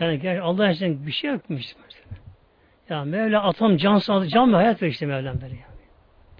Yani 0.00 0.40
Allah 0.40 0.70
için 0.70 1.06
bir 1.06 1.12
şey 1.12 1.30
yapmış. 1.30 1.76
Ya 2.88 3.04
Mevla 3.04 3.42
atam 3.42 3.76
can 3.76 3.98
sağladı, 3.98 4.28
can 4.28 4.52
ve 4.52 4.56
hayat 4.56 4.82
ver 4.82 4.88
işte 4.88 5.06
Mevlam 5.06 5.38
yani. 5.42 5.58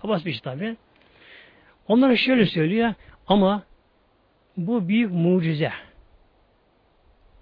Babası 0.03 0.25
bir 0.25 0.33
şey 0.33 0.41
tabi. 0.41 0.77
Onlara 1.89 2.17
şöyle 2.17 2.47
söylüyor 2.47 2.95
ama 3.27 3.63
bu 4.57 4.89
büyük 4.89 5.13
mucize. 5.13 5.73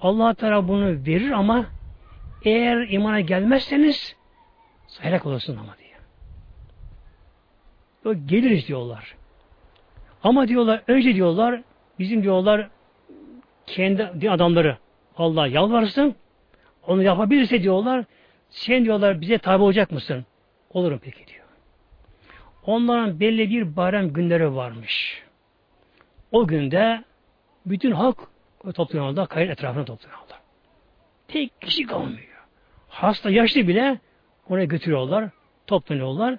Allah 0.01 0.35
Teala 0.35 0.69
bunu 0.69 0.87
verir 0.87 1.31
ama 1.31 1.67
eğer 2.45 2.89
imana 2.89 3.21
gelmezseniz 3.21 4.17
helak 5.01 5.27
olursun 5.27 5.57
ama 5.57 5.77
diyor. 5.79 6.01
O 8.05 8.27
geliriz 8.27 8.69
diyorlar. 8.69 9.17
Ama 10.23 10.49
diyorlar 10.49 10.83
önce 10.89 11.15
diyorlar 11.15 11.63
bizim 11.99 12.23
diyorlar 12.23 12.69
kendi 13.67 14.31
adamları 14.31 14.77
Allah 15.17 15.47
yalvarsın 15.47 16.15
onu 16.87 17.03
yapabilirse 17.03 17.63
diyorlar 17.63 18.05
sen 18.51 18.85
diyorlar 18.85 19.21
bize 19.21 19.39
tabi 19.39 19.63
olacak 19.63 19.91
mısın? 19.91 20.27
Olurum 20.71 21.01
peki 21.03 21.27
diyor. 21.27 21.45
Onların 22.67 23.21
belli 23.21 23.51
bir 23.51 23.77
bayram 23.77 24.13
günleri 24.13 24.55
varmış. 24.55 25.23
O 26.35 26.47
günde 26.47 27.05
bütün 27.67 27.91
halk 27.91 28.19
toplanıyorlar, 28.75 29.29
kayın 29.29 29.51
etrafına 29.51 29.85
toplanıyorlar. 29.85 30.39
Tek 31.29 31.61
kişi 31.61 31.87
kalmıyor. 31.87 32.47
Hasta, 32.89 33.31
yaşlı 33.31 33.69
bile 33.69 33.99
oraya 34.49 34.65
götürüyorlar, 34.65 35.31
toplanıyorlar. 35.67 36.39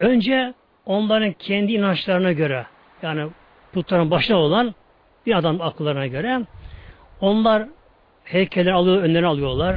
Önce 0.00 0.54
onların 0.86 1.32
kendi 1.32 1.72
inançlarına 1.72 2.32
göre, 2.32 2.66
yani 3.02 3.30
putların 3.72 4.10
başına 4.10 4.36
olan 4.36 4.74
bir 5.26 5.38
adam 5.38 5.60
akıllarına 5.60 6.06
göre 6.06 6.40
onlar 7.20 7.68
heykeller 8.24 8.72
alıyor, 8.72 9.02
önlerine 9.02 9.26
alıyorlar. 9.26 9.76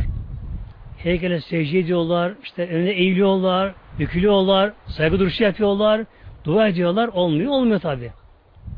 Heykele 0.98 1.42
secde 1.42 1.80
ediyorlar, 1.80 2.34
işte 2.44 2.68
önüne 2.70 2.92
eğiliyorlar, 2.92 3.74
bükülüyorlar, 4.00 4.74
saygı 4.88 5.20
duruşu 5.20 5.44
yapıyorlar, 5.44 6.02
dua 6.44 6.68
ediyorlar. 6.68 7.08
Olmuyor, 7.08 7.52
olmuyor 7.52 7.80
tabi. 7.80 8.12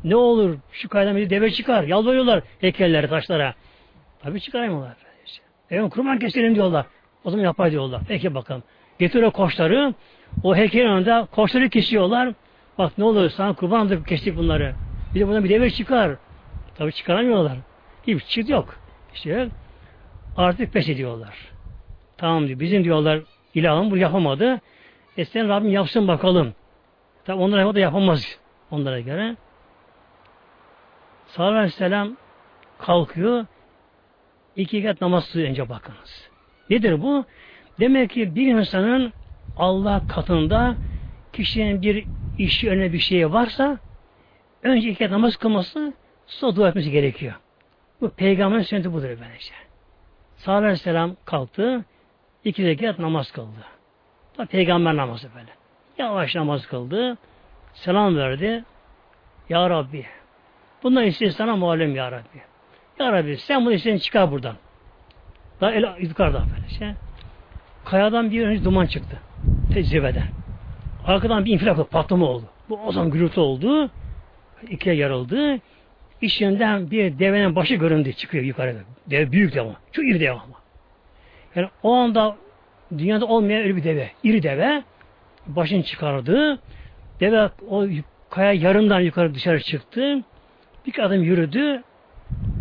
Ne 0.04 0.16
olur 0.16 0.58
şu 0.72 0.88
kayadan 0.88 1.16
bir 1.16 1.30
deve 1.30 1.50
çıkar. 1.50 1.82
Yalvarıyorlar 1.82 2.42
heykellere, 2.60 3.08
taşlara. 3.08 3.54
Tabi 4.22 4.40
çıkaramıyorlar. 4.40 4.96
Evet 5.70 5.90
kurban 5.90 6.18
keselim 6.18 6.54
diyorlar. 6.54 6.86
O 7.24 7.30
zaman 7.30 7.44
yapar 7.44 7.70
diyorlar. 7.70 8.02
Peki 8.08 8.34
bakalım. 8.34 8.62
Getir 8.98 9.22
o 9.22 9.30
koçları. 9.30 9.94
O 10.42 10.56
heykelin 10.56 10.86
önünde 10.86 11.26
koçları 11.30 11.68
kesiyorlar. 11.68 12.34
Bak 12.78 12.98
ne 12.98 13.04
olur 13.04 13.30
sana 13.30 13.52
kurbandır 13.52 14.04
kestik 14.04 14.36
bunları. 14.36 14.74
Bir 15.14 15.20
de 15.20 15.28
buradan 15.28 15.44
bir 15.44 15.50
deve 15.50 15.70
çıkar. 15.70 16.16
Tabi 16.74 16.92
çıkaramıyorlar. 16.92 17.58
Hiçbir 18.06 18.20
çıt 18.20 18.48
yok. 18.48 18.76
İşte 19.14 19.48
artık 20.36 20.72
pes 20.72 20.88
ediyorlar. 20.88 21.36
Tamam 22.16 22.46
diyor. 22.46 22.60
Bizim 22.60 22.84
diyorlar 22.84 23.20
ilahım 23.54 23.90
bu 23.90 23.96
yapamadı. 23.96 24.60
E 25.16 25.24
sen 25.24 25.48
Rabbim 25.48 25.72
yapsın 25.72 26.08
bakalım. 26.08 26.54
Tabi 27.24 27.42
onlar 27.42 27.74
da 27.74 27.80
yapamaz 27.80 28.38
onlara 28.70 29.00
göre. 29.00 29.36
Sallallahu 31.32 31.56
aleyhi 31.56 31.74
ve 31.74 31.76
sellem 31.76 32.16
kalkıyor. 32.78 33.46
iki 34.56 34.78
rekat 34.78 35.00
namaz 35.00 35.36
önce 35.36 35.68
bakınız. 35.68 36.30
Nedir 36.70 37.02
bu? 37.02 37.24
Demek 37.80 38.10
ki 38.10 38.34
bir 38.34 38.46
insanın 38.46 39.12
Allah 39.56 40.02
katında 40.08 40.76
kişinin 41.32 41.82
bir 41.82 42.04
işi 42.38 42.70
önüne 42.70 42.92
bir 42.92 42.98
şey 42.98 43.32
varsa 43.32 43.78
önce 44.62 44.88
iki 44.88 45.10
namaz 45.10 45.36
kılması 45.36 45.92
sonra 46.26 46.56
dua 46.56 46.68
etmesi 46.68 46.90
gerekiyor. 46.90 47.34
Bu 48.00 48.10
peygamberin 48.10 48.62
sünneti 48.62 48.92
budur 48.92 49.08
böylece. 49.08 49.54
Sallallahu 50.36 50.64
aleyhi 50.64 50.80
ve 50.80 50.82
sellem 50.82 51.16
kalktı, 51.24 51.84
iki 52.44 52.66
rekat 52.66 52.98
namaz 52.98 53.32
kıldı. 53.32 53.64
Da 54.38 54.46
peygamber 54.46 54.96
namazı 54.96 55.28
böyle. 55.34 55.50
Yavaş 55.98 56.34
namaz 56.34 56.66
kıldı, 56.66 57.18
selam 57.74 58.16
verdi. 58.16 58.64
Ya 59.48 59.70
Rabbi, 59.70 60.06
bundan 60.82 61.04
istedim 61.04 61.32
sana 61.32 61.56
malum 61.56 61.96
Ya 61.96 62.12
Rabbi. 62.12 62.42
Ya 62.98 63.12
Rabbi 63.12 63.36
sen 63.36 63.64
bunu 63.64 63.72
istediğini 63.72 64.00
çıkar 64.00 64.30
buradan. 64.30 64.56
Daha 65.60 65.72
el 65.72 65.84
yukarıda 66.00 66.44
böyle 66.56 66.68
şey. 66.78 66.88
Kayadan 67.84 68.30
bir 68.30 68.46
önce 68.46 68.64
duman 68.64 68.86
çıktı. 68.86 69.16
Tecrübeden. 69.74 70.26
Arkadan 71.06 71.44
bir 71.44 71.52
infilak 71.52 71.90
patlama 71.90 72.26
oldu. 72.26 72.44
Bu 72.68 72.80
o 72.86 72.92
zaman 72.92 73.10
gürültü 73.10 73.40
oldu. 73.40 73.90
İkiye 74.68 74.94
yarıldı. 74.94 75.58
İçinden 76.20 76.90
bir 76.90 77.18
devenin 77.18 77.56
başı 77.56 77.74
göründü, 77.74 78.12
çıkıyor 78.12 78.44
yukarıda. 78.44 78.78
Deve 79.06 79.32
büyük 79.32 79.54
deve. 79.54 79.68
Çok 79.92 80.04
iri 80.04 80.20
deve 80.20 80.30
ama. 80.30 80.62
Yani 81.54 81.68
o 81.82 81.94
anda 81.94 82.36
dünyada 82.98 83.26
olmayan 83.26 83.62
öyle 83.62 83.76
bir 83.76 83.84
deve. 83.84 84.10
iri 84.22 84.42
deve. 84.42 84.82
Başını 85.46 85.82
çıkardı. 85.82 86.58
Deve 87.20 87.50
o 87.68 87.86
kaya 88.30 88.52
yarımdan 88.52 89.00
yukarı 89.00 89.34
dışarı 89.34 89.60
çıktı. 89.60 90.22
Bir 90.86 90.98
adım 90.98 91.22
yürüdü. 91.22 91.82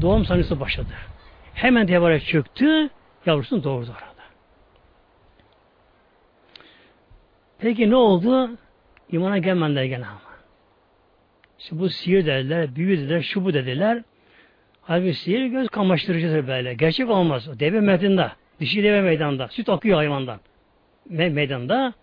Doğum 0.01 0.25
sancısı 0.25 0.59
başladı. 0.59 0.93
Hemen 1.53 1.87
devara 1.87 2.19
çöktü. 2.19 2.89
Yavrusunu 3.25 3.63
doğurdu 3.63 3.91
orada. 3.91 4.11
Peki 7.59 7.89
ne 7.89 7.95
oldu? 7.95 8.49
İmana 9.11 9.37
gelmediler 9.37 9.83
gene 9.83 10.05
ama. 10.05 10.21
İşte 11.59 11.79
bu 11.79 11.89
sihir 11.89 12.25
dediler, 12.25 12.75
büyü 12.75 12.97
dediler, 12.97 13.21
şu 13.21 13.45
bu 13.45 13.53
dediler. 13.53 14.03
Halbuki 14.81 15.13
sihir 15.13 15.45
göz 15.45 15.69
kamaştırıcıdır 15.69 16.47
böyle. 16.47 16.73
Gerçek 16.73 17.09
olmaz. 17.09 17.47
O 17.47 17.59
deve 17.59 17.79
meydanda. 17.79 18.31
Dişi 18.59 18.83
deve 18.83 19.01
meydanda. 19.01 19.47
Süt 19.47 19.69
akıyor 19.69 19.97
hayvandan. 19.97 20.39
Me 21.09 21.29
meydanda. 21.29 21.93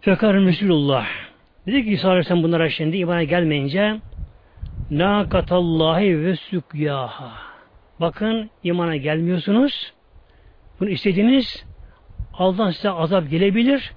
Fekar 0.00 0.36
Resulullah. 0.36 1.06
Dedi 1.66 1.84
ki 1.84 1.90
İsa 1.90 2.08
Aleyhisselam 2.08 2.42
bunlara 2.42 2.70
şimdi 2.70 2.96
imana 2.96 3.22
gelmeyince 3.24 4.00
Nakatallahi 4.90 6.24
ve 6.24 6.36
sükyaha. 6.36 7.32
Bakın 8.00 8.50
imana 8.62 8.96
gelmiyorsunuz. 8.96 9.92
Bunu 10.80 10.88
istediğiniz 10.90 11.64
Allah'tan 12.34 12.70
size 12.70 12.90
azap 12.90 13.30
gelebilir. 13.30 13.92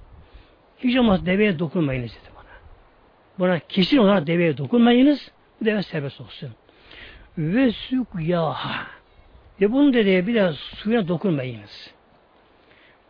Hiç 0.78 0.96
olmaz 0.96 1.26
deveye 1.26 1.58
dokunmayınız 1.58 2.10
dedi 2.10 2.34
bana. 2.36 2.50
Buna 3.38 3.58
kesin 3.58 3.98
olarak 3.98 4.26
deveye 4.26 4.58
dokunmayınız. 4.58 5.30
Bu 5.60 5.64
deve 5.64 5.82
serbest 5.82 6.20
olsun. 6.20 6.50
Ve 7.38 7.72
sükyaha. 7.72 8.86
Ve 9.60 9.72
bunu 9.72 9.94
dediği 9.94 10.26
bir 10.26 10.34
de 10.34 10.52
suyuna 10.52 11.08
dokunmayınız. 11.08 11.90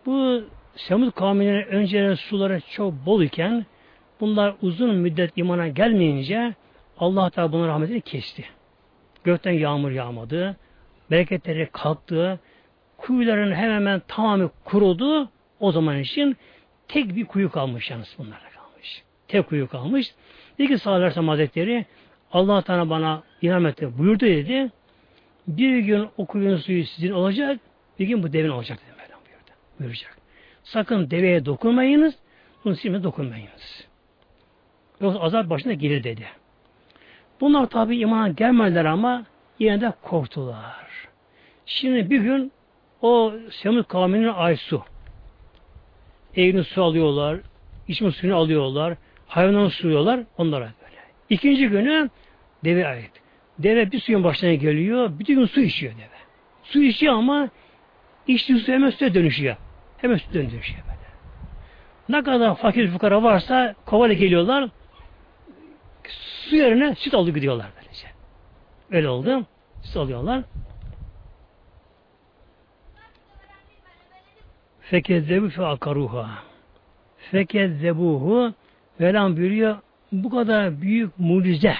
Bu 0.07 0.45
Semud 0.77 1.13
kavminin 1.13 1.67
önceden 1.67 2.15
suları 2.15 2.61
çok 2.71 3.07
bol 3.07 3.23
iken 3.23 3.67
bunlar 4.21 4.55
uzun 4.63 4.95
müddet 4.95 5.33
imana 5.37 5.69
gelmeyince 5.69 6.55
Allah 6.99 7.31
Teala 7.31 7.53
bunun 7.53 7.69
rahmetini 7.69 8.01
kesti. 8.01 8.45
Gökten 9.25 9.53
yağmur 9.53 9.91
yağmadı. 9.91 10.57
Bereketleri 11.11 11.69
kalktı. 11.73 12.41
Kuyuların 12.99 13.53
hemen 13.53 13.75
hemen 13.75 14.03
tamamı 14.09 14.51
kurudu. 14.65 15.29
O 15.61 15.73
zaman 15.73 15.99
için 15.99 16.37
tek 16.89 17.17
bir 17.17 17.25
kuyu 17.25 17.51
kalmış 17.51 17.91
yalnız 17.91 18.15
bunlara 18.19 18.51
kalmış. 18.57 19.03
Tek 19.29 19.49
kuyu 19.49 19.69
kalmış. 19.69 20.15
Dedi 20.59 20.69
ki 20.69 20.79
Sallallahu 20.79 21.31
Hazretleri 21.31 21.87
Allah 22.33 22.63
Teala 22.63 22.91
bana 22.91 23.23
ilham 23.43 23.67
etti. 23.67 23.99
Buyurdu 23.99 24.27
dedi. 24.27 24.71
Bir 25.49 25.79
gün 25.79 26.09
o 26.17 26.27
kuyunun 26.27 26.57
suyu 26.57 26.87
sizin 26.87 27.11
olacak. 27.11 27.61
Bir 27.99 28.07
gün 28.07 28.23
bu 28.23 28.33
devin 28.33 28.49
olacak 28.49 28.79
dedi. 28.79 28.91
Mevlam 28.91 29.21
buyurdu. 29.25 29.51
Buyuracak. 29.81 30.19
Sakın 30.65 31.11
deveye 31.11 31.45
dokunmayınız. 31.45 32.15
Bunun 32.65 32.75
silme 32.75 33.03
dokunmayınız. 33.03 33.87
Yoksa 35.01 35.21
azap 35.21 35.51
başına 35.51 35.73
gelir 35.73 36.05
dedi. 36.05 36.27
Bunlar 37.45 37.67
tabi 37.67 37.97
imana 37.97 38.29
gelmediler 38.29 38.85
ama 38.85 39.25
yine 39.59 39.81
de 39.81 39.93
korktular. 40.03 41.09
Şimdi 41.67 42.11
bir 42.11 42.21
gün 42.21 42.53
o 43.03 43.33
Semud 43.51 43.85
kavminin 43.85 44.29
Aysu 44.29 44.83
evini 46.37 46.65
su 46.65 46.83
alıyorlar, 46.83 47.41
içme 47.89 48.11
suyunu 48.11 48.37
alıyorlar, 48.37 48.95
hayvanları 49.27 49.71
suluyorlar 49.71 50.21
onlara 50.39 50.65
böyle. 50.65 50.97
İkinci 51.31 51.69
günü 51.69 52.11
deve 52.65 52.87
ait. 52.87 53.11
Deve 53.59 53.93
bir 53.93 54.01
suyun 54.01 54.25
başına 54.25 54.55
geliyor, 54.55 55.11
bütün 55.19 55.35
gün 55.35 55.47
su 55.47 55.61
içiyor 55.61 55.93
deve. 55.93 56.19
Su 56.63 56.83
içiyor 56.83 57.15
ama 57.15 57.49
içtiği 58.27 58.59
su 58.59 58.73
hemen 58.73 58.91
süte 58.91 59.15
dönüşüyor. 59.15 59.57
Hemen 59.97 60.17
süt 60.17 60.35
dönüşüyor 60.35 60.83
böyle. 60.87 60.99
Ne 62.09 62.25
kadar 62.25 62.57
fakir 62.57 62.91
fukara 62.91 63.23
varsa 63.23 63.75
kovalı 63.87 64.13
geliyorlar, 64.13 64.71
su 66.49 66.57
yerine 66.57 66.95
süt 66.95 67.15
alıp 67.15 67.35
gidiyorlar 67.35 67.67
böylece. 67.77 68.07
Öyle 68.91 69.09
oldu. 69.09 69.47
Süt 69.83 69.97
alıyorlar. 69.97 70.43
Fekezzebu 74.81 75.49
fe 75.49 75.67
akaruha. 75.67 76.29
Fekezzebuhu 77.31 78.55
Velam 79.01 79.37
buyuruyor 79.37 79.77
bu 80.13 80.31
kadar 80.31 80.81
büyük 80.81 81.19
mucize 81.19 81.75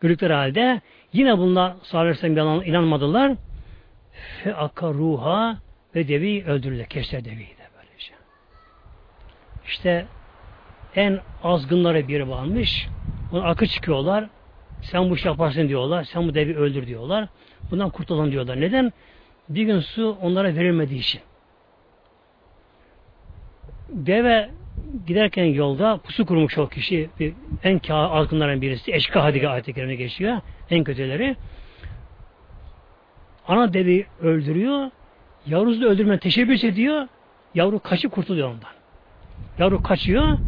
gördükleri 0.00 0.32
halde 0.32 0.80
yine 1.12 1.38
bunlar 1.38 1.74
sallallahu 1.82 2.26
aleyhi 2.26 2.70
inanmadılar. 2.70 3.32
Fe 4.42 4.54
akaruha 4.54 5.58
ve 5.94 6.08
devi 6.08 6.44
öldürdüler. 6.44 6.86
Kestiler 6.86 7.24
deviyi 7.24 7.48
de 7.48 7.68
böylece. 7.76 8.12
İşte 9.66 10.06
en 10.96 11.20
azgınları 11.42 12.08
biri 12.08 12.28
varmış. 12.28 12.88
Ona 13.32 13.44
akı 13.44 13.66
çıkıyorlar. 13.66 14.28
Sen 14.82 15.10
bu 15.10 15.16
iş 15.16 15.24
yaparsın 15.24 15.68
diyorlar. 15.68 16.04
Sen 16.04 16.28
bu 16.28 16.34
devi 16.34 16.56
öldür 16.56 16.86
diyorlar. 16.86 17.28
Bundan 17.70 17.90
kurtulan 17.90 18.30
diyorlar. 18.30 18.60
Neden? 18.60 18.92
Bir 19.48 19.62
gün 19.62 19.80
su 19.80 20.16
onlara 20.22 20.54
verilmediği 20.54 21.00
için. 21.00 21.20
Deve 23.88 24.50
giderken 25.06 25.44
yolda 25.44 25.96
pusu 25.96 26.26
kurmuş 26.26 26.58
o 26.58 26.68
kişi 26.68 27.10
bir, 27.20 27.34
en 27.64 27.78
kâ 27.78 27.94
azgınların 27.94 28.62
birisi. 28.62 28.92
Eşka 28.92 29.24
Hadige 29.24 29.48
ayet-i 29.48 29.96
geçiyor. 29.96 30.40
En 30.70 30.84
kötüleri. 30.84 31.36
Ana 33.48 33.72
devi 33.72 34.06
öldürüyor. 34.20 34.90
Yavrusu 35.46 35.82
da 35.82 35.86
öldürme 35.86 36.18
teşebbüs 36.18 36.64
ediyor. 36.64 37.08
Yavru 37.54 37.78
kaçıp 37.78 38.12
kurtuluyor 38.12 38.48
ondan. 38.48 38.70
Yavru 39.58 39.82
kaçıyor. 39.82 40.38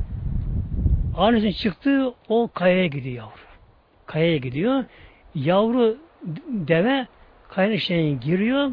Annesinin 1.16 1.52
çıktığı 1.52 2.14
o 2.28 2.48
kayaya 2.54 2.86
gidiyor 2.86 3.16
yavru. 3.16 3.40
Kayaya 4.06 4.36
gidiyor. 4.36 4.84
Yavru 5.34 5.98
deve 6.46 7.06
kayanın 7.48 7.74
içine 7.74 8.10
giriyor. 8.10 8.72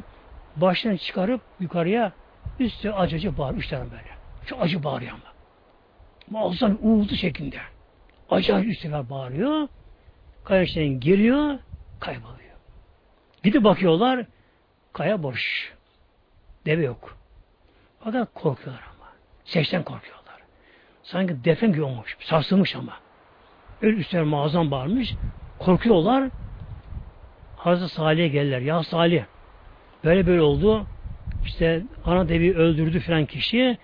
Başını 0.55 0.97
çıkarıp 0.97 1.41
yukarıya 1.59 2.11
üstü 2.59 2.89
acıcı 2.89 3.37
bağır. 3.37 3.55
Üç 3.55 3.67
tane 3.67 3.91
böyle. 3.91 4.17
Çok 4.45 4.61
acı 4.61 4.83
bağırıyor 4.83 5.11
ama. 5.11 5.33
Muazzam 6.29 6.77
uğultu 6.81 7.15
şeklinde. 7.15 7.57
Acayip 8.29 8.67
üç 8.67 8.79
sefer 8.79 9.09
bağırıyor. 9.09 9.67
Kayanın 10.43 10.65
içine 10.65 10.87
giriyor. 10.87 11.59
Kayboluyor. 11.99 12.37
Gidip 13.43 13.63
bakıyorlar. 13.63 14.25
Kaya 14.93 15.23
boş. 15.23 15.73
Deve 16.65 16.83
yok. 16.83 17.17
Fakat 17.99 18.33
korkuyorlar 18.33 18.83
ama. 18.95 19.11
Seçten 19.45 19.83
korkuyor. 19.83 20.16
Sanki 21.07 21.43
defen 21.43 21.73
gibi 21.73 21.83
olmuş. 21.83 22.17
Sarsılmış 22.19 22.75
ama. 22.75 22.93
Öyle 23.81 23.97
üstler 23.97 24.23
mağazam 24.23 24.71
bağırmış. 24.71 25.13
Korkuyorlar. 25.59 26.29
Hazreti 27.57 27.93
Salih'e 27.93 28.27
gelirler. 28.27 28.59
Ya 28.59 28.83
Salih 28.83 29.23
böyle 30.03 30.27
böyle 30.27 30.41
oldu. 30.41 30.85
İşte 31.45 31.83
ana 32.05 32.29
devi 32.29 32.55
öldürdü 32.55 32.99
filan 32.99 33.25
kişi. 33.25 33.77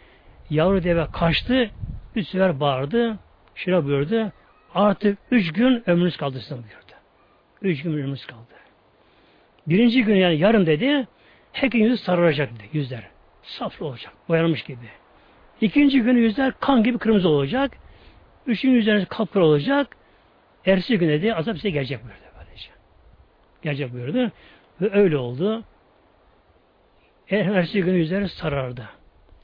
Yavru 0.49 0.83
deve 0.83 1.07
kaçtı. 1.13 1.69
Üç 2.15 2.27
sefer 2.27 2.59
bağırdı. 2.59 3.19
Şuna 3.55 3.85
buyurdu. 3.85 4.31
Artık 4.75 5.17
üç 5.31 5.53
gün 5.53 5.83
ömrünüz 5.89 6.17
kaldı 6.17 6.39
size 6.39 6.55
buyurdu. 6.55 6.93
Üç 7.61 7.83
gün 7.83 7.91
ömrünüz 7.93 8.25
kaldı. 8.25 8.53
Birinci 9.67 10.03
gün 10.03 10.15
yani 10.15 10.37
yarın 10.37 10.65
dedi. 10.65 11.07
Herkesin 11.51 11.83
yüzü 11.83 11.97
sarılacak 11.97 12.55
dedi. 12.55 12.63
Yüzler. 12.73 13.07
Saflı 13.43 13.85
olacak. 13.85 14.13
Boyanmış 14.29 14.63
gibi. 14.63 15.02
İkinci 15.61 16.01
günü 16.01 16.19
yüzler 16.19 16.53
kan 16.59 16.83
gibi 16.83 16.97
kırmızı 16.97 17.29
olacak. 17.29 17.71
Üçüncü 18.47 18.75
yüzler 18.75 19.05
kapkara 19.05 19.45
olacak. 19.45 19.97
Ertesi 20.65 20.97
güne 20.97 21.21
de 21.21 21.35
azap 21.35 21.55
size 21.55 21.69
gelecek 21.69 22.03
buyurdu. 22.03 22.19
Böylece. 22.39 22.69
Gelecek 23.61 23.93
buyurdu. 23.93 24.31
Ve 24.81 24.99
öyle 24.99 25.17
oldu. 25.17 25.63
Ertesi 27.29 27.81
gün 27.81 27.93
üzeri 27.93 28.29
sarardı. 28.29 28.89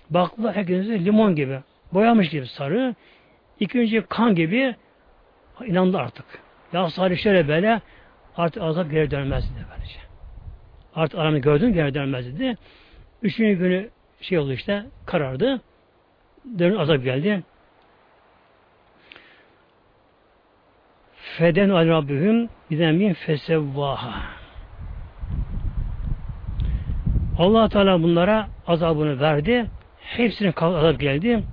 Baktılar 0.09 0.55
herkese 0.55 1.05
limon 1.05 1.35
gibi. 1.35 1.59
Boyamış 1.93 2.29
gibi 2.29 2.47
sarı. 2.47 2.95
İkinci 3.59 4.01
kan 4.01 4.35
gibi 4.35 4.75
inandı 5.65 5.97
artık. 5.97 6.25
Ya 6.73 6.89
sarı 6.89 7.17
şöyle 7.17 7.47
böyle 7.47 7.81
artık 8.37 8.63
azap 8.63 8.91
geri 8.91 9.11
dönmez 9.11 9.55
dedi 9.55 9.65
böylece. 9.71 9.99
Artık 10.95 11.19
aramı 11.19 11.39
gördüm 11.39 11.73
geri 11.73 11.93
dönmez 11.93 12.33
dedi. 12.33 12.57
Üçüncü 13.21 13.59
günü 13.59 13.89
şey 14.21 14.37
oldu 14.37 14.53
işte 14.53 14.85
karardı. 15.05 15.61
Dönün 16.59 16.75
azap 16.75 17.03
geldi. 17.03 17.43
Feden 21.37 21.69
al 21.69 21.87
Rabbihim 21.87 22.49
bizemin 22.71 23.13
fesevvaha. 23.13 24.21
Allah 27.37 27.69
Teala 27.69 28.03
bunlara 28.03 28.47
azabını 28.67 29.19
verdi. 29.19 29.65
Hepsinin 30.01 30.53
azap 30.61 30.99
geldi. 30.99 31.43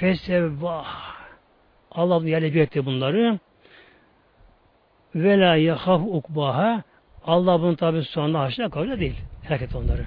Fesevvaha. 0.00 1.18
Allah 1.90 2.28
yerle 2.28 2.54
bir 2.54 2.60
etti 2.60 2.86
bunları. 2.86 3.38
Ve 5.14 5.40
la 5.40 5.56
yahaf 5.56 6.00
ukbaha. 6.04 6.82
Allah 7.24 7.60
bunun 7.60 7.74
tabi 7.74 8.02
sonunda 8.02 8.40
haşına 8.40 8.70
kavga 8.70 9.00
değil. 9.00 9.16
Etti 9.50 9.76
onları. 9.76 10.06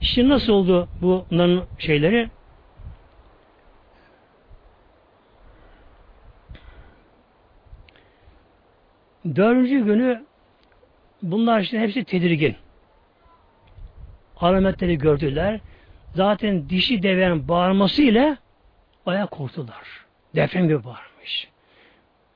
Şimdi 0.00 0.28
nasıl 0.28 0.52
oldu 0.52 0.88
bu 1.02 1.24
bunların 1.30 1.64
şeyleri? 1.78 2.30
Dördüncü 9.34 9.84
günü 9.84 10.24
bunlar 11.22 11.60
işte 11.60 11.80
hepsi 11.80 12.04
tedirgin. 12.04 12.56
Alametleri 14.40 14.98
gördüler. 14.98 15.60
Zaten 16.14 16.68
dişi 16.68 17.02
devenin 17.02 17.48
bağırması 17.48 18.02
ile 18.02 18.36
bayağı 19.06 19.26
korktular. 19.26 20.04
Deprem 20.34 20.68
gibi 20.68 20.84
bağırmış. 20.84 21.48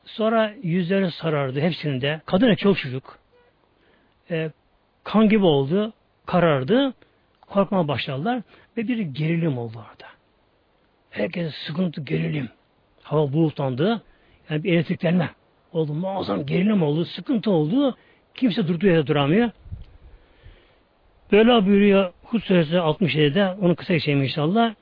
Sonra 0.04 0.52
yüzleri 0.62 1.10
sarardı 1.10 1.60
hepsinin 1.60 2.00
de. 2.00 2.20
Kadın 2.26 2.54
çok 2.54 2.78
çocuk. 2.78 3.18
E, 4.30 4.50
kan 5.04 5.28
gibi 5.28 5.44
oldu. 5.44 5.92
Karardı. 6.26 6.94
Korkmaya 7.40 7.88
başladılar. 7.88 8.42
Ve 8.76 8.88
bir 8.88 8.98
gerilim 8.98 9.58
oldu 9.58 9.78
orada. 9.78 10.10
Herkes 11.10 11.54
sıkıntı, 11.54 12.00
gerilim. 12.00 12.48
Hava 13.02 13.32
bulutlandı. 13.32 14.02
Yani 14.50 14.64
bir 14.64 14.72
elektriklenme 14.72 15.30
oldu. 15.72 15.94
Muazzam 15.94 16.46
gerilim 16.46 16.82
oldu. 16.82 17.04
Sıkıntı 17.04 17.50
oldu. 17.50 17.96
Kimse 18.34 18.68
durduğu 18.68 18.86
yerde 18.86 19.06
duramıyor. 19.06 19.50
Böyle 21.32 21.66
buyuruyor 21.66 22.12
Hud 22.22 22.40
Suresi 22.40 22.74
67'de 22.74 23.48
onu 23.60 23.76
kısa 23.76 23.92
geçeyim 23.92 24.22
inşallah. 24.22 24.74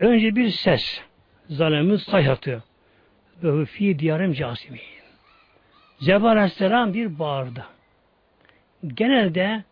Önce 0.00 0.36
bir 0.36 0.50
ses 0.50 1.00
zalemiz 1.48 2.02
sayhatıyor. 2.02 2.62
Ve 3.42 3.64
fi 3.64 3.98
diyarım 3.98 4.32
casimi. 4.32 4.80
Cebrail 6.00 6.36
Aleyhisselam 6.36 6.94
bir 6.94 7.18
bağırdı. 7.18 7.66
Genelde 8.86 9.64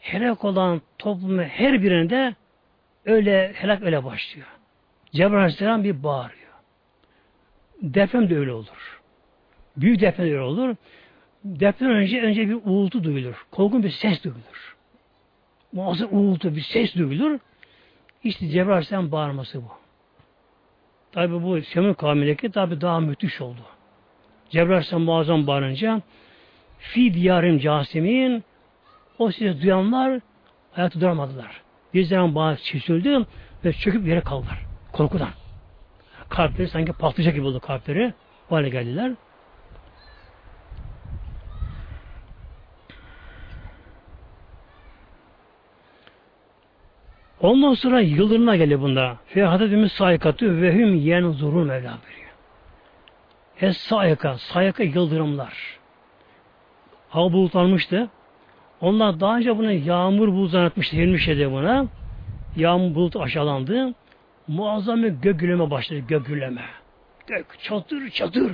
helak 0.00 0.44
olan 0.44 0.82
toplumu 0.98 1.42
her 1.42 1.82
birinde 1.82 2.34
öyle 3.04 3.52
helak 3.54 3.82
öyle 3.82 4.04
başlıyor. 4.04 4.46
Cebrail 5.12 5.38
Aleyhisselam 5.38 5.84
bir 5.84 6.02
bağırıyor. 6.02 6.44
Deprem 7.82 8.30
de 8.30 8.38
öyle 8.38 8.52
olur. 8.52 8.93
Büyük 9.76 10.00
deprem 10.00 10.26
de 10.26 10.30
öyle 10.30 10.40
olur. 10.40 10.76
Deprem 11.44 11.90
önce 11.90 12.22
önce 12.22 12.48
bir 12.48 12.58
uğultu 12.64 13.04
duyulur. 13.04 13.46
Korkun 13.50 13.82
bir 13.82 13.90
ses 13.90 14.24
duyulur. 14.24 14.76
Muazzam 15.72 16.08
uğultu 16.12 16.56
bir 16.56 16.60
ses 16.60 16.94
duyulur. 16.94 17.38
İşte 18.24 18.48
Cebrail 18.48 18.68
Aleyhisselam 18.68 19.12
bağırması 19.12 19.62
bu. 19.62 19.68
Tabi 21.12 21.42
bu 21.42 21.62
Semih 21.62 21.94
kavmindeki 21.94 22.50
tabi 22.50 22.80
daha 22.80 23.00
müthiş 23.00 23.40
oldu. 23.40 23.60
Cebrail 24.50 24.70
Aleyhisselam 24.70 25.02
muazzam 25.02 25.46
bağırınca 25.46 26.02
fi 26.78 27.14
diyarım 27.14 27.58
casimin 27.58 28.44
o 29.18 29.30
sizi 29.30 29.62
duyanlar 29.62 30.20
ayakta 30.76 31.00
duramadılar. 31.00 31.62
Bir 31.94 32.04
zaman 32.04 32.34
bağ 32.34 32.56
çizildi 32.56 33.26
ve 33.64 33.72
çöküp 33.72 34.06
yere 34.06 34.20
kaldılar. 34.20 34.58
Korkudan. 34.92 35.28
Kalpleri 36.28 36.68
sanki 36.68 36.92
patlayacak 36.92 37.34
gibi 37.34 37.46
oldu 37.46 37.60
kalpleri. 37.60 38.12
O 38.50 38.54
hale 38.54 38.68
geldiler. 38.68 39.12
Ondan 47.44 47.74
sonra 47.74 48.00
yıldırımına 48.00 48.56
geliyor 48.56 48.80
bunda. 48.80 49.16
Fehadetimiz 49.26 49.92
sayikatı 49.92 50.62
ve 50.62 50.74
hüm 50.74 50.94
yenzurun 50.94 51.66
Mevla 51.66 51.98
buyuruyor. 52.06 52.30
Es 53.60 53.76
sayika, 53.76 54.38
sayika 54.38 54.82
yıldırımlar. 54.82 55.78
Hava 57.08 57.32
bulutlanmıştı. 57.32 58.08
Onlar 58.80 59.20
daha 59.20 59.36
önce 59.36 59.58
bunu 59.58 59.72
yağmur 59.72 60.28
bulutu 60.28 60.48
zannetmişti, 60.48 60.96
yenmişti 60.96 61.50
buna. 61.50 61.86
Yağmur 62.56 62.94
bulut 62.94 63.16
aşağılandı. 63.16 63.94
Muazzam 64.48 65.02
bir 65.02 65.08
gök 65.08 65.40
güleme 65.40 65.70
başladı, 65.70 66.00
gök 66.08 66.26
güleme. 66.26 66.64
Gök 67.26 67.46
çatır 67.62 68.10
çatır. 68.10 68.52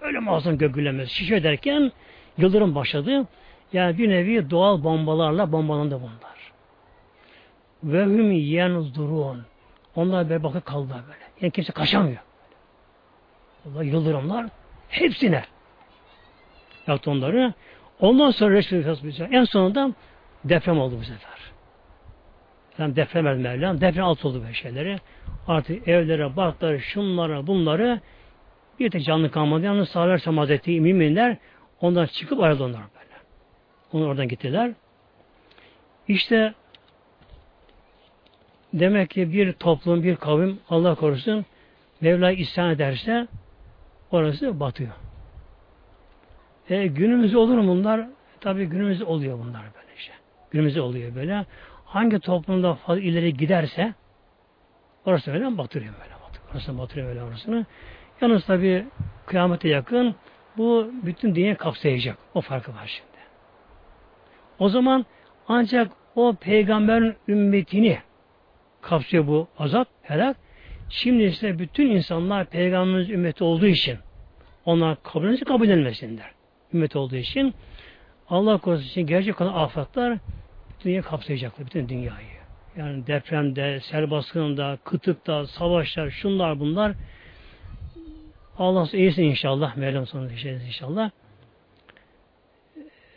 Öyle 0.00 0.18
muazzam 0.18 0.58
gök 0.58 0.74
gülemesi. 0.74 1.14
Şişe 1.14 1.42
derken 1.42 1.92
yıldırım 2.38 2.74
başladı. 2.74 3.26
Yani 3.72 3.98
bir 3.98 4.08
nevi 4.08 4.50
doğal 4.50 4.84
bombalarla 4.84 5.52
bombalandı 5.52 5.94
bunlar. 5.94 6.35
Ve 7.86 8.04
hüm 8.04 8.32
yenzdurun. 8.32 9.46
Onlar 9.96 10.30
böyle 10.30 10.42
bakıp 10.42 10.64
kaldılar 10.66 11.00
böyle. 11.06 11.24
Yani 11.40 11.50
kimse 11.50 11.72
kaçamıyor. 11.72 12.18
Allah 13.66 13.82
yıldırımlar 13.82 14.46
hepsine 14.88 15.44
yaptı 16.86 17.10
onları. 17.10 17.54
Ondan 18.00 18.30
sonra 18.30 18.54
Resulü 18.54 19.28
en 19.30 19.44
sonunda 19.44 19.92
deprem 20.44 20.78
oldu 20.78 20.96
bu 21.00 21.04
sefer. 21.04 21.36
Yani 22.78 22.96
deprem 22.96 23.26
el 23.26 23.36
Mevlam. 23.36 23.80
Deprem 23.80 24.04
alt 24.04 24.24
oldu 24.24 24.42
böyle 24.42 24.54
şeyleri. 24.54 24.98
Artık 25.48 25.88
evlere, 25.88 26.36
barkları, 26.36 26.80
şunlara, 26.80 27.46
bunları 27.46 28.00
bir 28.78 28.90
tek 28.90 29.04
canlı 29.04 29.30
kalmadı. 29.30 29.64
Yalnız 29.64 29.88
sahabeler 29.88 30.18
samazeti 30.18 30.80
müminler 30.80 31.36
ondan 31.80 32.06
çıkıp 32.06 32.40
aradı 32.40 32.64
onlar 32.64 32.82
böyle. 32.94 33.14
Onu 33.92 34.06
oradan 34.06 34.28
gittiler. 34.28 34.72
İşte 36.08 36.54
demek 38.72 39.10
ki 39.10 39.32
bir 39.32 39.52
toplum, 39.52 40.02
bir 40.02 40.16
kavim 40.16 40.58
Allah 40.70 40.94
korusun 40.94 41.44
Mevla 42.00 42.30
isyan 42.30 42.70
ederse 42.70 43.26
orası 44.10 44.60
batıyor. 44.60 44.92
E, 46.70 46.86
günümüzde 46.86 47.38
olur 47.38 47.58
mu 47.58 47.68
bunlar? 47.68 48.08
Tabi 48.40 48.66
günümüzde 48.66 49.04
oluyor 49.04 49.38
bunlar 49.38 49.62
böyle 49.62 49.94
işte. 49.96 50.12
Günümüzde 50.50 50.80
oluyor 50.80 51.14
böyle. 51.14 51.46
Hangi 51.84 52.20
toplumda 52.20 52.74
fazla 52.74 53.00
ileri 53.00 53.36
giderse 53.36 53.94
orası 55.04 55.32
öyle 55.32 55.58
batırıyor 55.58 55.94
böyle. 55.94 56.14
Batırıyor. 56.22 56.54
Orası 56.54 56.78
batırıyor 56.78 57.08
böyle 57.08 57.22
orasını. 57.22 57.66
Yalnız 58.20 58.46
tabi 58.46 58.86
kıyamete 59.26 59.68
yakın 59.68 60.14
bu 60.56 60.90
bütün 61.02 61.34
dünya 61.34 61.56
kapsayacak. 61.56 62.18
O 62.34 62.40
farkı 62.40 62.74
var 62.74 62.86
şimdi. 62.86 63.16
O 64.58 64.68
zaman 64.68 65.06
ancak 65.48 65.92
o 66.14 66.34
peygamberin 66.40 67.16
ümmetini 67.28 67.98
kapsıyor 68.86 69.26
bu 69.26 69.48
azap, 69.58 69.88
helak. 70.02 70.36
Şimdi 70.88 71.22
ise 71.22 71.58
bütün 71.58 71.90
insanlar 71.90 72.46
peygamberimiz 72.46 73.10
ümmeti 73.10 73.44
olduğu 73.44 73.66
için 73.66 73.98
onlar 74.64 75.02
kabul 75.02 75.24
edilmesi 75.24 75.44
kabul 75.44 75.68
edilmesinler 75.68 76.30
ümmet 76.74 76.96
olduğu 76.96 77.16
için 77.16 77.54
Allah 78.28 78.58
korusun 78.58 78.86
için 78.86 79.06
gerçek 79.06 79.40
olan 79.40 79.52
afetler 79.54 80.18
dünya 80.84 81.02
kapsayacaklar, 81.02 81.66
bütün 81.66 81.88
dünyayı. 81.88 82.26
Yani 82.76 83.06
depremde, 83.06 83.80
sel 83.80 84.10
baskınında, 84.10 84.78
kıtıkta, 84.84 85.46
savaşlar, 85.46 86.10
şunlar 86.10 86.60
bunlar 86.60 86.92
Allah 88.58 88.88
iyisin 88.92 89.22
inşallah. 89.22 89.76
Mevlam 89.76 90.06
sonunda 90.06 90.32
yaşayacağız 90.32 90.66
inşallah. 90.66 91.10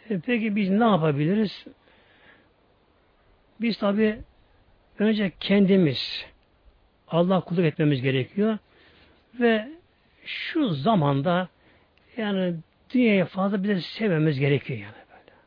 E 0.09 0.19
peki 0.19 0.55
biz 0.55 0.69
ne 0.69 0.83
yapabiliriz? 0.83 1.65
Biz 3.61 3.77
tabi 3.77 4.19
önce 5.01 5.31
kendimiz 5.39 6.26
Allah 7.07 7.41
kulluk 7.41 7.65
etmemiz 7.65 8.01
gerekiyor 8.01 8.57
ve 9.39 9.69
şu 10.26 10.69
zamanda 10.69 11.47
yani 12.17 12.55
dünyaya 12.93 13.26
fazla 13.26 13.63
bir 13.63 13.69
de 13.69 13.81
sevmemiz 13.81 14.39
gerekiyor 14.39 14.80
yani 14.80 14.95
böyle. 15.09 15.38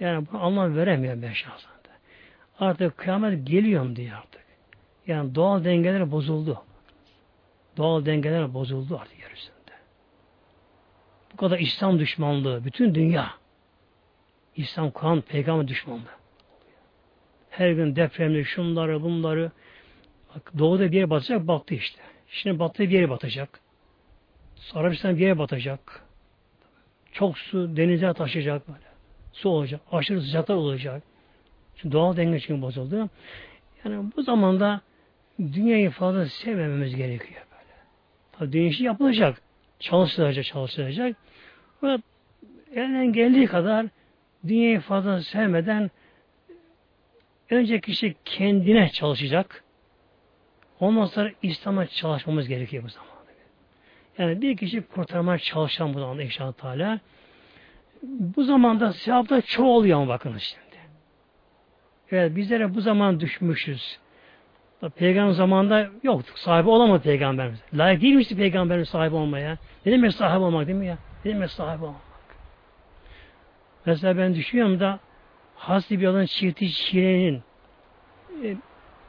Yani 0.00 0.26
bu 0.32 0.38
anlam 0.38 0.76
veremiyor 0.76 1.22
ben 1.22 1.32
şahsen 1.32 1.70
de. 1.70 1.88
Artık 2.60 2.96
kıyamet 2.96 3.46
geliyorum 3.46 3.96
diye 3.96 4.14
artık. 4.14 4.42
Yani 5.06 5.34
doğal 5.34 5.64
dengeler 5.64 6.10
bozuldu. 6.10 6.62
Doğal 7.76 8.06
dengeler 8.06 8.54
bozuldu 8.54 8.98
artık 8.98 9.20
yeryüzünde. 9.20 9.56
Bu 11.32 11.36
kadar 11.36 11.58
İslam 11.58 11.98
düşmanlığı, 11.98 12.64
bütün 12.64 12.94
dünya 12.94 13.30
İslam 14.56 14.90
Kur'an 14.90 15.20
peygamber 15.20 15.68
düşmanlığı. 15.68 16.25
Her 17.56 17.70
gün 17.70 17.96
depremli 17.96 18.44
şunları 18.44 19.02
bunları 19.02 19.50
bak, 20.34 20.52
doğuda 20.58 20.92
bir 20.92 20.96
yere 20.96 21.10
batacak 21.10 21.48
baktı 21.48 21.74
işte. 21.74 22.00
Şimdi 22.28 22.58
battığı 22.58 22.82
bir 22.82 22.90
yere 22.90 23.10
batacak. 23.10 23.60
Arabistan 24.74 25.16
bir 25.16 25.20
yere 25.20 25.38
batacak. 25.38 26.04
Çok 27.12 27.38
su 27.38 27.76
denize 27.76 28.12
taşıyacak 28.12 28.68
böyle. 28.68 28.86
Su 29.32 29.48
olacak. 29.48 29.80
Aşırı 29.92 30.20
sıcaklar 30.20 30.54
olacak. 30.54 31.02
Çünkü 31.76 31.92
doğal 31.92 32.16
denge 32.16 32.40
çünkü 32.40 32.62
bozuldu. 32.62 33.08
Yani 33.84 34.12
bu 34.16 34.22
zamanda 34.22 34.80
dünyayı 35.38 35.90
fazla 35.90 36.26
sevmememiz 36.26 36.96
gerekiyor 36.96 37.42
böyle. 37.50 37.74
Tabii 38.32 38.52
dünya 38.52 38.68
işi 38.68 38.84
yapılacak. 38.84 39.42
Çalışılacak, 39.78 40.44
çalışılacak. 40.44 41.16
Ve 41.82 41.98
elinden 42.74 43.12
geldiği 43.12 43.46
kadar 43.46 43.86
dünyayı 44.48 44.80
fazla 44.80 45.22
sevmeden 45.22 45.90
önce 47.50 47.80
kişi 47.80 48.14
kendine 48.24 48.88
çalışacak. 48.88 49.64
Ondan 50.80 51.04
sonra 51.04 51.30
İslam'a 51.42 51.86
çalışmamız 51.86 52.48
gerekiyor 52.48 52.84
bu 52.84 52.88
zamanda. 52.88 53.16
Yani 54.18 54.42
bir 54.42 54.56
kişi 54.56 54.82
kurtarmaya 54.82 55.38
çalışan 55.38 55.94
bu 55.94 56.00
zamanda 56.00 56.22
inşallah 56.22 56.52
Teala. 56.52 57.00
Bu 58.02 58.44
zamanda 58.44 58.92
sevapta 58.92 59.42
çoğalıyor 59.42 59.98
ama 59.98 60.08
bakınız 60.08 60.42
şimdi. 60.42 60.66
Evet 62.10 62.36
bizlere 62.36 62.74
bu 62.74 62.80
zaman 62.80 63.20
düşmüşüz. 63.20 63.98
Peygamber 64.96 65.32
zamanında 65.32 65.88
yoktuk. 66.02 66.38
Sahibi 66.38 66.68
olamadı 66.68 67.02
peygamberimiz. 67.02 67.60
Layık 67.74 68.02
değil 68.02 68.14
misin 68.14 68.36
peygamberimiz 68.36 68.88
sahibi 68.88 69.14
olmaya? 69.14 69.58
Ne 69.86 69.92
demek 69.92 70.12
sahibi 70.12 70.44
olmak 70.44 70.66
değil 70.66 70.78
mi 70.78 70.86
ya? 70.86 70.98
Ne 71.24 71.34
demek 71.34 71.50
sahibi 71.50 71.84
olmak? 71.84 72.00
Mesela 73.86 74.18
ben 74.18 74.34
düşünüyorum 74.34 74.80
da 74.80 75.00
Hazreti 75.56 76.00
bir 76.00 76.06
olan 76.06 76.24
çifti 76.24 76.68
şirenin 76.68 77.42
e, 78.44 78.56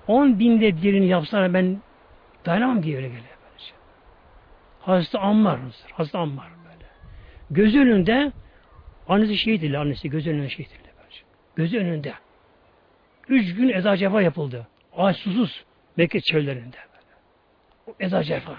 on 0.08 0.40
binde 0.40 0.82
birini 0.82 1.08
yapsalar 1.08 1.54
ben 1.54 1.78
dayanamam 2.46 2.84
diye 2.84 2.98
öyle 2.98 3.08
geliyor. 3.08 3.38
Böylece. 3.46 3.74
Hazreti 4.80 5.18
Ammar, 5.18 5.60
Hazreti 5.94 6.18
Ammar 6.18 6.50
böyle. 6.50 6.86
Göz 7.50 7.76
önünde 7.76 8.32
annesi 9.08 9.38
şehit 9.38 9.64
edildi, 9.64 9.78
annesi 9.78 10.10
göz 10.10 10.28
önünde 10.28 10.50
şehit 10.50 10.72
edildi. 10.72 10.90
Böylece. 10.98 11.22
Göz 11.56 11.74
önünde. 11.74 12.14
Üç 13.30 13.56
gün 13.56 13.70
eza 13.70 13.98
cefa 13.98 14.22
yapıldı. 14.22 14.68
Ağaç 14.98 15.18
susuz 15.18 15.66
Mekke 15.98 16.22
çöllerinde. 16.22 16.78
O 17.88 17.96
eza 18.00 18.24
cefa. 18.24 18.58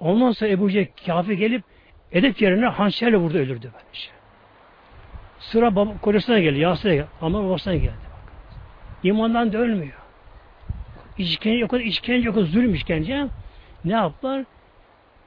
Ondan 0.00 0.32
sonra 0.32 0.50
Ebu 0.50 0.70
Cehil 0.70 0.86
kafir 1.06 1.32
gelip 1.32 1.64
edep 2.12 2.42
yerine 2.42 2.66
hançerle 2.66 3.16
vurdu 3.16 3.38
öldürdü 3.38 3.70
böylece. 3.74 4.19
Sıra 5.40 5.76
baba, 5.76 5.98
kocasına 5.98 6.38
geldi, 6.38 6.58
Yasir'e 6.58 6.94
geldi. 6.94 7.08
Ama 7.20 7.44
babasına 7.44 7.74
geldi. 7.74 7.92
Bak. 8.12 8.32
İmandan 9.02 9.52
da 9.52 9.58
ölmüyor. 9.58 9.98
İşkence, 11.18 11.64
o 11.64 11.68
kadar 11.68 11.82
işkence, 11.82 12.30
o 12.30 12.34
kadar 12.34 12.46
zulüm 12.46 12.74
işkence. 12.74 13.26
Ne 13.84 13.92
yaptılar? 13.92 14.44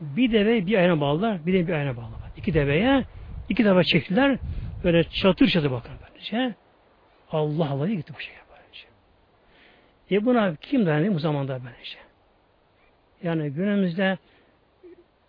Bir 0.01 0.31
deve 0.31 0.65
bir 0.65 0.77
ayna 0.77 1.01
bağladılar, 1.01 1.45
bir 1.45 1.53
de 1.53 1.67
bir 1.67 1.73
ayna 1.73 1.97
bağladılar. 1.97 2.31
İki 2.37 2.53
deveye, 2.53 3.03
iki 3.49 3.65
deve 3.65 3.83
çektiler. 3.83 4.37
Böyle 4.83 5.03
çatır 5.03 5.47
çatır 5.47 5.71
bakın 5.71 5.91
böylece. 6.07 6.55
Allah 7.31 7.69
Allah 7.69 7.87
diye 7.87 7.97
gitti 7.97 8.13
bu 8.17 8.19
şeye 8.19 8.37
böylece. 8.49 8.87
E 10.11 10.25
buna 10.25 10.55
kim 10.55 10.85
dayanıyor 10.85 11.13
bu 11.13 11.19
zamanda 11.19 11.59
böylece? 11.63 11.97
Yani 13.23 13.49
günümüzde 13.49 14.17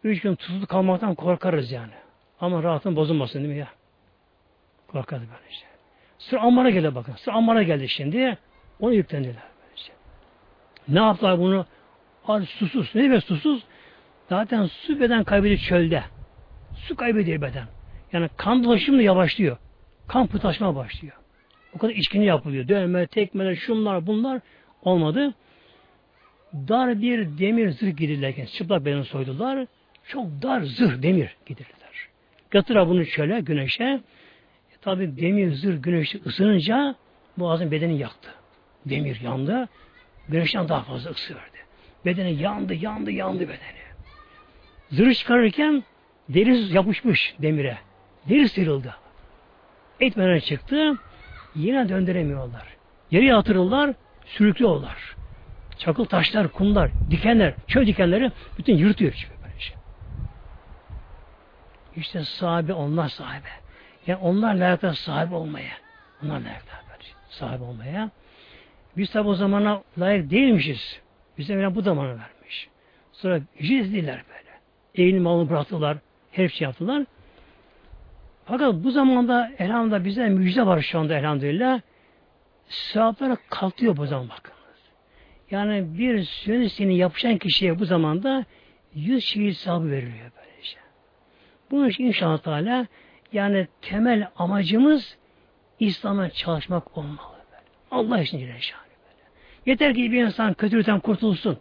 üç 0.05 0.20
gün 0.20 0.35
tuzlu 0.35 0.66
kalmaktan 0.66 1.15
korkarız 1.15 1.73
yani. 1.73 1.93
Ama 2.40 2.62
rahatın 2.62 2.97
bozulmasın 2.97 3.39
değil 3.39 3.55
mi 3.55 3.59
ya? 3.59 3.69
Korkarız 4.94 5.22
böylece. 5.22 5.66
Sıra 6.18 6.40
Ammar'a 6.40 6.70
geldi 6.70 6.94
bakın. 6.94 7.14
Sıra 7.14 7.34
Ammar'a 7.34 7.62
geldi 7.62 7.88
şimdi. 7.88 8.38
Onu 8.80 8.94
yüklendiler 8.94 9.42
böylece. 9.62 9.92
Ne 10.88 10.98
yaptılar 10.98 11.38
bunu? 11.38 11.66
Al 12.28 12.44
susuz. 12.44 12.94
Ne 12.94 13.02
demek 13.02 13.24
susuz? 13.24 13.62
Zaten 14.28 14.66
su 14.66 15.00
beden 15.00 15.24
kaybediyor 15.24 15.58
çölde. 15.58 16.04
Su 16.76 16.96
kaybediyor 16.96 17.42
beden. 17.42 17.66
Yani 18.12 18.28
kan 18.36 18.64
dolaşımı 18.64 18.98
da 18.98 19.02
yavaşlıyor. 19.02 19.56
Kan 20.08 20.26
pıhtaşma 20.26 20.76
başlıyor. 20.76 21.16
O 21.74 21.78
kadar 21.78 21.94
içkini 21.94 22.24
yapılıyor. 22.24 22.68
Dövme, 22.68 23.06
tekmeler, 23.06 23.54
şunlar, 23.54 24.06
bunlar 24.06 24.40
olmadı. 24.82 25.34
Dar 26.54 27.02
bir 27.02 27.38
demir 27.38 27.70
zırh 27.70 27.96
giydirirlerken 27.96 28.46
çıplak 28.46 28.84
bedeni 28.84 29.04
soydular. 29.04 29.66
Çok 30.04 30.26
dar 30.42 30.62
zırh 30.62 31.02
demir 31.02 31.36
giydirirler. 31.46 32.08
Götürer 32.50 32.88
bunu 32.88 33.06
çöle, 33.06 33.40
güneşe. 33.40 34.00
Tabi 34.85 35.16
demir 35.16 35.52
zırh 35.52 35.82
güneşte 35.82 36.19
ısınınca 36.27 36.94
boğazın 37.39 37.70
bedeni 37.70 37.98
yaktı. 37.98 38.31
Demir 38.86 39.20
yandı. 39.20 39.69
Güneşten 40.28 40.69
daha 40.69 40.82
fazla 40.82 41.11
ısı 41.11 41.35
verdi. 41.35 41.59
Bedeni 42.05 42.43
yandı, 42.43 42.74
yandı, 42.74 43.11
yandı 43.11 43.40
bedeni. 43.40 43.85
Zırh 44.90 45.15
çıkarırken 45.15 45.85
deri 46.28 46.74
yapışmış 46.74 47.35
demire. 47.39 47.78
Deri 48.28 48.48
sıyrıldı. 48.48 48.94
Etmeden 50.01 50.39
çıktı. 50.39 50.93
Yine 51.55 51.89
döndüremiyorlar. 51.89 52.66
Yere 53.11 53.24
yatırırlar, 53.24 53.94
sürüklüyorlar. 54.27 55.16
Çakıl 55.78 56.05
taşlar, 56.05 56.48
kumlar, 56.48 56.90
dikenler, 57.11 57.55
çöl 57.66 57.86
dikenleri 57.86 58.32
bütün 58.59 58.77
yırtıyor. 58.77 59.28
Böylece. 59.44 59.74
İşte 61.97 62.24
sahibi 62.24 62.73
onlar 62.73 63.09
sahibi. 63.09 63.64
Yani 64.06 64.18
onlar 64.22 64.55
layıklar 64.55 64.93
sahibi 64.93 65.35
olmaya. 65.35 65.74
Onlar 66.24 66.40
böylece. 66.90 67.12
Sahibi 67.28 67.64
olmaya. 67.64 68.10
Biz 68.97 69.10
tabi 69.10 69.28
o 69.28 69.35
zamana 69.35 69.82
layık 69.98 70.31
değilmişiz. 70.31 71.01
Bize 71.39 71.56
Mevlam 71.56 71.74
bu 71.74 71.82
zamanı 71.82 72.09
vermiş. 72.09 72.68
Sonra 73.12 73.40
ettiler 73.60 74.24
böyle. 74.28 74.51
Evini 74.94 75.20
malını 75.20 75.51
bıraktılar. 75.51 75.98
Her 76.31 76.48
şey 76.48 76.64
yaptılar. 76.64 77.05
Fakat 78.44 78.74
bu 78.74 78.90
zamanda 78.90 79.52
elhamdülillah 79.59 80.05
bize 80.05 80.28
müjde 80.28 80.66
var 80.66 80.81
şu 80.81 80.98
anda 80.98 81.14
elhamdülillah. 81.14 81.81
Sevaplara 82.68 83.36
kalkıyor 83.51 83.97
bu 83.97 84.06
zaman 84.06 84.28
bakınız. 84.28 84.55
Yani 85.51 85.98
bir 85.98 86.22
sünnesini 86.24 86.97
yapışan 86.97 87.39
kişiye 87.39 87.78
bu 87.78 87.85
zamanda 87.85 88.44
yüz 88.94 89.24
şehit 89.24 89.56
sevabı 89.56 89.90
veriliyor 89.90 90.31
böylece. 90.36 90.78
Bunun 91.70 91.89
için 91.89 92.05
inşallah 92.05 92.39
Teala 92.39 92.86
yani 93.35 93.69
temel 93.82 94.28
amacımız 94.36 95.16
İslam'a 95.81 96.31
çalışmak 96.31 96.98
olmalı. 96.98 97.19
Böyle. 97.51 97.62
Allah 97.90 98.20
için 98.20 98.39
Celle 98.39 98.52
böyle. 98.52 98.61
Yeter 99.66 99.94
ki 99.94 100.12
bir 100.12 100.24
insan 100.24 100.55
kötülükten 100.55 101.01
kurtulsun. 101.01 101.59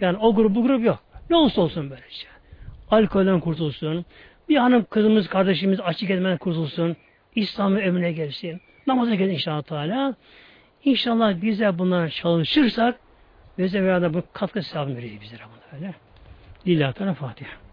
Yani 0.00 0.18
o 0.18 0.34
grup 0.34 0.54
bu 0.54 0.62
grup 0.62 0.84
yok. 0.84 1.02
Ne 1.30 1.36
olursa 1.36 1.60
olsun 1.60 1.90
böylece. 1.90 2.28
Alkolden 2.90 3.40
kurtulsun. 3.40 4.04
Bir 4.48 4.56
hanım 4.56 4.86
kızımız, 4.90 5.28
kardeşimiz 5.28 5.80
açık 5.80 6.10
etmeden 6.10 6.38
kurtulsun. 6.38 6.96
İslam'ı 7.34 7.78
ömrüne 7.78 8.12
gelsin. 8.12 8.60
Namaza 8.86 9.14
gelin 9.14 9.34
inşallah 9.34 9.62
Teala. 9.62 10.14
İnşallah 10.84 11.42
bize 11.42 11.78
bunlar 11.78 12.08
çalışırsak 12.08 12.98
bize 13.58 13.82
beraber 13.82 14.14
bu 14.14 14.22
katkı 14.32 14.58
bizlere 14.58 15.42
bunu 15.44 15.78
öyle. 15.80 15.94
Lillahi 16.66 16.94
Teala 16.94 17.14
Fatiha. 17.14 17.65